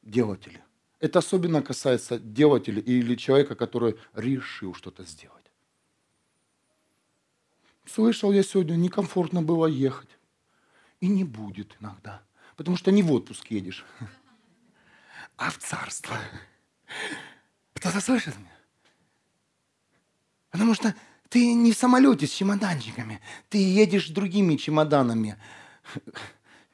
делатели. 0.01 0.63
Это 0.99 1.19
особенно 1.19 1.61
касается 1.61 2.17
делателя 2.17 2.81
или 2.81 3.13
человека, 3.13 3.53
который 3.53 3.95
решил 4.15 4.73
что-то 4.73 5.05
сделать. 5.05 5.51
Слышал 7.85 8.31
я 8.31 8.41
сегодня, 8.41 8.73
некомфортно 8.73 9.43
было 9.43 9.67
ехать. 9.67 10.09
И 10.99 11.05
не 11.05 11.23
будет 11.23 11.77
иногда. 11.79 12.23
Потому 12.55 12.75
что 12.75 12.91
не 12.91 13.03
в 13.03 13.11
отпуск 13.11 13.51
едешь, 13.51 13.85
а 15.37 15.51
в 15.51 15.59
царство. 15.59 16.17
Кто-то 17.75 18.01
слышит 18.01 18.35
меня? 18.35 18.57
Потому 20.49 20.73
что 20.73 20.95
ты 21.29 21.53
не 21.53 21.71
в 21.71 21.77
самолете 21.77 22.25
с 22.25 22.31
чемоданчиками, 22.31 23.21
ты 23.49 23.59
едешь 23.59 24.09
другими 24.09 24.55
чемоданами. 24.55 25.37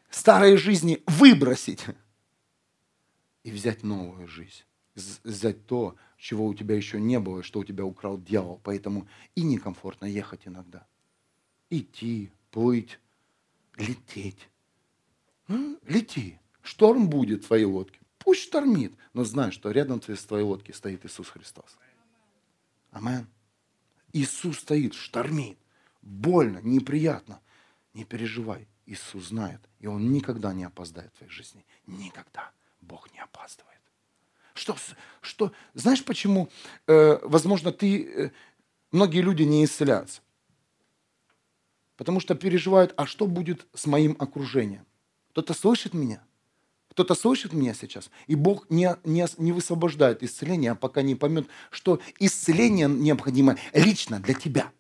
Старой 0.09 0.57
жизни 0.57 1.03
выбросить 1.05 1.85
и 3.43 3.51
взять 3.51 3.83
новую 3.83 4.27
жизнь. 4.27 4.63
Взять 4.95 5.65
то, 5.65 5.95
чего 6.17 6.45
у 6.45 6.53
тебя 6.53 6.75
еще 6.75 6.99
не 6.99 7.19
было, 7.19 7.43
что 7.43 7.59
у 7.59 7.63
тебя 7.63 7.85
украл 7.85 8.17
дьявол. 8.17 8.59
Поэтому 8.63 9.07
и 9.35 9.43
некомфортно 9.43 10.05
ехать 10.05 10.41
иногда. 10.45 10.85
Идти, 11.69 12.31
плыть, 12.51 12.99
лететь. 13.77 14.49
Ну, 15.47 15.79
лети. 15.85 16.39
Шторм 16.61 17.09
будет 17.09 17.43
в 17.43 17.47
твоей 17.47 17.65
лодке. 17.65 17.99
Пусть 18.17 18.41
штормит, 18.41 18.93
но 19.13 19.23
знай, 19.23 19.51
что 19.51 19.71
рядом 19.71 20.01
с 20.01 20.25
твоей 20.25 20.43
лодки 20.43 20.71
стоит 20.71 21.05
Иисус 21.05 21.29
Христос. 21.29 21.77
Амен. 22.91 23.27
Иисус 24.11 24.59
стоит, 24.59 24.93
штормит. 24.93 25.57
Больно, 26.01 26.59
неприятно. 26.63 27.39
Не 27.93 28.03
переживай. 28.03 28.67
Иисус 28.89 29.27
знает, 29.27 29.61
и 29.79 29.85
Он 29.85 30.11
никогда 30.11 30.51
не 30.51 30.63
опоздает 30.63 31.13
в 31.13 31.17
твоей 31.17 31.31
жизни. 31.31 31.63
Никогда. 31.85 32.51
Бог 32.81 33.13
не 33.13 33.19
опаздывает. 33.19 33.79
Что, 34.55 34.75
что, 35.21 35.51
знаешь, 35.75 36.03
почему, 36.03 36.49
э, 36.87 37.19
возможно, 37.21 37.71
ты, 37.71 38.03
э, 38.03 38.31
многие 38.91 39.21
люди 39.21 39.43
не 39.43 39.63
исцеляются? 39.63 40.21
Потому 41.97 42.19
что 42.19 42.33
переживают, 42.33 42.93
а 42.97 43.05
что 43.05 43.27
будет 43.27 43.67
с 43.75 43.85
моим 43.85 44.15
окружением? 44.17 44.85
Кто-то 45.31 45.53
слышит 45.53 45.93
меня? 45.93 46.23
Кто-то 46.89 47.13
слышит 47.13 47.53
меня 47.53 47.75
сейчас? 47.75 48.09
И 48.25 48.33
Бог 48.33 48.69
не, 48.71 48.97
не, 49.03 49.27
не 49.37 49.51
высвобождает 49.51 50.23
исцеление, 50.23 50.73
пока 50.73 51.03
не 51.03 51.13
поймет, 51.13 51.47
что 51.69 52.01
исцеление 52.17 52.89
необходимо 52.89 53.55
лично 53.73 54.19
для 54.19 54.33
тебя. 54.33 54.71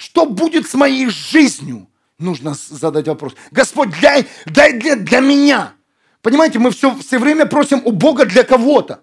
Что 0.00 0.26
будет 0.26 0.68
с 0.68 0.74
моей 0.74 1.08
жизнью? 1.08 1.86
нужно 2.20 2.54
задать 2.54 3.08
вопрос. 3.08 3.34
Господь, 3.50 3.90
дай, 4.00 4.28
дай 4.46 4.78
для, 4.78 4.96
для 4.96 5.20
меня. 5.20 5.74
Понимаете, 6.22 6.58
мы 6.58 6.70
все, 6.70 6.94
все 6.98 7.18
время 7.18 7.46
просим 7.46 7.82
у 7.84 7.92
Бога 7.92 8.26
для 8.26 8.44
кого-то. 8.44 9.02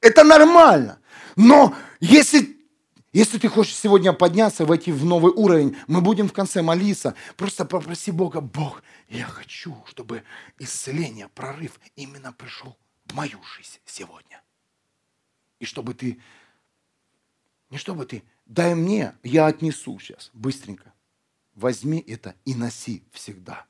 Это 0.00 0.22
нормально. 0.22 1.00
Но 1.34 1.74
если, 2.00 2.58
если 3.12 3.38
ты 3.38 3.48
хочешь 3.48 3.74
сегодня 3.74 4.12
подняться, 4.12 4.66
войти 4.66 4.92
в 4.92 5.04
новый 5.04 5.32
уровень, 5.32 5.76
мы 5.86 6.02
будем 6.02 6.28
в 6.28 6.32
конце 6.32 6.62
молиться. 6.62 7.14
Просто 7.36 7.64
попроси 7.64 8.10
Бога, 8.10 8.40
Бог, 8.40 8.82
я 9.08 9.24
хочу, 9.24 9.74
чтобы 9.86 10.22
исцеление, 10.58 11.28
прорыв 11.28 11.80
именно 11.96 12.32
пришел 12.32 12.76
в 13.06 13.14
мою 13.14 13.42
жизнь 13.56 13.78
сегодня. 13.86 14.42
И 15.58 15.64
чтобы 15.64 15.94
ты, 15.94 16.20
не 17.70 17.78
чтобы 17.78 18.04
ты, 18.04 18.22
дай 18.46 18.74
мне, 18.74 19.14
я 19.22 19.46
отнесу 19.46 19.98
сейчас, 19.98 20.30
быстренько 20.32 20.94
возьми 21.54 22.02
это 22.06 22.34
и 22.44 22.54
носи 22.54 23.04
всегда. 23.10 23.66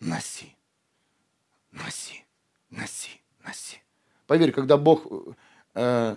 Носи, 0.00 0.54
носи, 1.72 2.24
носи, 2.70 3.20
носи. 3.44 3.78
Поверь, 4.26 4.52
когда 4.52 4.76
Бог 4.76 5.06
э, 5.74 6.16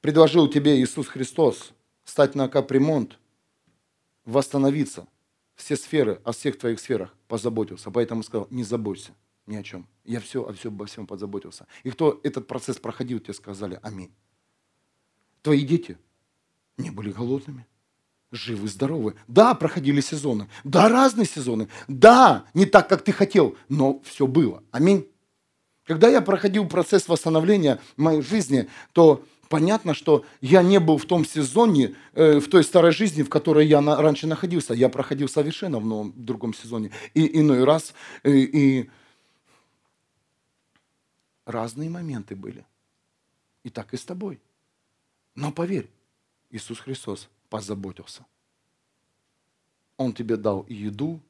предложил 0.00 0.48
тебе, 0.48 0.80
Иисус 0.80 1.06
Христос, 1.06 1.72
стать 2.04 2.34
на 2.34 2.48
капремонт, 2.48 3.18
восстановиться, 4.24 5.06
все 5.54 5.76
сферы, 5.76 6.20
о 6.24 6.32
всех 6.32 6.58
твоих 6.58 6.80
сферах 6.80 7.14
позаботился. 7.28 7.90
Поэтому 7.90 8.24
сказал, 8.24 8.48
не 8.50 8.64
заботься 8.64 9.14
ни 9.46 9.54
о 9.54 9.62
чем. 9.62 9.86
Я 10.04 10.18
все, 10.18 10.44
обо 10.44 10.86
всем 10.86 11.06
позаботился. 11.06 11.66
И 11.84 11.90
кто 11.90 12.20
этот 12.24 12.48
процесс 12.48 12.78
проходил, 12.78 13.20
тебе 13.20 13.34
сказали 13.34 13.78
аминь. 13.82 14.12
Твои 15.44 15.60
дети 15.60 15.98
не 16.78 16.90
были 16.90 17.12
голодными 17.12 17.66
живы, 18.32 18.66
здоровы. 18.66 19.14
Да, 19.28 19.54
проходили 19.54 20.00
сезоны. 20.00 20.48
Да, 20.64 20.88
разные 20.88 21.26
сезоны. 21.26 21.68
Да, 21.86 22.46
не 22.54 22.64
так, 22.64 22.88
как 22.88 23.02
ты 23.02 23.12
хотел, 23.12 23.54
но 23.68 24.00
все 24.04 24.26
было. 24.26 24.62
Аминь. 24.70 25.06
Когда 25.84 26.08
я 26.08 26.22
проходил 26.22 26.66
процесс 26.66 27.08
восстановления 27.08 27.78
моей 27.98 28.22
жизни, 28.22 28.70
то 28.94 29.22
понятно, 29.50 29.92
что 29.92 30.24
я 30.40 30.62
не 30.62 30.80
был 30.80 30.96
в 30.96 31.04
том 31.04 31.26
сезоне, 31.26 31.94
э, 32.14 32.38
в 32.38 32.48
той 32.48 32.64
старой 32.64 32.92
жизни, 32.92 33.22
в 33.22 33.28
которой 33.28 33.66
я 33.66 33.82
на, 33.82 34.00
раньше 34.00 34.26
находился. 34.26 34.72
Я 34.72 34.88
проходил 34.88 35.28
совершенно 35.28 35.78
в 35.78 35.84
новом, 35.84 36.12
в 36.12 36.24
другом 36.24 36.54
сезоне. 36.54 36.90
И 37.12 37.38
иной 37.38 37.64
раз, 37.64 37.92
э, 38.22 38.30
и 38.32 38.90
разные 41.44 41.90
моменты 41.90 42.34
были. 42.34 42.64
И 43.62 43.68
так 43.68 43.92
и 43.92 43.98
с 43.98 44.04
тобой. 44.06 44.40
Но 45.34 45.52
поверь, 45.52 45.90
Иисус 46.50 46.78
Христос 46.78 47.28
позаботился. 47.48 48.24
Он 49.96 50.12
тебе 50.12 50.36
дал 50.36 50.62
и 50.62 50.74
еду, 50.74 51.20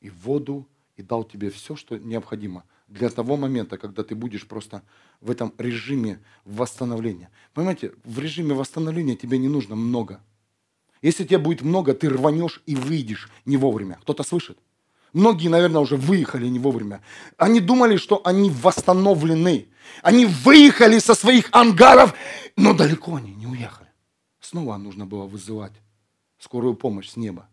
и 0.00 0.10
воду, 0.10 0.66
и 0.96 1.02
дал 1.02 1.24
тебе 1.24 1.50
все, 1.50 1.76
что 1.76 1.98
необходимо 1.98 2.64
для 2.88 3.08
того 3.08 3.36
момента, 3.36 3.78
когда 3.78 4.04
ты 4.04 4.14
будешь 4.14 4.46
просто 4.46 4.82
в 5.20 5.30
этом 5.30 5.54
режиме 5.56 6.20
восстановления. 6.44 7.30
Понимаете, 7.54 7.94
в 8.04 8.18
режиме 8.18 8.54
восстановления 8.54 9.16
тебе 9.16 9.38
не 9.38 9.48
нужно 9.48 9.74
много. 9.74 10.20
Если 11.00 11.24
тебе 11.24 11.38
будет 11.38 11.62
много, 11.62 11.94
ты 11.94 12.08
рванешь 12.08 12.62
и 12.66 12.76
выйдешь 12.76 13.30
не 13.44 13.56
вовремя. 13.56 13.98
Кто-то 14.02 14.22
слышит? 14.22 14.58
Многие, 15.12 15.48
наверное, 15.48 15.82
уже 15.82 15.96
выехали 15.96 16.46
не 16.46 16.58
вовремя. 16.58 17.02
Они 17.36 17.60
думали, 17.60 17.96
что 17.96 18.20
они 18.24 18.50
восстановлены. 18.50 19.68
Они 20.02 20.24
выехали 20.26 20.98
со 20.98 21.14
своих 21.14 21.48
ангаров, 21.52 22.14
но 22.56 22.72
далеко 22.72 23.16
они 23.16 23.34
не 23.34 23.46
уехали. 23.46 23.88
Снова 24.40 24.76
нужно 24.76 25.04
было 25.06 25.26
вызывать 25.26 25.72
скорую 26.38 26.74
помощь 26.74 27.10
с 27.10 27.16
неба. 27.16 27.48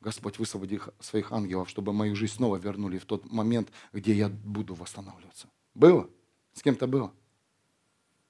Господь, 0.00 0.38
высвободи 0.38 0.80
своих 1.00 1.32
ангелов, 1.32 1.68
чтобы 1.68 1.92
мою 1.92 2.14
жизнь 2.16 2.34
снова 2.34 2.56
вернули 2.56 2.98
в 2.98 3.04
тот 3.04 3.30
момент, 3.30 3.68
где 3.92 4.14
я 4.14 4.28
буду 4.28 4.74
восстанавливаться. 4.74 5.48
Было? 5.74 6.08
С 6.54 6.62
кем-то 6.62 6.86
было? 6.86 7.12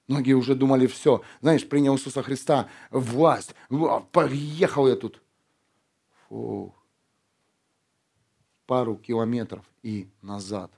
Многие 0.07 0.33
уже 0.33 0.55
думали, 0.55 0.87
все, 0.87 1.21
знаешь, 1.39 1.67
принял 1.67 1.95
Иисуса 1.95 2.23
Христа, 2.23 2.67
власть, 2.89 3.53
поехал 4.11 4.87
я 4.87 4.95
тут. 4.95 5.21
Фу. 6.27 6.73
Пару 8.69 8.97
километров 8.97 9.65
и 9.81 10.07
назад. 10.21 10.71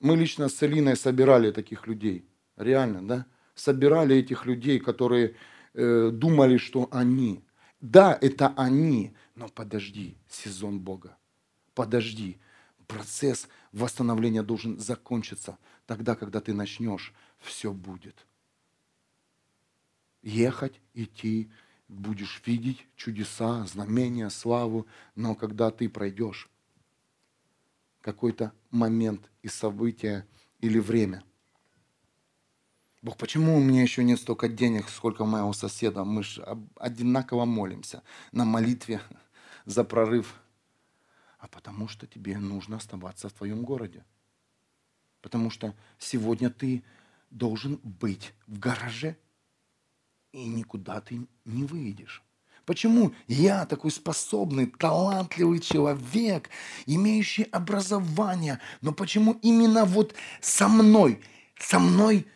Мы 0.00 0.18
лично 0.18 0.50
с 0.50 0.52
Целиной 0.52 0.96
собирали 0.96 1.50
таких 1.50 1.86
людей. 1.86 2.26
Реально, 2.56 3.08
да? 3.08 3.26
Собирали 3.54 4.16
этих 4.16 4.44
людей, 4.44 4.78
которые 4.78 5.34
э, 5.72 6.10
думали, 6.12 6.58
что 6.58 6.90
они. 6.90 7.42
Да, 7.80 8.18
это 8.20 8.52
они, 8.54 9.14
но 9.34 9.48
подожди, 9.48 10.14
сезон 10.28 10.78
Бога. 10.78 11.16
Подожди. 11.72 12.36
Процесс 12.86 13.48
восстановления 13.72 14.42
должен 14.42 14.78
закончиться. 14.78 15.56
Тогда, 15.86 16.14
когда 16.16 16.42
ты 16.42 16.52
начнешь, 16.52 17.14
все 17.38 17.72
будет. 17.72 18.26
Ехать, 20.22 20.82
идти, 20.92 21.50
будешь 21.92 22.42
видеть 22.46 22.86
чудеса, 22.96 23.66
знамения, 23.66 24.30
славу, 24.30 24.86
но 25.14 25.34
когда 25.34 25.70
ты 25.70 25.88
пройдешь 25.88 26.48
какой-то 28.00 28.52
момент 28.70 29.30
и 29.42 29.48
событие 29.48 30.26
или 30.60 30.78
время– 30.78 31.22
Бог, 33.02 33.16
почему 33.16 33.56
у 33.56 33.60
меня 33.60 33.82
еще 33.82 34.04
нет 34.04 34.20
столько 34.20 34.48
денег, 34.48 34.88
сколько 34.88 35.24
моего 35.24 35.52
соседа? 35.52 36.04
Мы 36.04 36.22
же 36.22 36.46
одинаково 36.76 37.44
молимся 37.44 38.04
на 38.30 38.44
молитве 38.44 39.00
за 39.64 39.82
прорыв. 39.82 40.40
А 41.38 41.48
потому 41.48 41.88
что 41.88 42.06
тебе 42.06 42.38
нужно 42.38 42.76
оставаться 42.76 43.28
в 43.28 43.32
твоем 43.32 43.64
городе. 43.64 44.04
Потому 45.20 45.50
что 45.50 45.74
сегодня 45.98 46.48
ты 46.48 46.84
должен 47.30 47.80
быть 47.82 48.32
в 48.46 48.60
гараже, 48.60 49.16
и 50.32 50.46
никуда 50.46 51.00
ты 51.00 51.26
не 51.44 51.64
выйдешь. 51.64 52.22
Почему 52.64 53.12
я 53.26 53.66
такой 53.66 53.90
способный, 53.90 54.66
талантливый 54.66 55.58
человек, 55.58 56.48
имеющий 56.86 57.44
образование, 57.44 58.60
но 58.80 58.92
почему 58.92 59.38
именно 59.42 59.84
вот 59.84 60.14
со 60.40 60.68
мной, 60.68 61.20
со 61.58 61.78
мной 61.80 62.26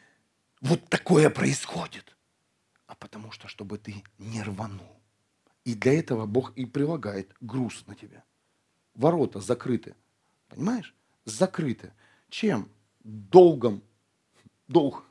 вот 0.61 0.89
такое 0.89 1.31
происходит? 1.31 2.17
А 2.87 2.95
потому 2.97 3.31
что, 3.31 3.47
чтобы 3.47 3.79
ты 3.79 4.03
не 4.19 4.43
рванул. 4.43 5.01
И 5.65 5.75
для 5.75 5.99
этого 5.99 6.27
Бог 6.27 6.53
и 6.57 6.65
прилагает 6.65 7.33
груз 7.41 7.85
на 7.87 7.95
тебя. 7.95 8.25
Ворота 8.95 9.41
закрыты. 9.41 9.95
Понимаешь? 10.49 10.95
Закрыты. 11.25 11.93
Чем? 12.31 12.69
Долгом. 13.05 13.83
Долг. 14.69 15.05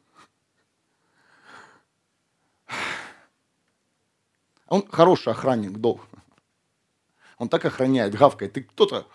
Он 4.67 4.85
хороший 4.87 5.33
охранник, 5.33 5.77
долг. 5.77 6.01
Он 7.37 7.49
так 7.49 7.65
охраняет, 7.65 8.15
гавкает. 8.15 8.53
Ты 8.53 8.63
кто-то? 8.63 9.07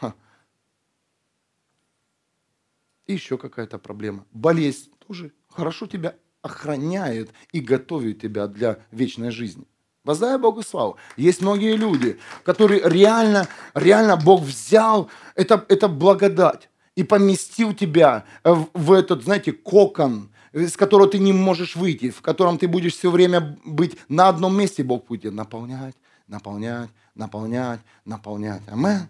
И 3.07 3.15
еще 3.15 3.39
какая-то 3.39 3.79
проблема. 3.79 4.25
Болезнь 4.31 4.91
тоже 5.07 5.33
хорошо 5.49 5.87
тебя 5.87 6.15
охраняет 6.43 7.31
и 7.53 7.61
готовит 7.61 8.21
тебя 8.21 8.47
для 8.47 8.79
вечной 8.91 9.31
жизни. 9.31 9.67
Воздай 10.05 10.39
Богу 10.39 10.63
славу. 10.63 10.97
Есть 11.17 11.43
многие 11.43 11.77
люди, 11.77 12.19
которые 12.43 12.81
реально, 12.89 13.49
реально 13.75 14.17
Бог 14.17 14.43
взял, 14.43 15.11
это, 15.35 15.65
это 15.69 15.89
благодать, 15.89 16.71
и 16.95 17.03
поместил 17.03 17.75
тебя 17.75 18.25
в, 18.43 18.69
в 18.73 18.93
этот, 18.93 19.25
знаете, 19.25 19.53
кокон, 19.53 20.31
из 20.53 20.77
которого 20.77 21.09
ты 21.09 21.19
не 21.19 21.33
можешь 21.33 21.77
выйти, 21.77 22.11
в 22.11 22.23
котором 22.23 22.59
ты 22.59 22.67
будешь 22.67 22.95
все 22.95 23.11
время 23.11 23.59
быть 23.65 23.97
на 24.09 24.29
одном 24.29 24.57
месте, 24.59 24.83
Бог 24.83 25.07
будет 25.07 25.33
наполнять, 25.33 25.95
наполнять, 26.27 26.91
наполнять, 27.15 27.81
наполнять. 28.05 28.63
Амен. 28.69 29.09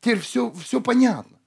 Теперь 0.00 0.20
все, 0.20 0.52
все 0.52 0.80
понятно. 0.80 1.38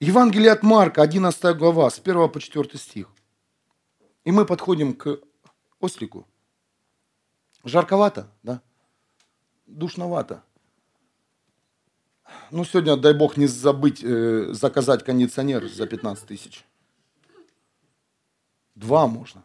Евангелие 0.00 0.52
от 0.52 0.62
Марка, 0.62 1.00
11 1.00 1.56
глава, 1.56 1.88
с 1.88 1.98
1 1.98 2.28
по 2.28 2.38
4 2.38 2.78
стих. 2.78 3.08
И 4.24 4.32
мы 4.32 4.44
подходим 4.44 4.92
к 4.92 5.18
ослику. 5.84 6.26
Жарковато, 7.64 8.26
да? 8.42 8.60
Душновато. 9.66 10.42
Ну, 12.50 12.64
сегодня, 12.64 12.96
дай 12.96 13.14
бог, 13.14 13.36
не 13.36 13.46
забыть 13.46 14.02
э, 14.02 14.52
заказать 14.52 15.04
кондиционер 15.04 15.68
за 15.68 15.86
15 15.86 16.26
тысяч. 16.26 16.64
Два 18.74 19.06
можно. 19.06 19.42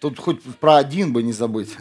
Тут 0.00 0.18
хоть 0.18 0.42
про 0.58 0.76
один 0.76 1.12
бы 1.12 1.22
не 1.22 1.32
забыть. 1.32 1.76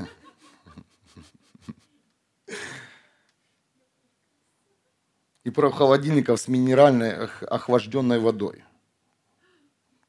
И 5.46 5.50
про 5.52 5.72
холодильников 5.72 6.40
с 6.40 6.48
минеральной 6.48 7.28
охлажденной 7.48 8.20
водой. 8.20 8.64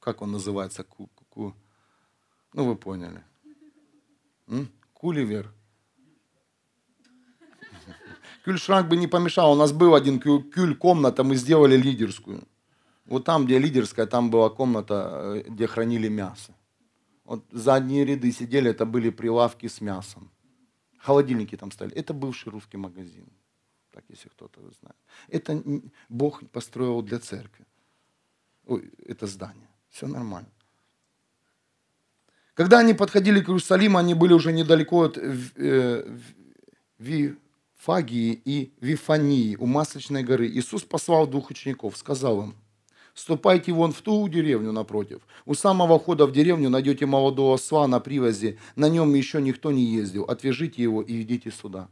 Как 0.01 0.23
он 0.23 0.33
называется? 0.33 0.85
Ку 1.41 1.47
-ку 1.47 1.55
ну, 2.53 2.65
вы 2.65 2.77
поняли. 2.77 3.23
М? 4.49 4.69
Куливер. 4.93 5.53
Кюльшранк 8.45 8.89
бы 8.89 8.97
не 8.97 9.09
помешал. 9.09 9.53
У 9.53 9.57
нас 9.57 9.73
был 9.73 9.95
один 9.95 10.21
кюль-комната, 10.21 11.25
мы 11.25 11.37
сделали 11.37 11.77
лидерскую. 11.77 12.43
Вот 13.07 13.25
там, 13.25 13.45
где 13.45 13.59
лидерская, 13.59 14.07
там 14.07 14.31
была 14.31 14.51
комната, 14.51 14.95
э, 14.95 15.51
где 15.51 15.67
хранили 15.67 16.09
мясо. 16.09 16.53
Вот 17.25 17.45
задние 17.53 18.05
ряды 18.05 18.33
сидели, 18.33 18.71
это 18.71 18.85
были 18.85 19.11
прилавки 19.11 19.69
с 19.69 19.81
мясом. 19.81 20.31
Холодильники 20.99 21.57
там 21.57 21.71
стояли. 21.71 21.97
Это 21.97 22.13
бывший 22.13 22.51
русский 22.51 22.79
магазин. 22.79 23.27
Так, 23.93 24.05
если 24.11 24.29
кто-то 24.29 24.61
знает. 24.61 24.97
Это 25.29 25.63
Бог 26.09 26.43
построил 26.51 27.03
для 27.03 27.19
церкви. 27.19 27.65
Ой, 28.67 28.91
это 29.09 29.27
здание. 29.27 29.69
Все 29.91 30.07
нормально. 30.07 30.51
Когда 32.61 32.81
они 32.81 32.93
подходили 32.93 33.41
к 33.41 33.49
Иерусалиму, 33.49 33.97
они 33.97 34.13
были 34.13 34.35
уже 34.35 34.53
недалеко 34.53 35.05
от 35.05 35.17
э, 35.17 36.19
Вифагии 36.99 38.43
и 38.45 38.75
Вифании, 38.83 39.57
у 39.57 39.65
Масличной 39.65 40.23
горы. 40.23 40.47
Иисус 40.47 40.83
послал 40.83 41.27
двух 41.27 41.49
учеников, 41.49 41.97
сказал 41.97 42.43
им, 42.43 42.55
«Ступайте 43.15 43.73
вон 43.73 43.93
в 43.95 44.03
ту 44.03 44.29
деревню 44.29 44.73
напротив. 44.73 45.23
У 45.47 45.55
самого 45.55 45.99
входа 45.99 46.27
в 46.27 46.33
деревню 46.33 46.69
найдете 46.69 47.07
молодого 47.07 47.55
осла 47.55 47.89
на 47.89 47.99
привозе, 47.99 48.59
на 48.77 48.91
нем 48.91 49.15
еще 49.15 49.41
никто 49.41 49.73
не 49.73 49.87
ездил. 49.87 50.25
Отвяжите 50.25 50.83
его 50.83 51.01
и 51.01 51.15
ведите 51.15 51.51
сюда». 51.51 51.89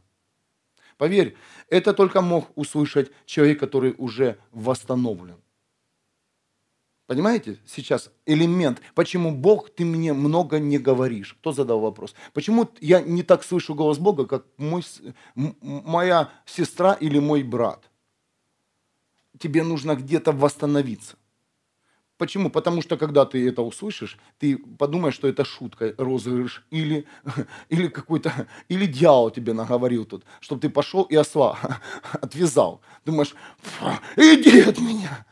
Поверь, 0.99 1.35
это 1.71 1.93
только 1.93 2.21
мог 2.21 2.45
услышать 2.55 3.09
человек, 3.25 3.59
который 3.59 3.95
уже 3.97 4.37
восстановлен. 4.51 5.37
Понимаете 7.09 7.57
сейчас 7.65 8.11
элемент, 8.27 8.83
почему 8.93 9.35
Бог, 9.35 9.71
ты 9.71 9.83
мне 9.83 10.13
много 10.13 10.59
не 10.59 10.77
говоришь? 10.77 11.35
Кто 11.41 11.51
задал 11.51 11.79
вопрос? 11.79 12.13
Почему 12.33 12.69
я 12.81 13.01
не 13.01 13.23
так 13.23 13.43
слышу 13.43 13.73
голос 13.73 13.97
Бога, 13.97 14.27
как 14.27 14.45
мой, 14.57 14.83
моя 15.33 16.29
сестра 16.45 16.93
или 16.93 17.17
мой 17.17 17.41
брат? 17.41 17.89
Тебе 19.39 19.63
нужно 19.63 19.95
где-то 19.95 20.31
восстановиться. 20.31 21.15
Почему? 22.19 22.51
Потому 22.51 22.83
что 22.83 22.95
когда 22.95 23.25
ты 23.25 23.49
это 23.49 23.63
услышишь, 23.63 24.19
ты 24.37 24.59
подумаешь, 24.77 25.15
что 25.15 25.27
это 25.27 25.43
шутка, 25.43 25.95
розыгрыш, 25.97 26.63
или, 26.69 27.07
или 27.69 27.87
какой-то, 27.87 28.47
или 28.67 28.85
дьявол 28.85 29.31
тебе 29.31 29.53
наговорил 29.53 30.05
тут, 30.05 30.25
чтобы 30.41 30.61
ты 30.61 30.69
пошел 30.69 31.01
и 31.05 31.15
осла 31.15 31.57
отвязал. 32.21 32.81
Думаешь, 33.03 33.33
иди 34.15 34.59
от 34.59 34.77
меня. 34.77 35.25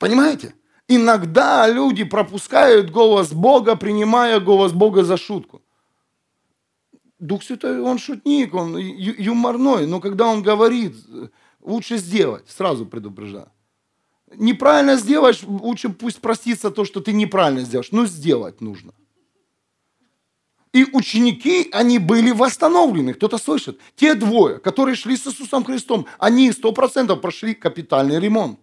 Понимаете? 0.00 0.56
Иногда 0.88 1.66
люди 1.68 2.04
пропускают 2.04 2.90
голос 2.90 3.32
Бога, 3.32 3.74
принимая 3.76 4.38
голос 4.38 4.72
Бога 4.72 5.02
за 5.02 5.16
шутку. 5.16 5.62
Дух 7.18 7.42
Святой, 7.42 7.80
он 7.80 7.98
шутник, 7.98 8.54
он 8.54 8.76
юморной, 8.76 9.86
но 9.86 10.00
когда 10.00 10.26
он 10.26 10.42
говорит, 10.42 10.94
лучше 11.60 11.96
сделать, 11.96 12.44
сразу 12.48 12.84
предупреждаю. 12.84 13.50
Неправильно 14.36 14.96
сделаешь, 14.96 15.42
лучше 15.42 15.88
пусть 15.88 16.20
простится 16.20 16.70
то, 16.70 16.84
что 16.84 17.00
ты 17.00 17.12
неправильно 17.12 17.62
сделаешь, 17.62 17.92
но 17.92 18.04
сделать 18.06 18.60
нужно. 18.60 18.92
И 20.74 20.84
ученики, 20.92 21.68
они 21.72 22.00
были 22.00 22.32
восстановлены. 22.32 23.14
Кто-то 23.14 23.38
слышит? 23.38 23.80
Те 23.94 24.14
двое, 24.14 24.58
которые 24.58 24.96
шли 24.96 25.16
с 25.16 25.24
Иисусом 25.26 25.64
Христом, 25.64 26.06
они 26.18 26.50
сто 26.50 26.72
процентов 26.72 27.20
прошли 27.20 27.54
капитальный 27.54 28.18
ремонт. 28.18 28.58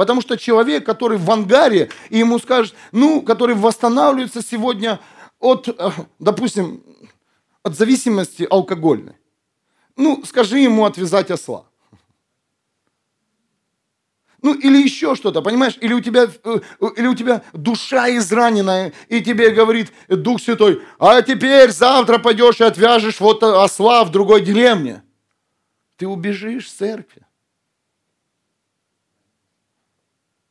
Потому 0.00 0.22
что 0.22 0.38
человек, 0.38 0.86
который 0.86 1.18
в 1.18 1.30
ангаре, 1.30 1.90
и 2.08 2.16
ему 2.16 2.38
скажут, 2.38 2.74
ну, 2.90 3.20
который 3.20 3.54
восстанавливается 3.54 4.42
сегодня 4.42 4.98
от, 5.38 5.68
э, 5.68 5.90
допустим, 6.18 6.82
от 7.62 7.76
зависимости 7.76 8.46
алкогольной. 8.50 9.16
Ну, 9.96 10.24
скажи 10.24 10.60
ему 10.60 10.86
отвязать 10.86 11.30
осла. 11.30 11.66
Ну, 14.40 14.54
или 14.54 14.82
еще 14.82 15.14
что-то, 15.14 15.42
понимаешь? 15.42 15.76
Или 15.82 15.92
у, 15.92 16.00
тебя, 16.00 16.30
э, 16.44 16.60
или 16.96 17.06
у 17.06 17.14
тебя 17.14 17.42
душа 17.52 18.08
израненная, 18.16 18.94
и 19.08 19.20
тебе 19.20 19.50
говорит 19.50 19.92
Дух 20.08 20.40
Святой, 20.40 20.80
а 20.98 21.20
теперь 21.20 21.72
завтра 21.72 22.16
пойдешь 22.16 22.58
и 22.62 22.64
отвяжешь 22.64 23.20
вот 23.20 23.42
осла 23.42 24.04
в 24.06 24.10
другой 24.10 24.40
деревне. 24.40 25.02
Ты 25.98 26.08
убежишь 26.08 26.70
с 26.70 26.72
церкви. 26.72 27.26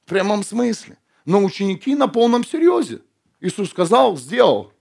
В 0.09 0.11
прямом 0.11 0.43
смысле. 0.43 0.97
Но 1.25 1.43
ученики 1.43 1.93
на 1.93 2.07
полном 2.07 2.43
серьезе. 2.43 3.03
Иисус 3.41 3.69
сказал, 3.69 4.17
сделал. 4.17 4.73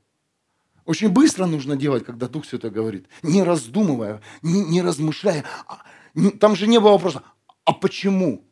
Очень 0.86 1.10
быстро 1.10 1.44
нужно 1.44 1.76
делать, 1.76 2.06
когда 2.06 2.28
Дух 2.28 2.46
Святой 2.46 2.70
говорит, 2.70 3.06
не 3.22 3.42
раздумывая, 3.42 4.22
не, 4.40 4.64
не 4.64 4.80
размышляя. 4.80 5.44
А, 5.66 5.82
там 6.40 6.56
же 6.56 6.66
не 6.66 6.80
было 6.80 6.92
вопроса, 6.92 7.24
а 7.66 7.74
почему? 7.74 8.42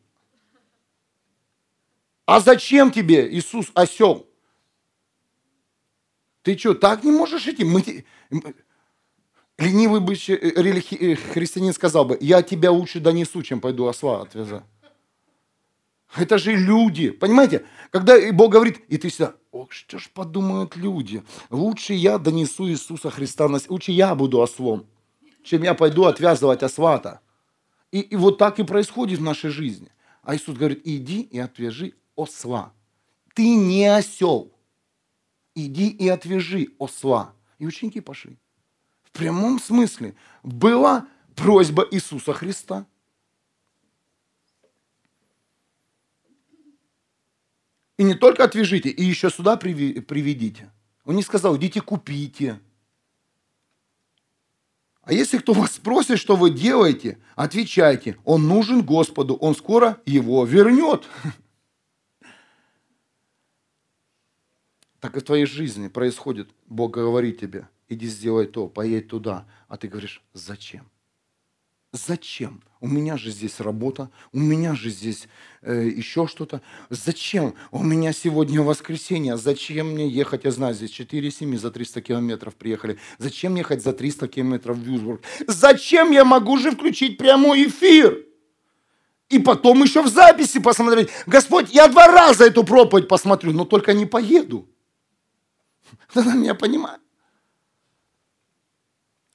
А 2.27 2.41
зачем 2.41 2.91
тебе, 2.91 3.27
Иисус, 3.27 3.71
осел? 3.73 4.27
Ты 6.43 6.55
что, 6.59 6.75
так 6.75 7.03
не 7.03 7.11
можешь 7.11 7.47
идти? 7.47 7.63
Мы... 7.63 8.05
Ленивый 9.57 9.99
бы 9.99 10.13
э, 10.13 10.35
э, 10.35 11.15
христианин 11.15 11.73
сказал 11.73 12.05
бы, 12.05 12.19
я 12.21 12.43
тебя 12.43 12.69
лучше 12.69 12.99
донесу, 12.99 13.41
чем 13.41 13.61
пойду 13.61 13.87
осла 13.87 14.21
отвязать. 14.21 14.63
Это 16.17 16.37
же 16.37 16.55
люди. 16.55 17.11
Понимаете? 17.11 17.65
Когда 17.91 18.15
Бог 18.31 18.51
говорит, 18.51 18.81
и 18.89 18.97
ты 18.97 19.09
всегда, 19.09 19.35
ох, 19.51 19.71
что 19.71 19.99
ж 19.99 20.09
подумают 20.13 20.75
люди? 20.75 21.23
Лучше 21.49 21.93
я 21.93 22.17
донесу 22.17 22.67
Иисуса 22.67 23.09
Христа, 23.09 23.47
на... 23.47 23.59
лучше 23.69 23.91
я 23.91 24.15
буду 24.15 24.39
ослом, 24.39 24.85
чем 25.43 25.63
я 25.63 25.73
пойду 25.73 26.05
отвязывать 26.05 26.63
освата. 26.63 27.21
И, 27.91 27.99
и 27.99 28.15
вот 28.15 28.37
так 28.37 28.59
и 28.59 28.63
происходит 28.63 29.19
в 29.19 29.23
нашей 29.23 29.49
жизни. 29.49 29.89
А 30.23 30.35
Иисус 30.35 30.57
говорит, 30.57 30.81
иди 30.83 31.21
и 31.21 31.39
отвяжи 31.39 31.93
осла. 32.17 32.73
Ты 33.33 33.55
не 33.55 33.85
осел. 33.85 34.51
Иди 35.55 35.89
и 35.89 36.09
отвяжи 36.09 36.67
осла. 36.79 37.33
И 37.59 37.65
ученики 37.65 38.01
пошли. 38.01 38.37
В 39.03 39.11
прямом 39.11 39.59
смысле 39.59 40.15
была 40.43 41.07
просьба 41.35 41.87
Иисуса 41.91 42.33
Христа. 42.33 42.85
И 47.97 48.03
не 48.03 48.13
только 48.13 48.43
отвяжите, 48.43 48.89
и 48.89 49.03
еще 49.03 49.29
сюда 49.29 49.57
приведите. 49.57 50.71
Он 51.03 51.15
не 51.15 51.23
сказал, 51.23 51.57
идите 51.57 51.81
купите. 51.81 52.59
А 55.01 55.13
если 55.13 55.37
кто 55.37 55.53
вас 55.53 55.71
спросит, 55.71 56.19
что 56.19 56.35
вы 56.35 56.51
делаете, 56.51 57.17
отвечайте, 57.35 58.17
он 58.25 58.47
нужен 58.47 58.83
Господу, 58.83 59.35
он 59.35 59.55
скоро 59.55 60.01
его 60.05 60.43
вернет. 60.45 61.07
Так 64.99 65.15
и 65.15 65.19
в 65.19 65.23
твоей 65.23 65.45
жизни 65.45 65.87
происходит. 65.87 66.49
Бог 66.65 66.91
говорит 66.91 67.39
тебе, 67.39 67.69
иди 67.87 68.07
сделай 68.07 68.47
то, 68.47 68.67
поедь 68.67 69.07
туда. 69.07 69.47
А 69.69 69.77
ты 69.77 69.87
говоришь, 69.87 70.21
зачем? 70.33 70.89
Зачем? 71.97 72.61
У 72.79 72.87
меня 72.87 73.17
же 73.17 73.31
здесь 73.31 73.59
работа, 73.59 74.11
у 74.31 74.37
меня 74.37 74.75
же 74.75 74.91
здесь 74.91 75.27
э, 75.63 75.89
еще 75.95 76.27
что-то. 76.27 76.61
Зачем? 76.91 77.55
У 77.71 77.81
меня 77.81 78.13
сегодня 78.13 78.61
воскресенье. 78.61 79.35
Зачем 79.35 79.93
мне 79.93 80.07
ехать? 80.07 80.43
Я 80.43 80.51
знаю, 80.51 80.75
здесь 80.75 80.91
4 80.91 81.31
семьи 81.31 81.57
за 81.57 81.71
300 81.71 82.01
километров 82.01 82.55
приехали. 82.55 82.99
Зачем 83.17 83.55
ехать 83.55 83.83
за 83.83 83.93
300 83.93 84.27
километров 84.27 84.77
в 84.77 84.81
Вюрсбург? 84.81 85.21
Зачем 85.47 86.11
я 86.11 86.23
могу 86.23 86.57
же 86.57 86.71
включить 86.71 87.17
прямой 87.17 87.67
эфир? 87.67 88.23
И 89.29 89.39
потом 89.39 89.83
еще 89.83 90.03
в 90.03 90.07
записи 90.07 90.59
посмотреть. 90.59 91.09
Господь, 91.25 91.73
я 91.73 91.87
два 91.87 92.07
раза 92.07 92.45
эту 92.45 92.63
проповедь 92.63 93.07
посмотрю, 93.07 93.53
но 93.53 93.65
только 93.65 93.93
не 93.93 94.05
поеду. 94.05 94.69
Она 96.13 96.35
меня 96.35 96.53
понимает. 96.53 97.01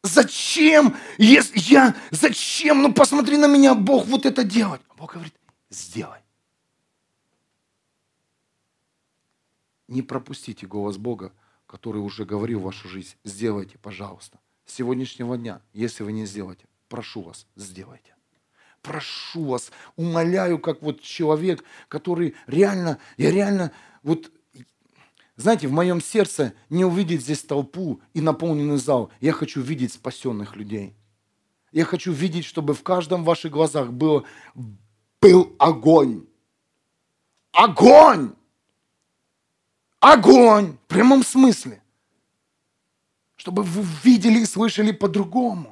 Зачем? 0.03 0.97
Если 1.17 1.59
я, 1.59 1.95
зачем? 2.11 2.83
Ну 2.83 2.93
посмотри 2.93 3.37
на 3.37 3.47
меня, 3.47 3.75
Бог, 3.75 4.07
вот 4.07 4.27
это 4.27 4.43
делать. 4.43 4.81
А 4.89 4.95
Бог 4.95 5.13
говорит, 5.13 5.35
сделай. 5.71 6.19
Не 9.87 10.03
пропустите 10.03 10.67
голос 10.67 10.97
Бога, 10.97 11.33
который 11.67 11.99
уже 11.99 12.25
говорил 12.25 12.61
в 12.61 12.65
вашу 12.65 12.89
жизнь. 12.89 13.15
Сделайте, 13.25 13.79
пожалуйста. 13.79 14.39
С 14.65 14.75
сегодняшнего 14.75 15.37
дня, 15.37 15.61
если 15.73 16.03
вы 16.03 16.13
не 16.13 16.27
сделаете, 16.27 16.65
прошу 16.89 17.23
вас, 17.23 17.47
сделайте. 17.57 18.15
Прошу 18.81 19.45
вас, 19.45 19.71
умоляю, 19.95 20.59
как 20.59 20.83
вот 20.83 21.01
человек, 21.01 21.63
который 21.87 22.35
реально, 22.49 22.99
я 23.17 23.31
реально, 23.31 23.71
вот 24.03 24.33
знаете, 25.37 25.67
в 25.67 25.73
моем 25.73 26.01
сердце 26.01 26.55
не 26.69 26.85
увидеть 26.85 27.23
здесь 27.23 27.43
толпу 27.43 28.01
и 28.13 28.21
наполненный 28.21 28.77
зал. 28.77 29.11
Я 29.21 29.33
хочу 29.33 29.61
видеть 29.61 29.93
спасенных 29.93 30.57
людей. 30.57 30.95
Я 31.73 31.85
хочу 31.87 32.13
видеть, 32.13 32.45
чтобы 32.45 32.75
в 32.75 32.83
каждом 32.83 33.25
ваших 33.25 33.51
глазах 33.51 33.93
был, 33.93 34.27
был 35.21 35.57
огонь. 35.59 36.27
Огонь! 37.53 38.35
Огонь! 40.01 40.77
В 40.85 40.87
прямом 40.89 41.23
смысле. 41.23 41.83
Чтобы 43.37 43.63
вы 43.63 43.87
видели 44.05 44.41
и 44.41 44.47
слышали 44.47 44.93
по-другому 44.93 45.72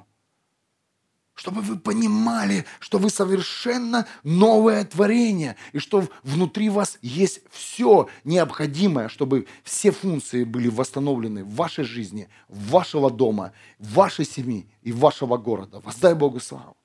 чтобы 1.41 1.63
вы 1.63 1.79
понимали, 1.79 2.67
что 2.81 2.99
вы 2.99 3.09
совершенно 3.09 4.07
новое 4.25 4.85
творение, 4.85 5.57
и 5.73 5.79
что 5.79 6.07
внутри 6.23 6.69
вас 6.69 6.99
есть 7.01 7.41
все 7.51 8.11
необходимое, 8.25 9.09
чтобы 9.09 9.47
все 9.65 9.91
функции 9.91 10.45
были 10.45 10.69
восстановлены 10.69 11.43
в 11.43 11.55
вашей 11.55 11.85
жизни, 11.85 12.29
вашего 12.51 13.11
дома, 13.11 13.53
вашей 13.79 14.27
семьи 14.27 14.69
и 14.83 14.93
вашего 14.93 15.39
города. 15.39 15.81
Воздай 15.83 16.13
Богу 16.13 16.41
славу. 16.41 16.77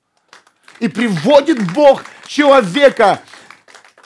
И 0.80 0.88
приводит 0.88 1.74
Бог 1.74 2.04
человека, 2.26 3.20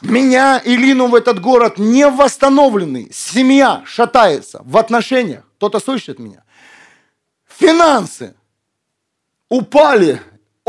меня 0.00 0.58
и 0.58 0.76
Лину 0.76 1.06
в 1.06 1.14
этот 1.14 1.40
город 1.40 1.78
не 1.78 2.08
восстановленный. 2.08 3.08
Семья 3.12 3.84
шатается 3.86 4.62
в 4.64 4.76
отношениях. 4.76 5.44
Кто-то 5.58 5.78
слышит 5.78 6.18
меня? 6.18 6.42
Финансы 7.46 8.34
упали 9.48 10.20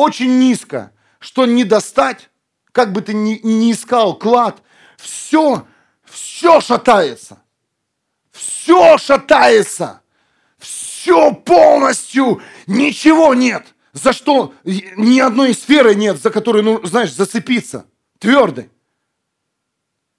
очень 0.01 0.39
низко, 0.39 0.91
что 1.19 1.45
не 1.45 1.63
достать, 1.63 2.29
как 2.71 2.91
бы 2.91 3.01
ты 3.01 3.13
ни, 3.13 3.39
ни 3.43 3.71
искал 3.71 4.17
клад, 4.17 4.61
все, 4.97 5.67
все 6.03 6.59
шатается. 6.61 7.41
Все 8.31 8.97
шатается. 8.97 10.01
Все 10.57 11.33
полностью, 11.33 12.41
ничего 12.67 13.33
нет. 13.33 13.73
За 13.93 14.13
что 14.13 14.53
ни 14.63 15.19
одной 15.19 15.53
сферы 15.53 15.95
нет, 15.95 16.21
за 16.21 16.29
которую, 16.29 16.63
ну, 16.63 16.85
знаешь, 16.85 17.13
зацепиться. 17.13 17.85
Твердый. 18.19 18.69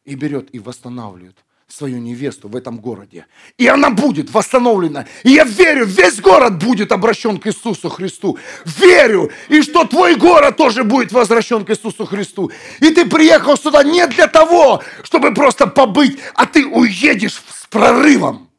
И 0.05 0.15
берет 0.15 0.53
и 0.53 0.59
восстанавливает 0.59 1.39
свою 1.73 1.99
невесту 1.99 2.49
в 2.49 2.57
этом 2.57 2.79
городе. 2.79 3.27
И 3.57 3.67
она 3.67 3.91
будет 3.91 4.31
восстановлена. 4.31 5.07
И 5.25 5.31
я 5.31 5.45
верю, 5.45 5.87
весь 5.87 6.21
город 6.21 6.59
будет 6.63 6.93
обращен 6.93 7.39
к 7.39 7.47
Иисусу 7.47 7.89
Христу. 7.89 8.39
Верю. 8.65 9.31
И 9.49 9.63
что 9.63 9.85
твой 9.85 10.17
город 10.17 10.57
тоже 10.57 10.85
будет 10.85 11.13
возвращен 11.13 11.65
к 11.65 11.71
Иисусу 11.71 12.05
Христу. 12.05 12.51
И 12.81 12.91
ты 12.91 13.09
приехал 13.09 13.57
сюда 13.57 13.83
не 13.83 14.07
для 14.07 14.27
того, 14.27 14.83
чтобы 15.03 15.33
просто 15.33 15.67
побыть, 15.67 16.19
а 16.35 16.47
ты 16.47 16.67
уедешь 16.67 17.43
с 17.49 17.67
прорывом 17.67 18.51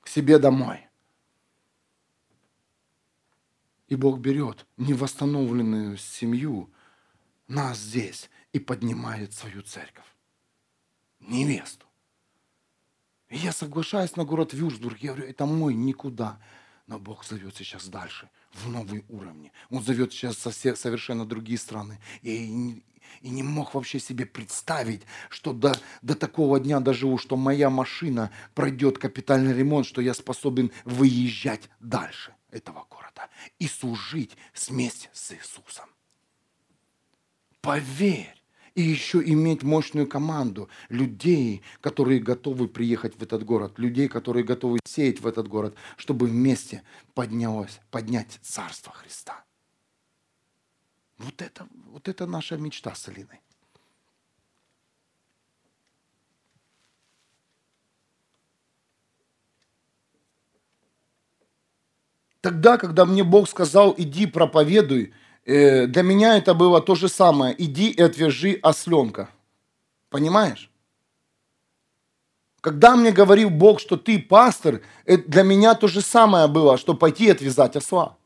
к 0.00 0.08
себе 0.08 0.38
домой. 0.38 0.80
И 3.88 3.94
Бог 3.94 4.18
берет 4.18 4.66
невосстановленную 4.76 5.96
семью, 5.96 6.68
нас 7.46 7.78
здесь, 7.78 8.28
и 8.52 8.58
поднимает 8.58 9.32
свою 9.32 9.62
церковь. 9.62 10.04
Невесту. 11.20 11.85
И 13.28 13.38
я 13.38 13.52
соглашаюсь 13.52 14.16
на 14.16 14.24
город 14.24 14.52
Вюрсбург. 14.52 14.98
Я 14.98 15.12
говорю, 15.12 15.28
это 15.28 15.46
мой 15.46 15.74
никуда. 15.74 16.38
Но 16.86 16.98
Бог 17.00 17.24
зовет 17.24 17.56
сейчас 17.56 17.88
дальше, 17.88 18.30
в 18.52 18.68
новые 18.68 19.04
уровни. 19.08 19.52
Он 19.70 19.82
зовет 19.82 20.12
сейчас 20.12 20.38
со 20.38 20.50
всех 20.50 20.76
совершенно 20.76 21.26
другие 21.26 21.58
страны. 21.58 21.98
И, 22.22 22.82
и 23.22 23.28
не 23.28 23.42
мог 23.42 23.74
вообще 23.74 23.98
себе 23.98 24.24
представить, 24.24 25.02
что 25.28 25.52
до, 25.52 25.76
до 26.02 26.14
такого 26.14 26.60
дня 26.60 26.78
доживу, 26.78 27.18
что 27.18 27.36
моя 27.36 27.70
машина 27.70 28.30
пройдет 28.54 28.98
капитальный 28.98 29.52
ремонт, 29.52 29.86
что 29.86 30.00
я 30.00 30.14
способен 30.14 30.70
выезжать 30.84 31.68
дальше 31.80 32.34
этого 32.50 32.86
города 32.88 33.28
и 33.58 33.66
служить 33.66 34.36
вместе 34.54 35.10
с 35.12 35.32
Иисусом. 35.32 35.90
Поверь, 37.60 38.40
и 38.76 38.82
еще 38.82 39.22
иметь 39.22 39.62
мощную 39.62 40.06
команду 40.06 40.68
людей, 40.90 41.62
которые 41.80 42.20
готовы 42.20 42.68
приехать 42.68 43.16
в 43.16 43.22
этот 43.22 43.42
город, 43.42 43.78
людей, 43.78 44.06
которые 44.06 44.44
готовы 44.44 44.78
сеять 44.84 45.20
в 45.20 45.26
этот 45.26 45.48
город, 45.48 45.74
чтобы 45.96 46.26
вместе 46.26 46.82
поднялось, 47.14 47.80
поднять 47.90 48.38
Царство 48.42 48.92
Христа. 48.92 49.44
Вот 51.16 51.40
это, 51.40 51.66
вот 51.86 52.06
это 52.06 52.26
наша 52.26 52.58
мечта 52.58 52.94
с 52.94 53.08
Алиной. 53.08 53.40
Тогда, 62.42 62.76
когда 62.76 63.06
мне 63.06 63.24
Бог 63.24 63.48
сказал, 63.48 63.94
иди 63.96 64.26
проповедуй, 64.26 65.14
для 65.46 66.02
меня 66.02 66.36
это 66.36 66.54
было 66.54 66.80
то 66.80 66.94
же 66.94 67.08
самое. 67.08 67.54
Иди 67.56 67.90
и 67.90 68.02
отвяжи 68.02 68.58
осленка. 68.62 69.30
Понимаешь? 70.10 70.70
Когда 72.60 72.96
мне 72.96 73.12
говорил 73.12 73.48
Бог, 73.48 73.78
что 73.78 73.96
ты 73.96 74.18
пастор, 74.18 74.82
для 75.06 75.44
меня 75.44 75.74
то 75.74 75.86
же 75.86 76.00
самое 76.00 76.48
было, 76.48 76.76
что 76.76 76.94
пойти 76.94 77.26
и 77.26 77.30
отвязать 77.30 77.76
осла. 77.76 78.16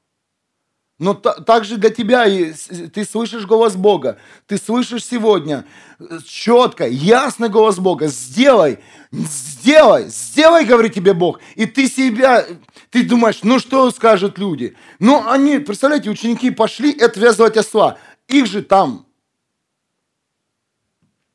Но 1.01 1.15
также 1.15 1.79
для 1.79 1.91
тебя 1.91 2.25
ты 2.25 3.05
слышишь 3.05 3.45
голос 3.45 3.75
Бога. 3.75 4.19
Ты 4.47 4.57
слышишь 4.57 5.05
сегодня 5.05 5.65
э, 5.99 6.19
четко, 6.25 6.87
ясный 6.87 7.49
голос 7.49 7.79
Бога. 7.79 8.07
Сделай, 8.07 8.79
сделай, 9.11 10.09
сделай, 10.09 10.65
говорит 10.65 10.95
тебе 10.95 11.13
Бог. 11.13 11.41
И 11.57 11.67
ты 11.67 11.89
себя, 11.89 12.47
ты 12.91 13.03
думаешь, 13.03 13.41
ну 13.43 13.59
что 13.59 13.91
скажут 13.91 14.39
люди? 14.39 14.77
Ну 15.01 15.29
они, 15.29 15.59
представляете, 15.59 16.11
ученики 16.11 16.51
пошли 16.51 16.97
отвязывать 17.01 17.57
осла. 17.57 17.99
Их 18.29 18.47
же 18.47 18.63
там 18.63 19.07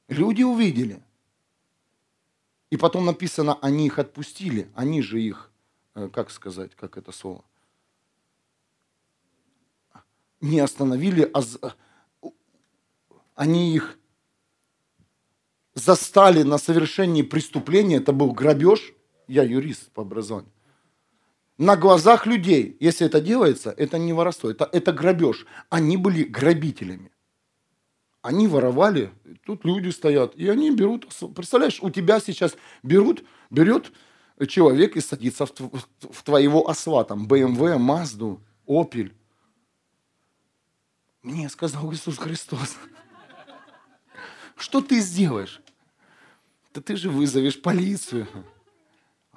Люди 0.07 0.43
увидели. 0.43 1.01
И 2.69 2.77
потом 2.77 3.05
написано, 3.05 3.57
они 3.61 3.87
их 3.87 3.99
отпустили, 3.99 4.69
они 4.75 5.01
же 5.01 5.21
их, 5.21 5.49
э, 5.95 6.09
как 6.09 6.29
сказать, 6.29 6.75
как 6.75 6.97
это 6.97 7.11
слово, 7.11 7.43
не 10.41 10.59
остановили, 10.59 11.29
а 11.33 11.41
они 13.35 13.75
их 13.75 13.97
застали 15.73 16.43
на 16.43 16.57
совершении 16.57 17.21
преступления, 17.21 17.97
это 17.97 18.13
был 18.13 18.31
грабеж, 18.31 18.93
я 19.27 19.43
юрист 19.43 19.91
по 19.91 20.03
образованию, 20.03 20.51
на 21.57 21.77
глазах 21.77 22.25
людей, 22.25 22.75
если 22.79 23.07
это 23.07 23.21
делается, 23.21 23.73
это 23.77 23.97
не 23.97 24.13
воровство, 24.13 24.49
это, 24.49 24.69
это 24.71 24.91
грабеж. 24.91 25.45
Они 25.69 25.95
были 25.95 26.23
грабителями. 26.23 27.11
Они 28.21 28.47
воровали, 28.47 29.11
тут 29.45 29.63
люди 29.63 29.89
стоят, 29.89 30.35
и 30.35 30.49
они 30.49 30.71
берут, 30.71 31.07
представляешь, 31.35 31.79
у 31.81 31.89
тебя 31.91 32.19
сейчас 32.19 32.55
берут, 32.81 33.23
берет 33.51 33.91
человек 34.47 34.97
и 34.97 35.01
садится 35.01 35.45
в, 35.45 35.51
в 36.11 36.23
твоего 36.23 36.67
осла, 36.67 37.03
там, 37.03 37.27
BMW, 37.27 37.77
Мазду, 37.77 38.41
Opel. 38.67 39.11
Мне 41.25 41.49
сказал 41.49 41.91
Иисус 41.91 42.19
Христос. 42.19 42.77
Что 44.55 44.79
ты 44.79 44.99
сделаешь? 44.99 45.59
Да 46.71 46.81
ты 46.81 46.95
же 46.95 47.09
вызовешь 47.09 47.59
полицию. 47.59 48.27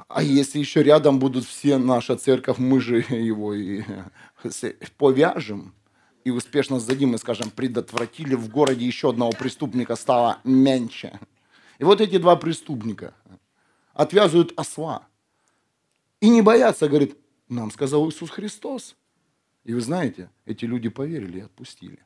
А 0.07 0.22
если 0.22 0.59
еще 0.59 0.82
рядом 0.82 1.18
будут 1.18 1.47
все 1.47 1.78
наша 1.78 2.16
церковь, 2.16 2.59
мы 2.59 2.82
же 2.82 2.99
его 2.99 3.55
и 3.55 3.84
повяжем 4.99 5.74
и 6.24 6.30
успешно 6.30 6.78
сдадим 6.78 7.14
и 7.14 7.18
скажем, 7.18 7.49
предотвратили 7.51 8.34
в 8.34 8.51
городе 8.51 8.84
еще 8.84 9.09
одного 9.09 9.32
преступника 9.32 9.97
стало 9.97 10.41
меньше. 10.45 11.18
И 11.78 11.84
вот 11.84 12.03
эти 12.03 12.18
два 12.18 12.36
преступника 12.36 13.14
отвязывают 13.95 14.53
осла. 14.57 15.09
И 16.20 16.28
не 16.28 16.43
боятся, 16.43 16.86
говорит, 16.86 17.16
нам 17.49 17.70
сказал 17.70 18.07
Иисус 18.11 18.28
Христос. 18.28 18.95
И 19.68 19.74
вы 19.74 19.82
знаете, 19.82 20.30
эти 20.46 20.64
люди 20.64 20.88
поверили 20.88 21.40
и 21.40 21.42
отпустили. 21.42 22.02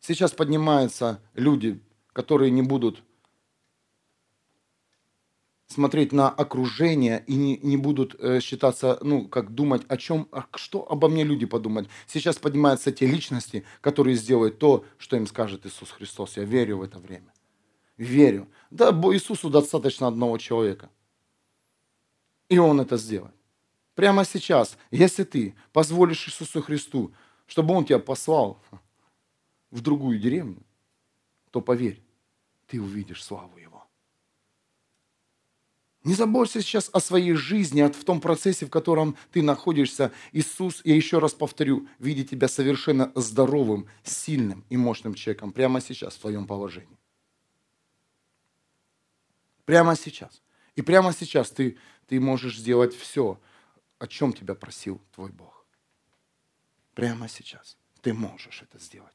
Сейчас 0.00 0.32
поднимаются 0.32 1.22
люди, 1.32 1.80
которые 2.12 2.50
не 2.50 2.60
будут 2.60 3.02
смотреть 5.68 6.12
на 6.12 6.28
окружение 6.28 7.24
и 7.26 7.36
не, 7.36 7.56
не 7.56 7.78
будут 7.78 8.14
э, 8.18 8.40
считаться, 8.40 8.98
ну, 9.00 9.26
как 9.26 9.54
думать 9.54 9.86
о 9.88 9.96
чем, 9.96 10.28
а 10.32 10.46
что 10.56 10.86
обо 10.86 11.08
мне 11.08 11.24
люди 11.24 11.46
подумают. 11.46 11.88
Сейчас 12.06 12.36
поднимаются 12.36 12.92
те 12.92 13.06
личности, 13.06 13.64
которые 13.80 14.16
сделают 14.16 14.58
то, 14.58 14.84
что 14.98 15.16
им 15.16 15.26
скажет 15.26 15.64
Иисус 15.64 15.90
Христос. 15.92 16.36
Я 16.36 16.44
верю 16.44 16.76
в 16.76 16.82
это 16.82 16.98
время. 16.98 17.33
Верю. 17.96 18.48
Да, 18.70 18.90
Иисусу 18.90 19.50
достаточно 19.50 20.08
одного 20.08 20.38
человека. 20.38 20.90
И 22.48 22.58
Он 22.58 22.80
это 22.80 22.96
сделает. 22.96 23.34
Прямо 23.94 24.24
сейчас, 24.24 24.76
если 24.90 25.24
ты 25.24 25.54
позволишь 25.72 26.26
Иисусу 26.28 26.62
Христу, 26.62 27.12
чтобы 27.46 27.74
Он 27.74 27.84
тебя 27.84 27.98
послал, 27.98 28.60
в 29.70 29.80
другую 29.80 30.20
деревню, 30.20 30.62
то 31.50 31.60
поверь, 31.60 32.00
ты 32.68 32.80
увидишь 32.80 33.24
славу 33.24 33.58
Его. 33.58 33.84
Не 36.04 36.14
заботься 36.14 36.60
сейчас 36.60 36.90
о 36.92 37.00
своей 37.00 37.32
жизни, 37.32 37.82
в 37.82 38.04
том 38.04 38.20
процессе, 38.20 38.66
в 38.66 38.70
котором 38.70 39.16
ты 39.32 39.42
находишься. 39.42 40.12
Иисус, 40.32 40.82
я 40.84 40.94
еще 40.94 41.18
раз 41.18 41.32
повторю, 41.32 41.88
видит 41.98 42.30
тебя 42.30 42.46
совершенно 42.46 43.10
здоровым, 43.14 43.88
сильным 44.04 44.64
и 44.68 44.76
мощным 44.76 45.14
человеком 45.14 45.50
прямо 45.50 45.80
сейчас 45.80 46.14
в 46.14 46.20
твоем 46.20 46.46
положении. 46.46 46.98
Прямо 49.64 49.96
сейчас. 49.96 50.42
И 50.76 50.82
прямо 50.82 51.12
сейчас 51.12 51.50
ты, 51.50 51.78
ты 52.06 52.20
можешь 52.20 52.58
сделать 52.58 52.94
все, 52.94 53.40
о 53.98 54.06
чем 54.06 54.32
тебя 54.32 54.54
просил 54.54 55.00
твой 55.14 55.30
Бог. 55.30 55.64
Прямо 56.94 57.28
сейчас 57.28 57.76
ты 58.02 58.12
можешь 58.12 58.62
это 58.62 58.78
сделать. 58.78 59.14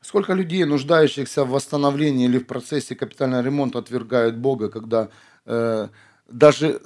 Сколько 0.00 0.32
людей, 0.32 0.64
нуждающихся 0.64 1.44
в 1.44 1.50
восстановлении 1.50 2.24
или 2.24 2.38
в 2.38 2.46
процессе 2.46 2.96
капитального 2.96 3.42
ремонта, 3.42 3.78
отвергают 3.78 4.36
Бога, 4.36 4.70
когда 4.70 5.10
э, 5.44 5.88
даже 6.28 6.80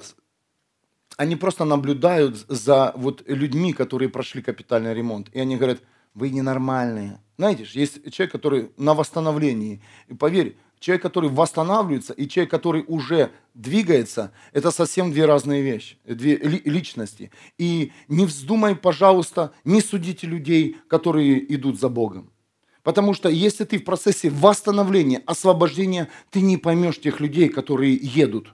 они 1.17 1.35
просто 1.35 1.65
наблюдают 1.65 2.37
за 2.47 2.93
вот 2.95 3.23
людьми, 3.27 3.73
которые 3.73 4.09
прошли 4.09 4.41
капитальный 4.41 4.93
ремонт, 4.93 5.29
и 5.33 5.39
они 5.39 5.57
говорят, 5.57 5.81
вы 6.13 6.29
ненормальные. 6.29 7.19
Знаете, 7.37 7.65
есть 7.73 8.11
человек, 8.11 8.31
который 8.31 8.71
на 8.77 8.93
восстановлении. 8.93 9.81
И 10.07 10.13
поверь, 10.13 10.55
человек, 10.79 11.01
который 11.01 11.29
восстанавливается, 11.29 12.13
и 12.13 12.27
человек, 12.27 12.51
который 12.51 12.83
уже 12.87 13.31
двигается, 13.53 14.31
это 14.51 14.69
совсем 14.71 15.11
две 15.11 15.25
разные 15.25 15.61
вещи, 15.61 15.97
две 16.05 16.35
личности. 16.37 17.31
И 17.57 17.91
не 18.07 18.25
вздумай, 18.25 18.75
пожалуйста, 18.75 19.53
не 19.63 19.81
судите 19.81 20.27
людей, 20.27 20.77
которые 20.87 21.53
идут 21.55 21.79
за 21.79 21.89
Богом. 21.89 22.29
Потому 22.83 23.13
что 23.13 23.29
если 23.29 23.63
ты 23.63 23.79
в 23.79 23.85
процессе 23.85 24.29
восстановления, 24.29 25.23
освобождения, 25.25 26.09
ты 26.29 26.41
не 26.41 26.57
поймешь 26.57 26.99
тех 26.99 27.21
людей, 27.21 27.47
которые 27.47 27.95
едут. 27.95 28.53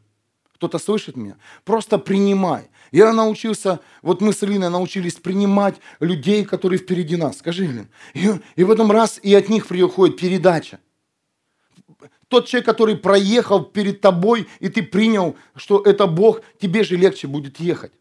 Кто-то 0.59 0.77
слышит 0.77 1.15
меня? 1.15 1.37
Просто 1.63 1.97
принимай. 1.97 2.69
Я 2.91 3.13
научился, 3.13 3.79
вот 4.01 4.19
мы 4.19 4.33
с 4.33 4.43
Илиной 4.43 4.69
научились 4.69 5.13
принимать 5.13 5.75
людей, 6.01 6.43
которые 6.43 6.79
впереди 6.79 7.15
нас. 7.15 7.37
Скажи, 7.37 7.63
Илин. 7.63 7.87
И, 8.13 8.29
и 8.57 8.63
в 8.65 8.69
этом 8.69 8.91
раз 8.91 9.21
и 9.23 9.33
от 9.33 9.47
них 9.47 9.67
приходит 9.67 10.17
передача. 10.17 10.81
Тот 12.27 12.47
человек, 12.47 12.65
который 12.65 12.97
проехал 12.97 13.63
перед 13.63 14.01
тобой, 14.01 14.49
и 14.59 14.67
ты 14.67 14.83
принял, 14.83 15.37
что 15.55 15.81
это 15.81 16.07
Бог, 16.07 16.41
тебе 16.59 16.83
же 16.83 16.97
легче 16.97 17.27
будет 17.27 17.61
ехать. 17.61 17.93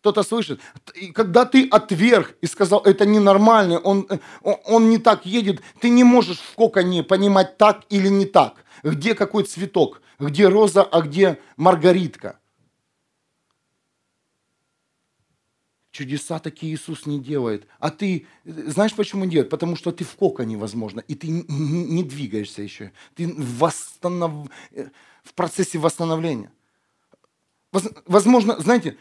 Кто-то 0.00 0.24
слышит? 0.24 0.60
И 0.96 1.12
когда 1.12 1.44
ты 1.44 1.68
отверг 1.68 2.34
и 2.40 2.48
сказал, 2.48 2.80
это 2.80 3.06
ненормально, 3.06 3.78
он, 3.78 4.08
э, 4.10 4.18
он 4.42 4.90
не 4.90 4.98
так 4.98 5.24
едет, 5.24 5.60
ты 5.80 5.88
не 5.88 6.02
можешь 6.02 6.38
в 6.38 6.56
коконе 6.56 7.04
понимать 7.04 7.58
так 7.58 7.82
или 7.90 8.08
не 8.08 8.24
так. 8.24 8.54
Где 8.82 9.14
какой 9.14 9.44
цветок, 9.44 10.00
где 10.20 10.48
роза, 10.48 10.82
а 10.82 11.00
где 11.00 11.38
маргаритка. 11.56 12.38
Чудеса 15.90 16.38
такие 16.38 16.74
Иисус 16.74 17.04
не 17.04 17.18
делает. 17.18 17.66
А 17.80 17.90
ты, 17.90 18.26
знаешь, 18.44 18.94
почему 18.94 19.26
делает? 19.26 19.50
Потому 19.50 19.74
что 19.74 19.90
ты 19.90 20.04
в 20.04 20.14
коконе, 20.14 20.56
возможно, 20.56 21.00
и 21.00 21.14
ты 21.14 21.28
не 21.28 22.04
двигаешься 22.04 22.62
еще. 22.62 22.92
Ты 23.14 23.32
восстанов... 23.36 24.48
В 25.22 25.34
процессе 25.34 25.78
восстановления. 25.78 26.50
Возможно, 28.06 28.58
знаете, 28.58 28.96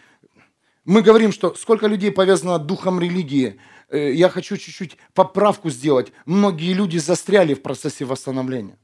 мы 0.84 1.02
говорим, 1.02 1.31
что 1.31 1.56
сколько 1.56 1.88
людей 1.88 2.11
повязано 2.11 2.60
духом 2.60 2.99
религии. 2.99 3.60
Э, 3.89 4.11
я 4.14 4.27
хочу 4.27 4.57
чуть-чуть 4.57 4.98
поправку 5.14 5.69
сделать. 5.69 6.11
Многие 6.26 6.73
люди 6.73 6.98
застряли 6.98 7.53
в 7.53 7.61
процессе 7.61 8.06
восстановления. 8.06 8.77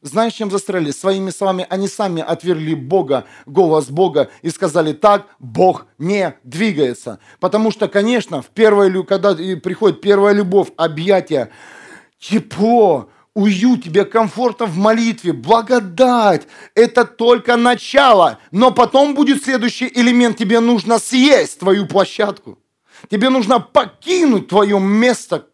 Знаешь, 0.00 0.34
чем 0.34 0.48
застряли? 0.50 0.92
Своими 0.92 1.30
словами 1.30 1.66
они 1.68 1.88
сами 1.88 2.22
отвергли 2.22 2.74
Бога, 2.74 3.24
голос 3.46 3.86
Бога 3.86 4.30
и 4.42 4.50
сказали, 4.50 4.92
так 4.92 5.26
Бог 5.40 5.86
не 5.98 6.38
двигается. 6.44 7.18
Потому 7.40 7.72
что, 7.72 7.88
конечно, 7.88 8.40
в 8.40 8.46
первой, 8.46 9.04
когда 9.04 9.34
приходит 9.34 10.00
первая 10.00 10.34
любовь, 10.34 10.68
объятия, 10.76 11.50
тепло, 12.20 13.10
уют, 13.34 13.82
тебе 13.82 14.04
комфортно 14.04 14.66
в 14.66 14.76
молитве, 14.76 15.32
благодать. 15.32 16.46
Это 16.76 17.04
только 17.04 17.56
начало. 17.56 18.38
Но 18.52 18.70
потом 18.70 19.16
будет 19.16 19.42
следующий 19.42 19.90
элемент. 19.92 20.36
Тебе 20.36 20.60
нужно 20.60 21.00
съесть 21.00 21.58
твою 21.58 21.86
площадку. 21.86 22.56
Тебе 23.10 23.30
нужно 23.30 23.58
покинуть 23.58 24.48
твое 24.48 24.78
место 24.78 25.46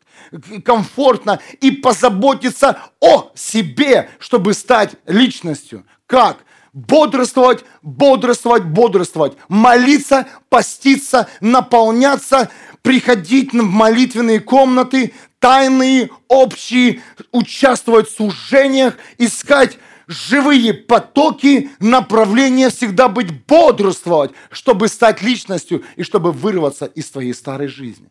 комфортно 0.65 1.41
и 1.61 1.71
позаботиться 1.71 2.79
о 3.01 3.33
себе, 3.35 4.11
чтобы 4.19 4.55
стать 4.55 4.97
личностью. 5.07 5.85
Как? 6.07 6.39
бодрствовать, 6.75 7.65
бодрствовать, 7.83 8.65
бодрствовать, 8.65 9.37
молиться, 9.49 10.27
поститься, 10.49 11.29
наполняться, 11.41 12.51
приходить 12.83 13.53
в 13.53 13.63
молитвенные 13.63 14.41
комнаты, 14.41 15.15
тайные, 15.39 16.11
общие, 16.29 17.01
участвовать 17.31 18.09
в 18.09 18.17
служениях, 18.17 18.99
искать 19.19 19.79
живые 20.07 20.75
потоки, 20.75 21.71
направления, 21.79 22.71
всегда 22.71 23.09
быть 23.09 23.47
бодрствовать, 23.47 24.33
чтобы 24.51 24.89
стать 24.89 25.23
личностью 25.23 25.85
и 25.97 26.03
чтобы 26.03 26.33
вырваться 26.33 26.87
из 26.87 27.09
твоей 27.11 27.35
старой 27.35 27.69
жизни. 27.69 28.09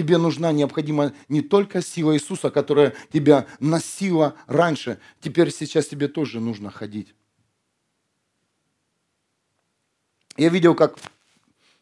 Тебе 0.00 0.16
нужна 0.16 0.50
необходима 0.50 1.12
не 1.28 1.42
только 1.42 1.82
сила 1.82 2.14
Иисуса, 2.14 2.48
которая 2.48 2.94
тебя 3.12 3.46
носила 3.58 4.34
раньше, 4.46 4.98
теперь 5.20 5.52
сейчас 5.52 5.88
тебе 5.88 6.08
тоже 6.08 6.40
нужно 6.40 6.70
ходить. 6.70 7.14
Я 10.38 10.48
видел, 10.48 10.74
как 10.74 10.96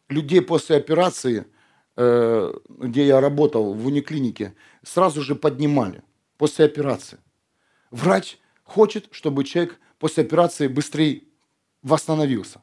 людей 0.08 0.40
после 0.42 0.78
операции, 0.78 1.46
э, 1.94 2.52
где 2.68 3.06
я 3.06 3.20
работал 3.20 3.72
в 3.72 3.86
униклинике, 3.86 4.52
сразу 4.82 5.22
же 5.22 5.36
поднимали 5.36 6.02
после 6.38 6.64
операции. 6.64 7.18
Врач 7.92 8.38
хочет, 8.64 9.06
чтобы 9.12 9.44
человек 9.44 9.78
после 10.00 10.24
операции 10.24 10.66
быстрее 10.66 11.22
восстановился. 11.82 12.62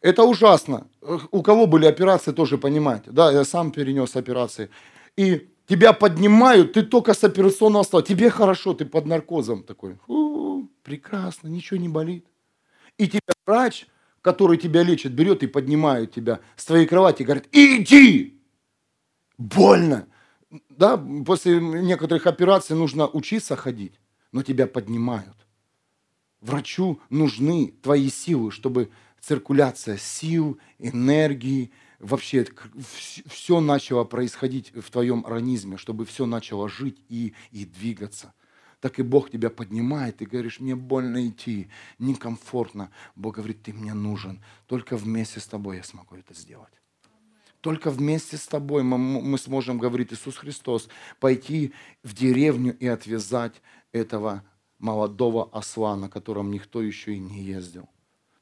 Это 0.00 0.22
ужасно. 0.22 0.86
У 1.32 1.42
кого 1.42 1.66
были 1.66 1.86
операции, 1.86 2.32
тоже 2.32 2.56
понимаете. 2.58 3.10
Да, 3.10 3.32
я 3.32 3.44
сам 3.44 3.72
перенес 3.72 4.16
операции. 4.16 4.70
И 5.16 5.48
тебя 5.66 5.92
поднимают, 5.92 6.72
ты 6.72 6.82
только 6.82 7.14
с 7.14 7.24
операционного 7.24 7.82
стола. 7.82 8.02
Тебе 8.02 8.30
хорошо, 8.30 8.74
ты 8.74 8.84
под 8.84 9.06
наркозом 9.06 9.64
такой. 9.64 9.98
У-у-у, 10.06 10.68
прекрасно, 10.84 11.48
ничего 11.48 11.80
не 11.80 11.88
болит. 11.88 12.26
И 12.96 13.08
тебя 13.08 13.34
врач, 13.46 13.86
который 14.22 14.56
тебя 14.56 14.82
лечит, 14.84 15.12
берет 15.12 15.42
и 15.42 15.46
поднимает 15.48 16.12
тебя 16.12 16.40
с 16.56 16.64
твоей 16.64 16.86
кровати 16.86 17.22
и 17.22 17.24
говорит, 17.24 17.48
иди! 17.52 18.40
Больно. 19.36 20.06
Да, 20.70 20.96
после 21.26 21.60
некоторых 21.60 22.26
операций 22.26 22.76
нужно 22.76 23.06
учиться 23.06 23.56
ходить, 23.56 24.00
но 24.32 24.42
тебя 24.42 24.66
поднимают. 24.66 25.36
Врачу 26.40 27.00
нужны 27.10 27.74
твои 27.82 28.08
силы, 28.10 28.50
чтобы 28.52 28.90
циркуляция 29.20 29.96
сил, 29.96 30.58
энергии, 30.78 31.70
вообще 31.98 32.46
все 33.26 33.60
начало 33.60 34.04
происходить 34.04 34.72
в 34.74 34.90
твоем 34.90 35.24
организме, 35.26 35.76
чтобы 35.76 36.04
все 36.04 36.26
начало 36.26 36.68
жить 36.68 37.00
и, 37.08 37.34
и 37.50 37.64
двигаться. 37.64 38.32
Так 38.80 39.00
и 39.00 39.02
Бог 39.02 39.30
тебя 39.30 39.50
поднимает, 39.50 40.22
и 40.22 40.26
говоришь, 40.26 40.60
мне 40.60 40.76
больно 40.76 41.26
идти, 41.26 41.68
некомфортно. 41.98 42.90
Бог 43.16 43.36
говорит, 43.36 43.62
ты 43.62 43.72
мне 43.72 43.92
нужен, 43.92 44.40
только 44.66 44.96
вместе 44.96 45.40
с 45.40 45.46
тобой 45.46 45.78
я 45.78 45.82
смогу 45.82 46.14
это 46.14 46.32
сделать. 46.32 46.72
Только 47.60 47.90
вместе 47.90 48.36
с 48.36 48.46
тобой 48.46 48.84
мы, 48.84 48.98
мы 48.98 49.36
сможем, 49.36 49.78
говорит 49.78 50.12
Иисус 50.12 50.36
Христос, 50.36 50.88
пойти 51.18 51.72
в 52.04 52.14
деревню 52.14 52.76
и 52.78 52.86
отвязать 52.86 53.60
этого 53.90 54.44
молодого 54.78 55.50
осла, 55.52 55.96
на 55.96 56.08
котором 56.08 56.52
никто 56.52 56.80
еще 56.80 57.14
и 57.14 57.18
не 57.18 57.42
ездил. 57.42 57.88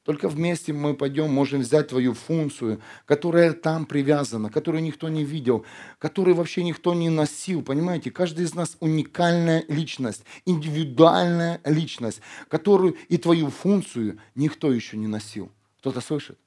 Только 0.07 0.29
вместе 0.29 0.71
мы 0.71 0.93
пойдем, 0.93 1.33
можем 1.33 1.59
взять 1.59 1.89
твою 1.89 2.13
функцию, 2.13 2.79
которая 3.05 3.51
там 3.51 3.85
привязана, 3.85 4.49
которую 4.49 4.81
никто 4.81 5.09
не 5.09 5.25
видел, 5.25 5.65
которую 5.99 6.33
вообще 6.33 6.63
никто 6.63 6.93
не 6.93 7.09
носил. 7.09 7.61
Понимаете, 7.61 8.09
каждый 8.09 8.45
из 8.45 8.55
нас 8.55 8.77
уникальная 8.79 9.65
личность, 9.67 10.23
индивидуальная 10.45 11.59
личность, 11.65 12.21
которую 12.47 12.95
и 13.09 13.17
твою 13.17 13.49
функцию 13.49 14.17
никто 14.33 14.71
еще 14.71 14.95
не 14.95 15.07
носил. 15.07 15.51
Кто-то 15.79 15.99
слышит? 15.99 16.39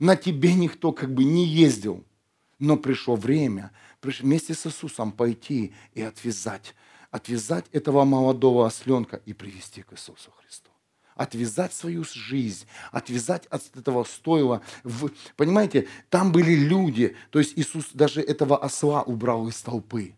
На 0.00 0.16
тебе 0.16 0.52
никто 0.54 0.90
как 0.90 1.14
бы 1.14 1.22
не 1.22 1.46
ездил, 1.46 2.02
но 2.58 2.76
пришло 2.76 3.14
время 3.14 3.70
вместе 4.02 4.52
с 4.52 4.66
Иисусом 4.66 5.12
пойти 5.12 5.72
и 5.94 6.02
отвязать, 6.02 6.74
отвязать 7.12 7.66
этого 7.70 8.04
молодого 8.04 8.66
осленка 8.66 9.22
и 9.26 9.32
привести 9.32 9.82
к 9.82 9.92
Иисусу 9.92 10.32
Христу 10.42 10.70
отвязать 11.14 11.72
свою 11.72 12.04
жизнь, 12.04 12.66
отвязать 12.92 13.46
от 13.46 13.76
этого 13.76 14.04
стойла. 14.04 14.62
Понимаете, 15.36 15.88
там 16.08 16.32
были 16.32 16.54
люди, 16.54 17.16
то 17.30 17.38
есть 17.38 17.58
Иисус 17.58 17.90
даже 17.92 18.20
этого 18.22 18.62
осла 18.62 19.02
убрал 19.02 19.48
из 19.48 19.60
толпы, 19.62 20.14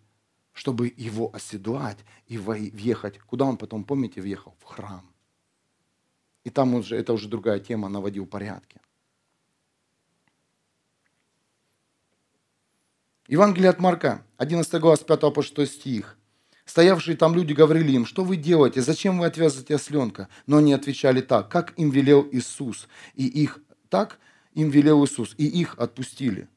чтобы 0.52 0.92
его 0.96 1.30
оседлать 1.34 1.98
и 2.26 2.38
въехать. 2.38 3.18
Куда 3.18 3.44
он 3.44 3.56
потом, 3.56 3.84
помните, 3.84 4.20
въехал? 4.20 4.54
В 4.60 4.64
храм. 4.64 5.08
И 6.44 6.50
там 6.50 6.74
уже, 6.74 6.96
это 6.96 7.12
уже 7.12 7.28
другая 7.28 7.60
тема, 7.60 7.88
наводил 7.88 8.26
порядки. 8.26 8.80
Евангелие 13.28 13.70
от 13.70 13.78
Марка, 13.78 14.26
11 14.36 14.80
глава, 14.80 14.96
с 14.96 15.04
5 15.04 15.32
по 15.32 15.42
6 15.42 15.66
стих. 15.66 16.18
Стоявшие 16.64 17.16
там 17.16 17.34
люди 17.34 17.52
говорили 17.52 17.92
им, 17.92 18.06
что 18.06 18.24
вы 18.24 18.36
делаете, 18.36 18.82
зачем 18.82 19.18
вы 19.18 19.26
отвязываете 19.26 19.74
осленка? 19.74 20.28
Но 20.46 20.58
они 20.58 20.72
отвечали 20.72 21.20
так, 21.20 21.48
как 21.48 21.74
им 21.76 21.90
велел 21.90 22.28
Иисус, 22.30 22.88
и 23.14 23.26
их 23.26 23.58
так 23.88 24.18
им 24.54 24.70
велел 24.70 25.04
Иисус, 25.04 25.34
и 25.38 25.46
их 25.46 25.74
отпустили. 25.78 26.48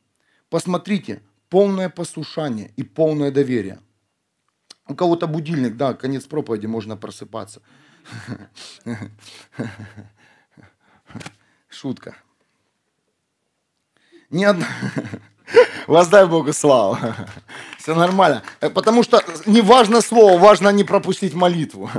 Посмотрите, 0.50 1.22
полное 1.50 1.90
послушание 1.90 2.72
и 2.76 2.84
полное 2.84 3.32
доверие. 3.32 3.80
У 4.88 4.94
кого-то 4.94 5.26
будильник, 5.26 5.76
да, 5.76 5.96
конец 5.96 6.26
проповеди, 6.26 6.68
можно 6.68 6.96
просыпаться. 6.96 7.62
Шутка. 11.70 12.16
Ни 14.30 14.44
одна... 14.44 14.68
Воздай 15.88 16.26
Богу 16.26 16.54
славу. 16.54 16.98
Все 17.78 17.94
нормально. 17.96 18.42
Э, 18.62 18.70
потому 18.70 19.04
что 19.04 19.22
не 19.46 19.62
важно 19.62 20.02
слово, 20.02 20.40
важно 20.40 20.70
не 20.70 20.84
пропустить 20.84 21.34
молитву, 21.34 21.90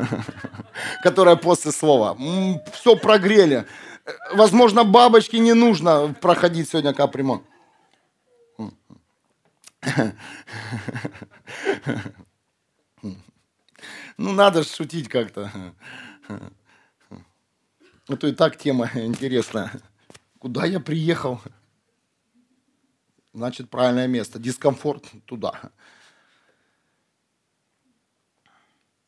которая 1.03 1.37
после 1.37 1.73
слова. 1.73 2.17
Все 2.73 2.97
прогрели. 2.97 3.67
Э, 4.05 4.11
возможно, 4.35 4.85
бабочке 4.85 5.39
не 5.39 5.53
нужно 5.55 6.15
проходить 6.21 6.69
сегодня 6.69 6.93
капремонт. 6.93 7.43
Ну, 14.19 14.33
надо 14.33 14.65
шутить 14.65 15.09
как-то. 15.09 15.53
А 18.09 18.17
то 18.17 18.27
и 18.27 18.33
так 18.33 18.57
тема 18.57 18.91
интересная. 18.95 19.71
Куда 20.39 20.65
я 20.65 20.81
приехал? 20.81 21.41
Значит 23.37 23.69
правильное 23.71 24.07
место. 24.07 24.39
Дискомфорт 24.39 25.05
туда. 25.27 25.71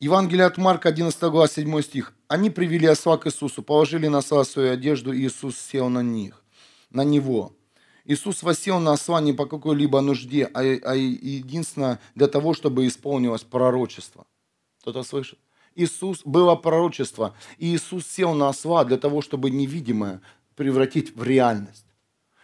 Евангелие 0.00 0.44
от 0.46 0.58
Марка, 0.58 0.90
11 0.90 1.20
глава, 1.22 1.48
7 1.48 1.82
стих. 1.82 2.12
Они 2.28 2.50
привели 2.50 2.86
осла 2.86 3.16
к 3.16 3.26
Иисусу, 3.26 3.62
положили 3.62 4.06
на 4.06 4.18
осла 4.18 4.44
свою 4.44 4.72
одежду, 4.72 5.12
и 5.12 5.26
Иисус 5.26 5.58
сел 5.58 5.88
на 5.88 6.02
них, 6.02 6.44
на 6.90 7.04
него. 7.04 7.56
Иисус 8.04 8.42
восел 8.42 8.78
на 8.78 8.92
осла 8.92 9.20
не 9.20 9.32
по 9.32 9.46
какой-либо 9.46 10.00
нужде, 10.00 10.44
а, 10.54 10.60
а 10.60 10.94
единственно 10.94 11.98
для 12.14 12.28
того, 12.28 12.54
чтобы 12.54 12.86
исполнилось 12.86 13.42
пророчество. 13.42 14.26
Кто-то 14.80 15.02
слышит? 15.02 15.38
Иисус, 15.74 16.22
было 16.24 16.54
пророчество, 16.54 17.34
и 17.56 17.74
Иисус 17.74 18.06
сел 18.06 18.34
на 18.34 18.48
осла 18.48 18.84
для 18.84 18.98
того, 18.98 19.20
чтобы 19.20 19.50
невидимое 19.50 20.20
превратить 20.54 21.16
в 21.16 21.22
реальность. 21.22 21.87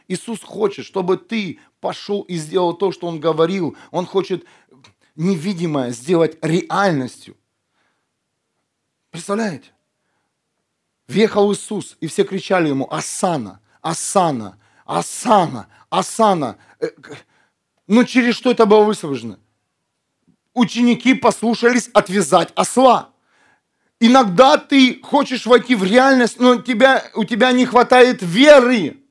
Иисус 0.09 0.43
хочет, 0.43 0.85
чтобы 0.85 1.17
ты 1.17 1.59
пошел 1.81 2.23
и 2.23 2.37
сделал 2.37 2.75
то, 2.75 2.93
что 2.93 3.07
Он 3.07 3.21
говорил. 3.21 3.77
Он 3.91 4.07
хочет 4.07 4.45
невидимое 5.17 5.91
сделать 5.91 6.37
реальностью. 6.43 7.37
Представляете? 9.11 9.71
Въехал 11.07 11.53
Иисус, 11.53 11.97
и 12.01 12.07
все 12.07 12.25
кричали 12.25 12.69
ему 12.69 12.91
«Асана! 12.93 13.61
Асана! 13.83 14.59
Асана! 14.87 15.69
Асана!» 15.91 16.57
э, 16.81 16.89
Но 17.87 18.01
ну, 18.01 18.05
через 18.05 18.35
что 18.35 18.51
это 18.51 18.67
было 18.67 18.85
высвобождено? 18.85 19.39
Ученики 20.55 21.15
послушались 21.15 21.91
отвязать 21.93 22.53
осла. 22.55 23.11
Иногда 24.01 24.57
ты 24.57 25.01
хочешь 25.03 25.47
войти 25.47 25.75
в 25.75 25.85
реальность, 25.85 26.39
но 26.39 26.57
тебя, 26.57 27.05
у 27.15 27.25
тебя 27.25 27.53
не 27.53 27.67
хватает 27.67 28.23
веры 28.23 29.04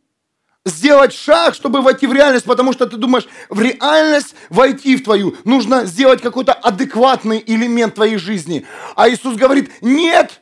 сделать 0.66 1.14
шаг, 1.14 1.56
чтобы 1.56 1.82
войти 1.82 2.08
в 2.08 2.14
реальность, 2.14 2.46
потому 2.46 2.74
что 2.74 2.86
ты 2.86 2.98
думаешь, 2.98 3.28
в 3.50 3.60
реальность 3.60 4.36
войти 4.50 4.96
в 4.96 5.04
твою 5.04 5.36
нужно 5.44 5.86
сделать 5.86 6.22
какой-то 6.22 6.54
адекватный 6.54 7.44
элемент 7.46 7.96
твоей 7.96 8.18
жизни. 8.18 8.66
А 8.96 9.10
Иисус 9.10 9.36
говорит, 9.36 9.72
нет, 9.82 10.42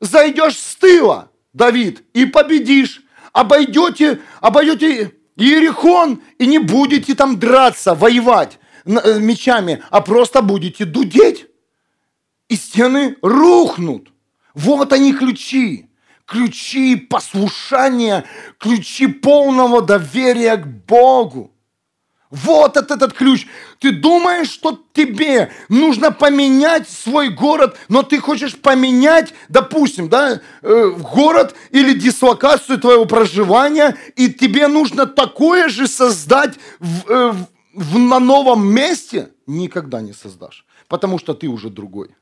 зайдешь 0.00 0.58
с 0.58 0.76
тыла, 0.76 1.30
Давид, 1.52 2.04
и 2.14 2.24
победишь, 2.24 3.02
обойдете, 3.32 4.20
обойдете 4.40 5.12
Иерихон 5.36 6.22
и 6.38 6.46
не 6.46 6.58
будете 6.58 7.14
там 7.14 7.38
драться, 7.38 7.94
воевать 7.94 8.58
э, 8.84 9.18
мечами, 9.18 9.82
а 9.90 10.00
просто 10.00 10.42
будете 10.42 10.84
дудеть. 10.84 11.46
И 12.48 12.56
стены 12.56 13.16
рухнут. 13.22 14.08
Вот 14.54 14.92
они 14.92 15.14
ключи 15.14 15.88
ключи 16.32 16.96
послушания, 16.96 18.24
ключи 18.58 19.06
полного 19.06 19.82
доверия 19.82 20.56
к 20.56 20.66
Богу. 20.66 21.52
Вот 22.30 22.78
этот 22.78 23.12
ключ. 23.12 23.46
Ты 23.78 23.92
думаешь, 23.92 24.48
что 24.48 24.82
тебе 24.94 25.52
нужно 25.68 26.10
поменять 26.10 26.88
свой 26.88 27.28
город, 27.28 27.76
но 27.90 28.02
ты 28.02 28.18
хочешь 28.18 28.56
поменять, 28.56 29.34
допустим, 29.50 30.08
да, 30.08 30.40
э, 30.62 30.90
город 31.12 31.54
или 31.70 31.92
дислокацию 31.92 32.78
твоего 32.78 33.04
проживания, 33.04 33.98
и 34.16 34.32
тебе 34.32 34.68
нужно 34.68 35.04
такое 35.04 35.68
же 35.68 35.86
создать 35.86 36.54
в, 36.80 37.10
э, 37.10 37.34
в, 37.74 37.98
на 37.98 38.18
новом 38.18 38.66
месте? 38.66 39.28
Никогда 39.46 40.00
не 40.00 40.14
создашь, 40.14 40.64
потому 40.88 41.18
что 41.18 41.34
ты 41.34 41.48
уже 41.48 41.68
другой. 41.68 42.14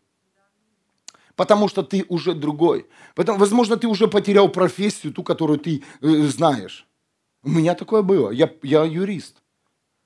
Потому 1.40 1.68
что 1.68 1.82
ты 1.82 2.04
уже 2.10 2.34
другой. 2.34 2.86
Поэтому, 3.14 3.38
возможно, 3.38 3.78
ты 3.78 3.86
уже 3.86 4.08
потерял 4.08 4.50
профессию, 4.50 5.10
ту, 5.10 5.22
которую 5.22 5.58
ты 5.58 5.82
э, 6.02 6.06
знаешь. 6.24 6.86
У 7.42 7.48
меня 7.48 7.74
такое 7.74 8.02
было. 8.02 8.30
Я, 8.30 8.52
я 8.62 8.84
юрист 8.84 9.36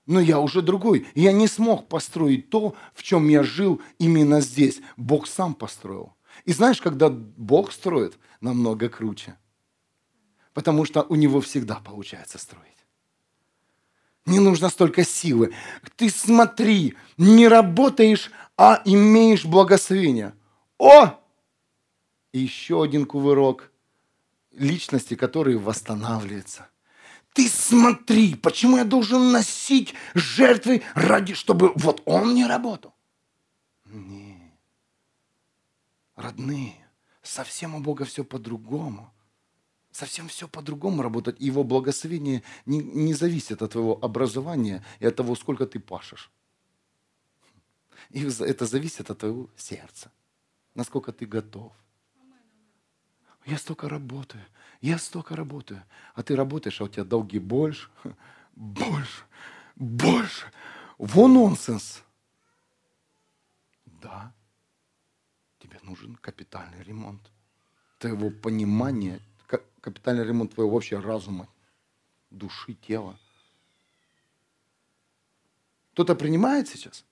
но 0.06 0.20
я 0.20 0.38
уже 0.38 0.62
другой. 0.62 1.08
Я 1.16 1.32
не 1.32 1.48
смог 1.48 1.88
построить 1.88 2.50
то, 2.50 2.76
в 2.94 3.02
чем 3.02 3.28
я 3.28 3.42
жил 3.42 3.80
именно 3.98 4.40
здесь. 4.40 4.80
Бог 4.96 5.26
сам 5.26 5.54
построил. 5.54 6.14
И 6.44 6.52
знаешь, 6.52 6.80
когда 6.80 7.10
Бог 7.10 7.72
строит, 7.72 8.16
намного 8.40 8.88
круче. 8.88 9.36
Потому 10.52 10.84
что 10.84 11.02
у 11.02 11.16
него 11.16 11.40
всегда 11.40 11.80
получается 11.84 12.38
строить. 12.38 12.86
Не 14.24 14.38
нужно 14.38 14.68
столько 14.68 15.02
силы. 15.02 15.52
Ты 15.96 16.10
смотри, 16.10 16.94
не 17.18 17.48
работаешь, 17.48 18.30
а 18.56 18.80
имеешь 18.84 19.44
благословение. 19.44 20.32
О! 20.78 21.18
И 22.34 22.40
еще 22.40 22.82
один 22.82 23.06
кувырок 23.06 23.70
личности, 24.50 25.14
который 25.14 25.56
восстанавливается. 25.56 26.68
Ты 27.32 27.48
смотри, 27.48 28.34
почему 28.34 28.76
я 28.76 28.84
должен 28.84 29.30
носить 29.30 29.94
жертвы 30.14 30.82
ради, 30.94 31.34
чтобы 31.34 31.72
вот 31.76 32.02
он 32.04 32.34
не 32.34 32.44
работал? 32.44 32.92
Не. 33.84 34.52
Родные, 36.16 36.74
совсем 37.22 37.76
у 37.76 37.80
Бога 37.80 38.04
все 38.04 38.24
по-другому. 38.24 39.14
Совсем 39.92 40.26
все 40.26 40.48
по-другому 40.48 41.02
работать. 41.02 41.36
Его 41.38 41.62
благословение 41.62 42.42
не, 42.66 42.80
не 42.80 43.14
зависит 43.14 43.62
от 43.62 43.70
твоего 43.70 43.96
образования 44.02 44.84
и 44.98 45.06
от 45.06 45.14
того, 45.14 45.36
сколько 45.36 45.66
ты 45.66 45.78
пашешь. 45.78 46.32
И 48.10 48.24
это 48.24 48.66
зависит 48.66 49.08
от 49.08 49.18
твоего 49.18 49.48
сердца. 49.56 50.10
Насколько 50.74 51.12
ты 51.12 51.26
готов. 51.26 51.70
Я 53.44 53.58
столько 53.58 53.88
работаю. 53.88 54.44
Я 54.80 54.98
столько 54.98 55.36
работаю. 55.36 55.82
А 56.14 56.22
ты 56.22 56.36
работаешь, 56.36 56.80
а 56.80 56.84
у 56.84 56.88
тебя 56.88 57.04
долги 57.04 57.38
больше, 57.38 57.88
больше, 58.56 59.24
больше. 59.76 60.50
Во 60.98 61.28
нонсенс. 61.28 62.02
Да, 63.86 64.32
тебе 65.58 65.78
нужен 65.82 66.16
капитальный 66.16 66.82
ремонт. 66.82 67.20
Твоего 67.98 68.30
понимания, 68.30 69.20
капитальный 69.80 70.24
ремонт 70.24 70.54
твоего 70.54 70.74
вообще 70.74 70.98
разума, 70.98 71.48
души, 72.30 72.74
тела. 72.74 73.18
Кто-то 75.92 76.14
принимает 76.14 76.68
сейчас? 76.68 77.04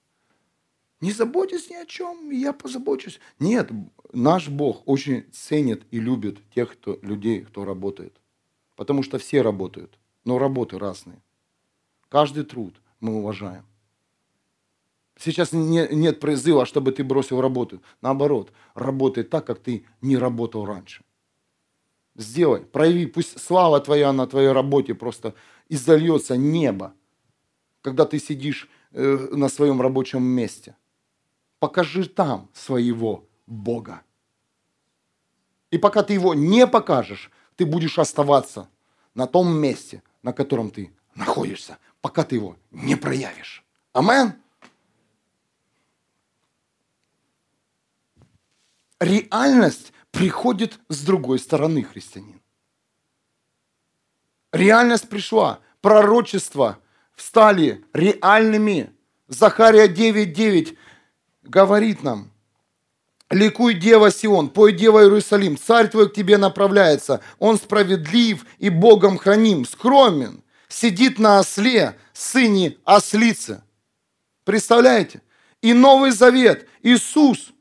Не 1.03 1.11
заботьтесь 1.11 1.69
ни 1.69 1.75
о 1.75 1.85
чем, 1.85 2.31
я 2.31 2.53
позабочусь. 2.53 3.19
Нет, 3.41 3.71
наш 4.13 4.49
Бог 4.49 4.83
очень 4.87 5.25
ценит 5.33 5.83
и 5.91 5.99
любит 5.99 6.39
тех 6.55 6.73
кто, 6.75 7.01
людей, 7.03 7.41
кто 7.41 7.65
работает. 7.65 8.17
Потому 8.77 9.03
что 9.03 9.19
все 9.19 9.43
работают, 9.43 9.99
но 10.25 10.39
работы 10.39 10.79
разные. 10.79 11.21
Каждый 12.09 12.45
труд 12.45 12.81
мы 13.01 13.17
уважаем. 13.17 13.67
Сейчас 15.19 15.53
не, 15.53 15.89
нет 15.91 16.21
призыва, 16.21 16.67
чтобы 16.67 16.93
ты 16.93 17.03
бросил 17.03 17.41
работу. 17.41 17.83
Наоборот, 18.01 18.53
работай 18.75 19.25
так, 19.25 19.45
как 19.45 19.59
ты 19.59 19.85
не 20.03 20.17
работал 20.17 20.65
раньше. 20.65 21.03
Сделай, 22.15 22.61
прояви, 22.61 23.07
пусть 23.07 23.41
слава 23.41 23.81
твоя 23.81 24.13
на 24.13 24.29
твоей 24.29 24.53
работе 24.53 24.95
просто 24.95 25.35
изольется 25.69 26.37
небо, 26.37 26.95
когда 27.81 28.05
ты 28.05 28.21
сидишь 28.21 28.69
э, 28.93 29.17
на 29.33 29.49
своем 29.49 29.81
рабочем 29.81 30.23
месте 30.23 30.77
покажи 31.63 32.09
там 32.09 32.51
своего 32.55 33.25
Бога. 33.47 34.03
И 35.71 35.79
пока 35.79 36.03
ты 36.03 36.13
его 36.13 36.35
не 36.35 36.67
покажешь, 36.67 37.31
ты 37.55 37.65
будешь 37.65 38.01
оставаться 38.01 38.69
на 39.15 39.29
том 39.29 39.55
месте, 39.55 40.03
на 40.25 40.33
котором 40.33 40.73
ты 40.73 40.93
находишься, 41.15 41.79
пока 42.01 42.25
ты 42.25 42.35
его 42.35 42.57
не 42.73 42.97
проявишь. 42.97 43.65
Амен. 43.93 44.35
Реальность 48.99 49.93
приходит 50.11 50.81
с 50.89 51.05
другой 51.05 51.39
стороны, 51.39 51.85
христианин. 51.85 52.41
Реальность 54.51 55.09
пришла, 55.09 55.61
пророчества 55.81 56.81
стали 57.15 57.85
реальными. 57.93 58.93
Захария 59.29 59.87
9.9 59.87 60.77
говорит 61.43 62.03
нам, 62.03 62.31
Ликуй, 63.31 63.75
Дева 63.75 64.11
Сион, 64.11 64.51
пой, 64.51 64.73
Дева 64.73 65.03
Иерусалим, 65.03 65.57
царь 65.57 65.89
твой 65.89 66.11
к 66.11 66.15
тебе 66.15 66.37
направляется, 66.37 67.23
он 67.39 67.57
справедлив 67.57 68.45
и 68.59 68.69
Богом 68.69 69.17
храним, 69.17 69.65
скромен, 69.65 70.43
сидит 70.69 71.19
на 71.19 71.39
осле, 71.39 71.97
сыне 72.13 72.77
ослицы. 72.85 73.63
Представляете? 74.45 75.23
И 75.63 75.73
Новый 75.73 76.11
Завет, 76.11 76.69
Иисус, 76.83 77.53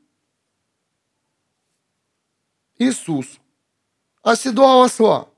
Иисус 2.76 3.26
оседлал 4.22 4.82
осла 4.82 5.28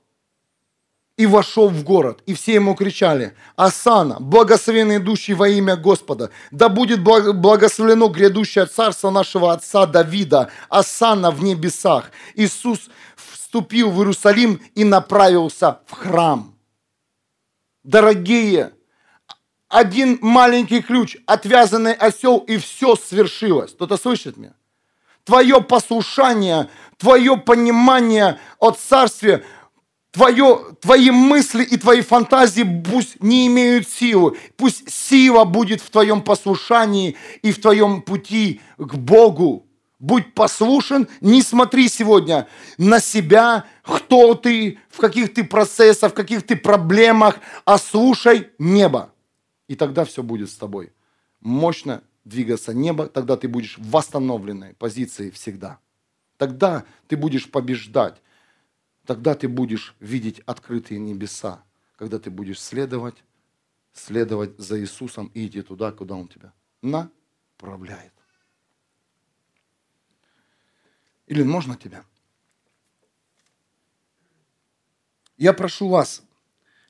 и 1.17 1.25
вошел 1.25 1.69
в 1.69 1.83
город. 1.83 2.21
И 2.25 2.33
все 2.33 2.55
ему 2.55 2.75
кричали, 2.75 3.35
Асана, 3.55 4.19
благословенный 4.19 4.97
идущий 4.97 5.33
во 5.33 5.47
имя 5.47 5.77
Господа, 5.77 6.29
да 6.51 6.67
будет 6.67 7.01
благословено 7.01 8.09
грядущее 8.09 8.65
царство 8.65 9.09
нашего 9.11 9.53
отца 9.53 9.85
Давида, 9.85 10.49
Асана 10.69 11.31
в 11.31 11.41
небесах. 11.41 12.11
Иисус 12.35 12.89
вступил 13.15 13.91
в 13.91 13.99
Иерусалим 13.99 14.61
и 14.75 14.83
направился 14.83 15.79
в 15.87 15.93
храм. 15.93 16.53
Дорогие, 17.83 18.71
один 19.69 20.19
маленький 20.21 20.81
ключ, 20.81 21.17
отвязанный 21.25 21.93
осел, 21.93 22.39
и 22.39 22.57
все 22.57 22.95
свершилось. 22.95 23.71
Кто-то 23.71 23.95
слышит 23.95 24.37
меня? 24.37 24.53
Твое 25.23 25.61
послушание, 25.61 26.69
твое 26.97 27.37
понимание 27.37 28.37
о 28.59 28.71
царстве– 28.71 29.45
твое, 30.15 30.61
твои 30.79 31.11
мысли 31.11 31.63
и 31.63 31.75
твои 31.75 31.99
фантазии 31.99 32.63
пусть 32.89 33.21
не 33.21 33.47
имеют 33.47 33.89
силы. 33.89 34.37
Пусть 34.55 34.89
сила 34.89 35.43
будет 35.43 35.81
в 35.81 35.89
твоем 35.89 36.21
послушании 36.21 37.17
и 37.41 37.51
в 37.51 37.59
твоем 37.61 38.01
пути 38.01 38.61
к 38.77 38.95
Богу. 38.95 39.67
Будь 39.99 40.33
послушен, 40.33 41.09
не 41.19 41.41
смотри 41.41 41.89
сегодня 41.89 42.47
на 42.77 43.01
себя, 43.01 43.65
кто 43.83 44.35
ты, 44.35 44.79
в 44.89 44.99
каких 44.99 45.33
ты 45.33 45.43
процессах, 45.43 46.13
в 46.13 46.15
каких 46.15 46.43
ты 46.43 46.55
проблемах, 46.55 47.39
а 47.65 47.77
слушай 47.77 48.49
небо. 48.57 49.13
И 49.67 49.75
тогда 49.75 50.05
все 50.05 50.23
будет 50.23 50.49
с 50.49 50.55
тобой. 50.55 50.93
Мощно 51.41 52.03
двигаться 52.23 52.73
небо, 52.73 53.07
тогда 53.07 53.35
ты 53.35 53.49
будешь 53.49 53.77
в 53.77 53.89
восстановленной 53.89 54.75
позиции 54.75 55.29
всегда. 55.29 55.79
Тогда 56.37 56.85
ты 57.07 57.17
будешь 57.17 57.49
побеждать. 57.49 58.21
Тогда 59.05 59.35
ты 59.35 59.47
будешь 59.47 59.95
видеть 59.99 60.39
открытые 60.45 60.99
небеса, 60.99 61.63
когда 61.95 62.17
ты 62.17 62.31
будешь 62.31 62.59
следовать, 62.59 63.23
следовать 63.93 64.57
за 64.57 64.79
Иисусом 64.79 65.27
и 65.33 65.45
идти 65.45 65.61
туда, 65.61 65.91
куда 65.91 66.15
Он 66.15 66.27
тебя 66.27 66.51
направляет. 66.81 68.13
Или 71.27 71.43
можно 71.43 71.75
тебя? 71.75 72.03
Я 75.37 75.53
прошу 75.53 75.89
вас, 75.89 76.23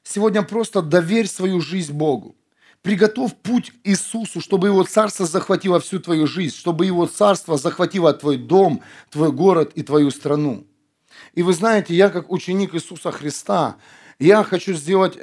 сегодня 0.03 0.43
просто 0.43 0.81
доверь 0.81 1.27
свою 1.27 1.59
жизнь 1.59 1.93
Богу. 1.93 2.35
Приготовь 2.81 3.35
путь 3.35 3.73
Иисусу, 3.83 4.39
чтобы 4.39 4.67
Его 4.67 4.83
Царство 4.83 5.25
захватило 5.25 5.79
всю 5.79 5.99
твою 5.99 6.27
жизнь, 6.27 6.55
чтобы 6.55 6.85
Его 6.85 7.07
Царство 7.07 7.57
захватило 7.57 8.13
твой 8.13 8.37
дом, 8.37 8.83
твой 9.09 9.31
город 9.31 9.71
и 9.73 9.81
твою 9.81 10.11
страну. 10.11 10.67
И 11.35 11.43
вы 11.43 11.53
знаете, 11.53 11.93
я 11.93 12.09
как 12.09 12.31
ученик 12.31 12.73
Иисуса 12.73 13.11
Христа, 13.11 13.75
я 14.19 14.43
хочу 14.43 14.73
сделать 14.73 15.17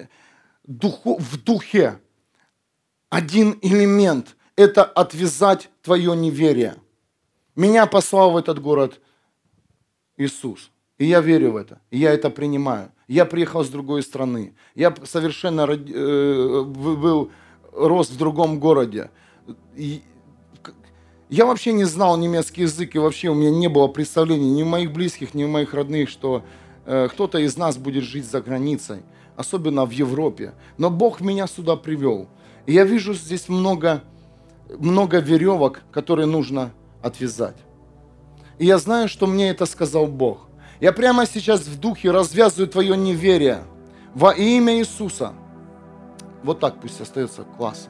духу, 0.64 1.16
в 1.18 1.42
духе 1.42 1.98
один 3.08 3.58
элемент– 3.62 4.36
это 4.56 4.84
отвязать 4.84 5.70
твое 5.82 6.14
неверие. 6.14 6.76
Меня 7.56 7.86
послал 7.86 8.32
в 8.32 8.36
этот 8.36 8.60
город 8.60 9.00
Иисус. 10.16 10.70
И 10.98 11.06
я 11.06 11.20
верю 11.20 11.52
в 11.52 11.56
это. 11.56 11.80
И 11.90 11.98
я 11.98 12.12
это 12.12 12.30
принимаю. 12.30 12.92
Я 13.08 13.24
приехал 13.24 13.64
с 13.64 13.68
другой 13.68 14.02
страны. 14.02 14.54
Я 14.74 14.94
совершенно 15.04 15.62
э, 15.62 16.62
был 16.62 17.30
рос 17.72 18.10
в 18.10 18.16
другом 18.16 18.60
городе. 18.60 19.10
И 19.74 20.02
я 21.32 21.46
вообще 21.46 21.72
не 21.72 21.84
знал 21.84 22.18
немецкий 22.18 22.60
язык, 22.60 22.94
и 22.94 22.98
вообще 22.98 23.30
у 23.30 23.34
меня 23.34 23.50
не 23.50 23.68
было 23.68 23.88
представления 23.88 24.50
ни 24.50 24.62
у 24.62 24.66
моих 24.66 24.92
близких, 24.92 25.32
ни 25.32 25.44
у 25.44 25.48
моих 25.48 25.72
родных, 25.72 26.10
что 26.10 26.44
э, 26.84 27.08
кто-то 27.10 27.38
из 27.38 27.56
нас 27.56 27.78
будет 27.78 28.04
жить 28.04 28.26
за 28.26 28.42
границей, 28.42 28.98
особенно 29.34 29.86
в 29.86 29.92
Европе. 29.92 30.52
Но 30.76 30.90
Бог 30.90 31.22
меня 31.22 31.46
сюда 31.46 31.76
привел. 31.76 32.28
И 32.66 32.74
я 32.74 32.84
вижу 32.84 33.14
здесь 33.14 33.48
много, 33.48 34.02
много 34.78 35.20
веревок, 35.20 35.80
которые 35.90 36.26
нужно 36.26 36.70
отвязать. 37.00 37.56
И 38.58 38.66
я 38.66 38.76
знаю, 38.76 39.08
что 39.08 39.26
мне 39.26 39.48
это 39.48 39.64
сказал 39.64 40.08
Бог. 40.08 40.50
Я 40.80 40.92
прямо 40.92 41.24
сейчас 41.24 41.62
в 41.62 41.80
духе 41.80 42.10
развязываю 42.10 42.68
твое 42.68 42.94
неверие 42.94 43.64
во 44.14 44.32
имя 44.32 44.76
Иисуса. 44.78 45.32
Вот 46.42 46.60
так 46.60 46.78
пусть 46.78 47.00
остается 47.00 47.44
класс. 47.56 47.88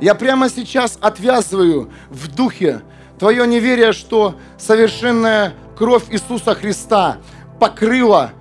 Я 0.00 0.14
прямо 0.14 0.50
сейчас 0.50 0.98
отвязываю 1.00 1.90
в 2.10 2.28
духе 2.34 2.82
твое 3.18 3.46
неверие, 3.46 3.92
что 3.92 4.34
совершенная 4.58 5.54
кровь 5.76 6.04
Иисуса 6.10 6.54
Христа 6.54 7.18
покрыла 7.58 8.32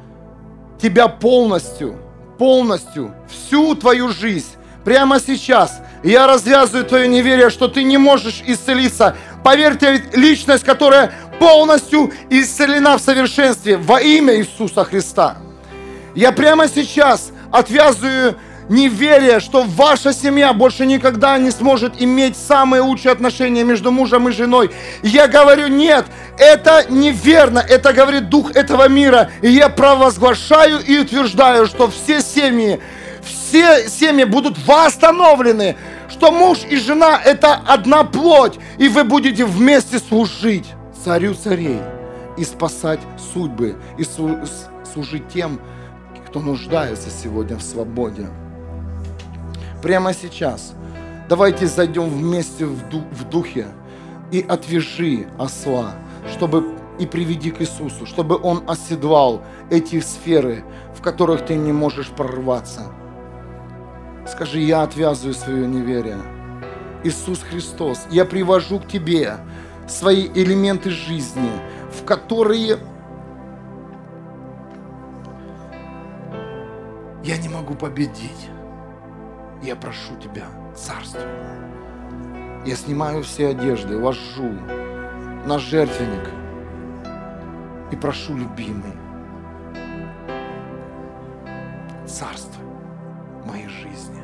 тебя 0.81 1.07
полностью, 1.07 1.97
полностью, 2.37 3.15
всю 3.29 3.75
твою 3.75 4.09
жизнь. 4.09 4.49
Прямо 4.83 5.19
сейчас 5.19 5.81
я 6.03 6.27
развязываю 6.27 6.85
твое 6.85 7.07
неверие, 7.07 7.49
что 7.49 7.67
ты 7.67 7.83
не 7.83 7.97
можешь 7.97 8.43
исцелиться. 8.45 9.15
Поверьте, 9.43 10.03
личность, 10.13 10.63
которая 10.63 11.11
полностью 11.39 12.11
исцелена 12.29 12.97
в 12.97 13.01
совершенстве 13.01 13.77
во 13.77 14.01
имя 14.01 14.35
Иисуса 14.35 14.83
Христа. 14.83 15.37
Я 16.13 16.31
прямо 16.31 16.67
сейчас 16.67 17.31
отвязываю 17.51 18.35
неверие, 18.69 19.39
что 19.39 19.63
ваша 19.63 20.13
семья 20.13 20.53
больше 20.53 20.85
никогда 20.85 21.37
не 21.37 21.51
сможет 21.51 22.01
иметь 22.01 22.35
самые 22.37 22.81
лучшие 22.81 23.11
отношения 23.11 23.63
между 23.63 23.91
мужем 23.91 24.29
и 24.29 24.31
женой. 24.31 24.71
Я 25.03 25.27
говорю, 25.27 25.67
нет, 25.67 26.05
это 26.37 26.85
неверно, 26.89 27.59
это 27.59 27.93
говорит 27.93 28.29
дух 28.29 28.55
этого 28.55 28.87
мира. 28.87 29.29
И 29.41 29.49
я 29.49 29.69
провозглашаю 29.69 30.79
и 30.79 30.97
утверждаю, 30.99 31.65
что 31.67 31.89
все 31.89 32.21
семьи, 32.21 32.79
все 33.23 33.87
семьи 33.89 34.23
будут 34.23 34.57
восстановлены, 34.65 35.75
что 36.09 36.31
муж 36.31 36.59
и 36.69 36.77
жена 36.77 37.19
это 37.23 37.61
одна 37.67 38.03
плоть, 38.03 38.59
и 38.77 38.87
вы 38.87 39.03
будете 39.03 39.45
вместе 39.45 39.99
служить 39.99 40.65
царю 41.03 41.33
царей 41.33 41.79
и 42.37 42.43
спасать 42.43 42.99
судьбы, 43.33 43.75
и 43.97 44.03
служить 44.03 45.27
тем, 45.33 45.59
кто 46.27 46.39
нуждается 46.39 47.09
сегодня 47.09 47.55
в 47.57 47.61
свободе 47.61 48.27
прямо 49.81 50.13
сейчас. 50.13 50.73
Давайте 51.29 51.67
зайдем 51.67 52.09
вместе 52.09 52.65
в, 52.65 52.89
ду- 52.89 53.03
в 53.11 53.29
духе 53.29 53.67
и 54.31 54.45
отвяжи 54.47 55.27
осла, 55.37 55.93
чтобы 56.31 56.75
и 56.99 57.05
приведи 57.05 57.51
к 57.51 57.61
Иисусу, 57.61 58.05
чтобы 58.05 58.39
Он 58.41 58.63
оседлал 58.67 59.41
эти 59.69 59.99
сферы, 59.99 60.63
в 60.95 61.01
которых 61.01 61.45
ты 61.45 61.55
не 61.55 61.71
можешь 61.71 62.09
прорваться. 62.09 62.91
Скажи, 64.27 64.59
я 64.59 64.83
отвязываю 64.83 65.33
свое 65.33 65.67
неверие. 65.67 66.17
Иисус 67.03 67.41
Христос, 67.41 68.07
я 68.09 68.25
привожу 68.25 68.79
к 68.79 68.87
Тебе 68.87 69.37
свои 69.87 70.27
элементы 70.33 70.89
жизни, 70.89 71.51
в 71.91 72.05
которые 72.05 72.79
я 77.23 77.37
не 77.37 77.49
могу 77.49 77.75
победить. 77.75 78.49
Я 79.61 79.75
прошу 79.75 80.15
Тебя, 80.17 80.47
Царство. 80.75 81.21
Я 82.65 82.75
снимаю 82.75 83.23
все 83.23 83.49
одежды, 83.49 83.97
ложу 83.97 84.51
на 85.45 85.59
жертвенник 85.59 86.29
и 87.91 87.95
прошу, 87.95 88.35
любимый, 88.35 88.93
Царство 92.05 92.63
моей 93.45 93.67
жизни. 93.67 94.21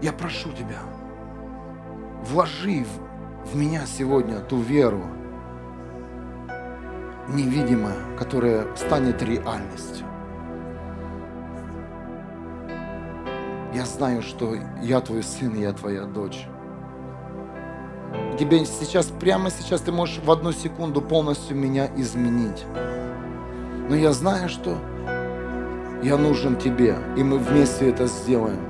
Я 0.00 0.12
прошу 0.12 0.52
Тебя, 0.52 0.80
вложи 2.22 2.84
в, 3.44 3.56
меня 3.56 3.86
сегодня 3.86 4.40
ту 4.40 4.60
веру, 4.60 5.04
невидимая, 7.28 8.16
которая 8.16 8.74
станет 8.76 9.22
реальностью. 9.22 10.06
Я 13.74 13.86
знаю, 13.86 14.22
что 14.22 14.54
я 14.82 15.00
твой 15.00 15.24
сын, 15.24 15.58
я 15.58 15.72
твоя 15.72 16.04
дочь. 16.04 16.46
Тебе 18.38 18.64
сейчас, 18.64 19.06
прямо 19.06 19.50
сейчас 19.50 19.80
ты 19.80 19.90
можешь 19.90 20.20
в 20.24 20.30
одну 20.30 20.52
секунду 20.52 21.02
полностью 21.02 21.56
меня 21.56 21.90
изменить. 21.96 22.64
Но 23.88 23.96
я 23.96 24.12
знаю, 24.12 24.48
что 24.48 24.78
я 26.04 26.16
нужен 26.16 26.54
тебе, 26.56 26.96
и 27.16 27.24
мы 27.24 27.38
вместе 27.38 27.90
это 27.90 28.06
сделаем. 28.06 28.60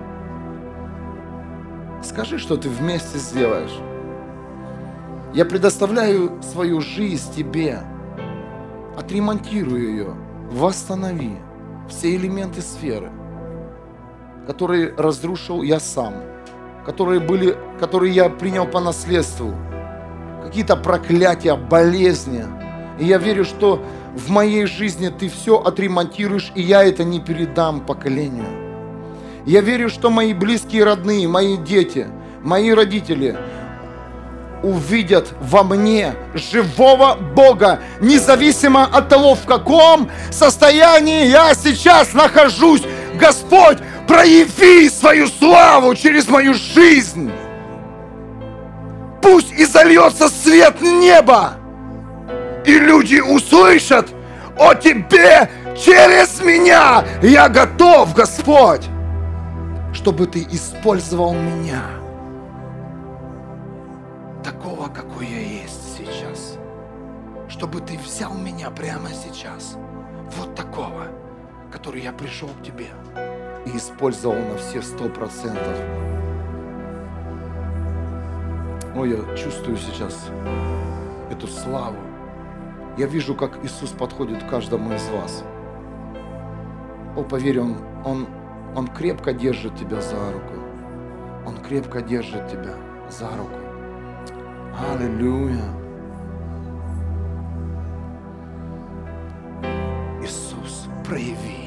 Скажи, 2.03 2.39
что 2.39 2.57
ты 2.57 2.71
вместе 2.71 3.19
сделаешь. 3.19 3.79
Я 5.35 5.45
предоставляю 5.45 6.43
свою 6.43 6.81
жизнь 6.81 7.31
тебе. 7.35 7.81
Отремонтируй 8.97 9.83
ее, 9.83 10.15
восстанови 10.51 11.37
все 11.91 12.17
элементы 12.17 12.63
сферы– 12.63 13.13
которые 14.47 14.95
разрушил 14.97 15.62
я 15.62 15.81
сам, 15.81 16.15
которые, 16.85 17.21
были, 17.21 17.57
которые 17.81 18.12
я 18.12 18.29
принял 18.29 18.66
по 18.66 18.81
наследству, 18.81 19.55
какие-то 20.43 20.77
проклятия, 20.77 21.55
болезни. 21.55 22.45
И 22.99 23.07
я 23.07 23.19
верю, 23.19 23.45
что 23.45 23.83
в 24.15 24.31
моей 24.31 24.66
жизни 24.66 25.09
ты 25.09 25.29
все 25.29 25.59
отремонтируешь, 25.59 26.53
и 26.55 26.62
я 26.62 26.85
это 26.85 27.05
не 27.05 27.21
передам 27.21 27.81
поколению. 27.81 28.47
Я 29.47 29.61
верю, 29.61 29.89
что 29.91 30.11
мои 30.11 30.33
близкие 30.33 30.85
родные, 30.85 31.27
мои 31.29 31.57
дети, 31.57 32.07
мои 32.43 32.73
родители 32.73 33.37
увидят 34.62 35.35
во 35.41 35.62
мне 35.62 36.15
живого 36.35 37.16
Бога, 37.16 37.81
независимо 38.01 38.85
от 38.85 39.11
того, 39.11 39.35
в 39.35 39.45
каком 39.45 40.11
состоянии 40.31 41.27
я 41.27 41.55
сейчас 41.55 42.15
нахожусь. 42.15 42.83
Господь, 43.21 43.79
прояви 44.07 44.91
свою 44.91 45.29
славу 45.29 45.95
через 45.95 46.29
мою 46.29 46.55
жизнь. 46.55 47.31
Пусть 49.23 49.53
и 49.53 49.65
зальется 49.65 50.29
свет 50.29 50.81
неба, 50.81 51.55
и 52.65 52.79
люди 52.79 53.21
услышат 53.21 54.09
о 54.59 54.75
Тебе 54.75 55.51
через 55.77 56.41
меня. 56.43 57.05
Я 57.23 57.49
готов, 57.49 58.15
Господь, 58.15 58.89
чтобы 59.93 60.27
Ты 60.27 60.47
использовал 60.51 61.35
меня 61.35 61.83
такого, 64.45 64.89
какой 64.89 65.27
я 65.27 65.41
есть 65.41 65.97
сейчас. 65.97 66.59
Чтобы 67.49 67.81
Ты 67.81 67.99
взял 67.99 68.35
меня 68.35 68.71
прямо 68.71 69.09
сейчас, 69.11 69.77
вот 70.37 70.55
такого, 70.55 71.07
который 71.73 72.03
я 72.03 72.13
пришел 72.13 72.49
к 72.49 72.63
Тебе 72.63 72.89
и 73.66 73.77
использовал 73.77 74.36
на 74.36 74.57
все 74.57 74.82
сто 74.82 75.09
процентов. 75.09 75.78
Ой, 78.97 79.11
я 79.11 79.36
чувствую 79.36 79.77
сейчас 79.77 80.31
эту 81.31 81.47
славу. 81.47 81.97
Я 82.97 83.07
вижу, 83.07 83.35
как 83.35 83.65
Иисус 83.65 83.91
подходит 83.91 84.45
к 84.45 84.49
каждому 84.49 84.93
из 84.95 85.09
вас. 85.09 85.45
О, 87.16 87.24
поверь, 87.24 87.61
Он, 87.61 87.77
Он, 88.05 88.27
Он 88.77 88.86
крепко 88.86 89.32
держит 89.32 89.74
тебя 89.77 90.01
за 90.01 90.32
руку. 90.32 90.55
Он 91.47 91.57
крепко 91.57 92.03
держит 92.03 92.47
тебя 92.49 92.74
за 93.11 93.28
руку. 93.36 93.59
Аллилуйя. 94.93 95.65
Иисус, 100.23 100.89
прояви 101.05 101.64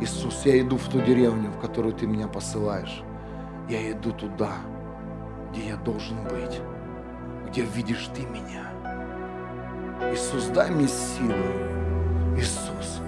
Иисус, 0.00 0.46
я 0.46 0.58
иду 0.60 0.78
в 0.78 0.88
ту 0.88 1.00
деревню, 1.00 1.50
в 1.50 1.60
которую 1.60 1.94
ты 1.94 2.06
меня 2.06 2.26
посылаешь. 2.26 3.02
Я 3.68 3.92
иду 3.92 4.12
туда, 4.12 4.52
где 5.50 5.68
я 5.68 5.76
должен 5.76 6.24
быть, 6.24 6.60
где 7.48 7.62
видишь 7.62 8.08
ты 8.14 8.22
меня. 8.22 8.64
Иисус, 10.10 10.46
дай 10.46 10.70
мне 10.70 10.88
силу. 10.88 11.34
Иисус, 12.38 13.00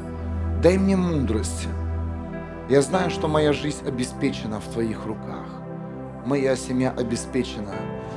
дай 0.62 0.76
мне 0.76 0.94
мудрость. 0.94 1.66
Я 2.68 2.82
знаю, 2.82 3.10
что 3.10 3.26
моя 3.26 3.54
жизнь 3.54 3.86
обеспечена 3.86 4.60
в 4.60 4.68
Твоих 4.68 5.06
руках. 5.06 5.46
Моя 6.26 6.54
семья 6.56 6.90
обеспечена. 6.90 7.74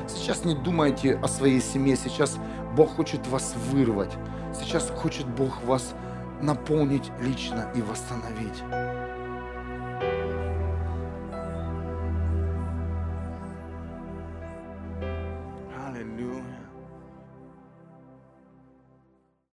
Сейчас 0.07 0.43
не 0.43 0.53
думайте 0.53 1.17
о 1.23 1.27
своей 1.29 1.61
семье. 1.61 1.95
Сейчас 1.95 2.37
Бог 2.75 2.95
хочет 2.95 3.25
вас 3.27 3.55
вырвать. 3.71 4.11
Сейчас 4.53 4.91
хочет 4.95 5.25
Бог 5.27 5.63
вас 5.63 5.95
наполнить 6.41 7.11
лично 7.19 7.69
и 7.75 7.81
восстановить. 7.81 8.63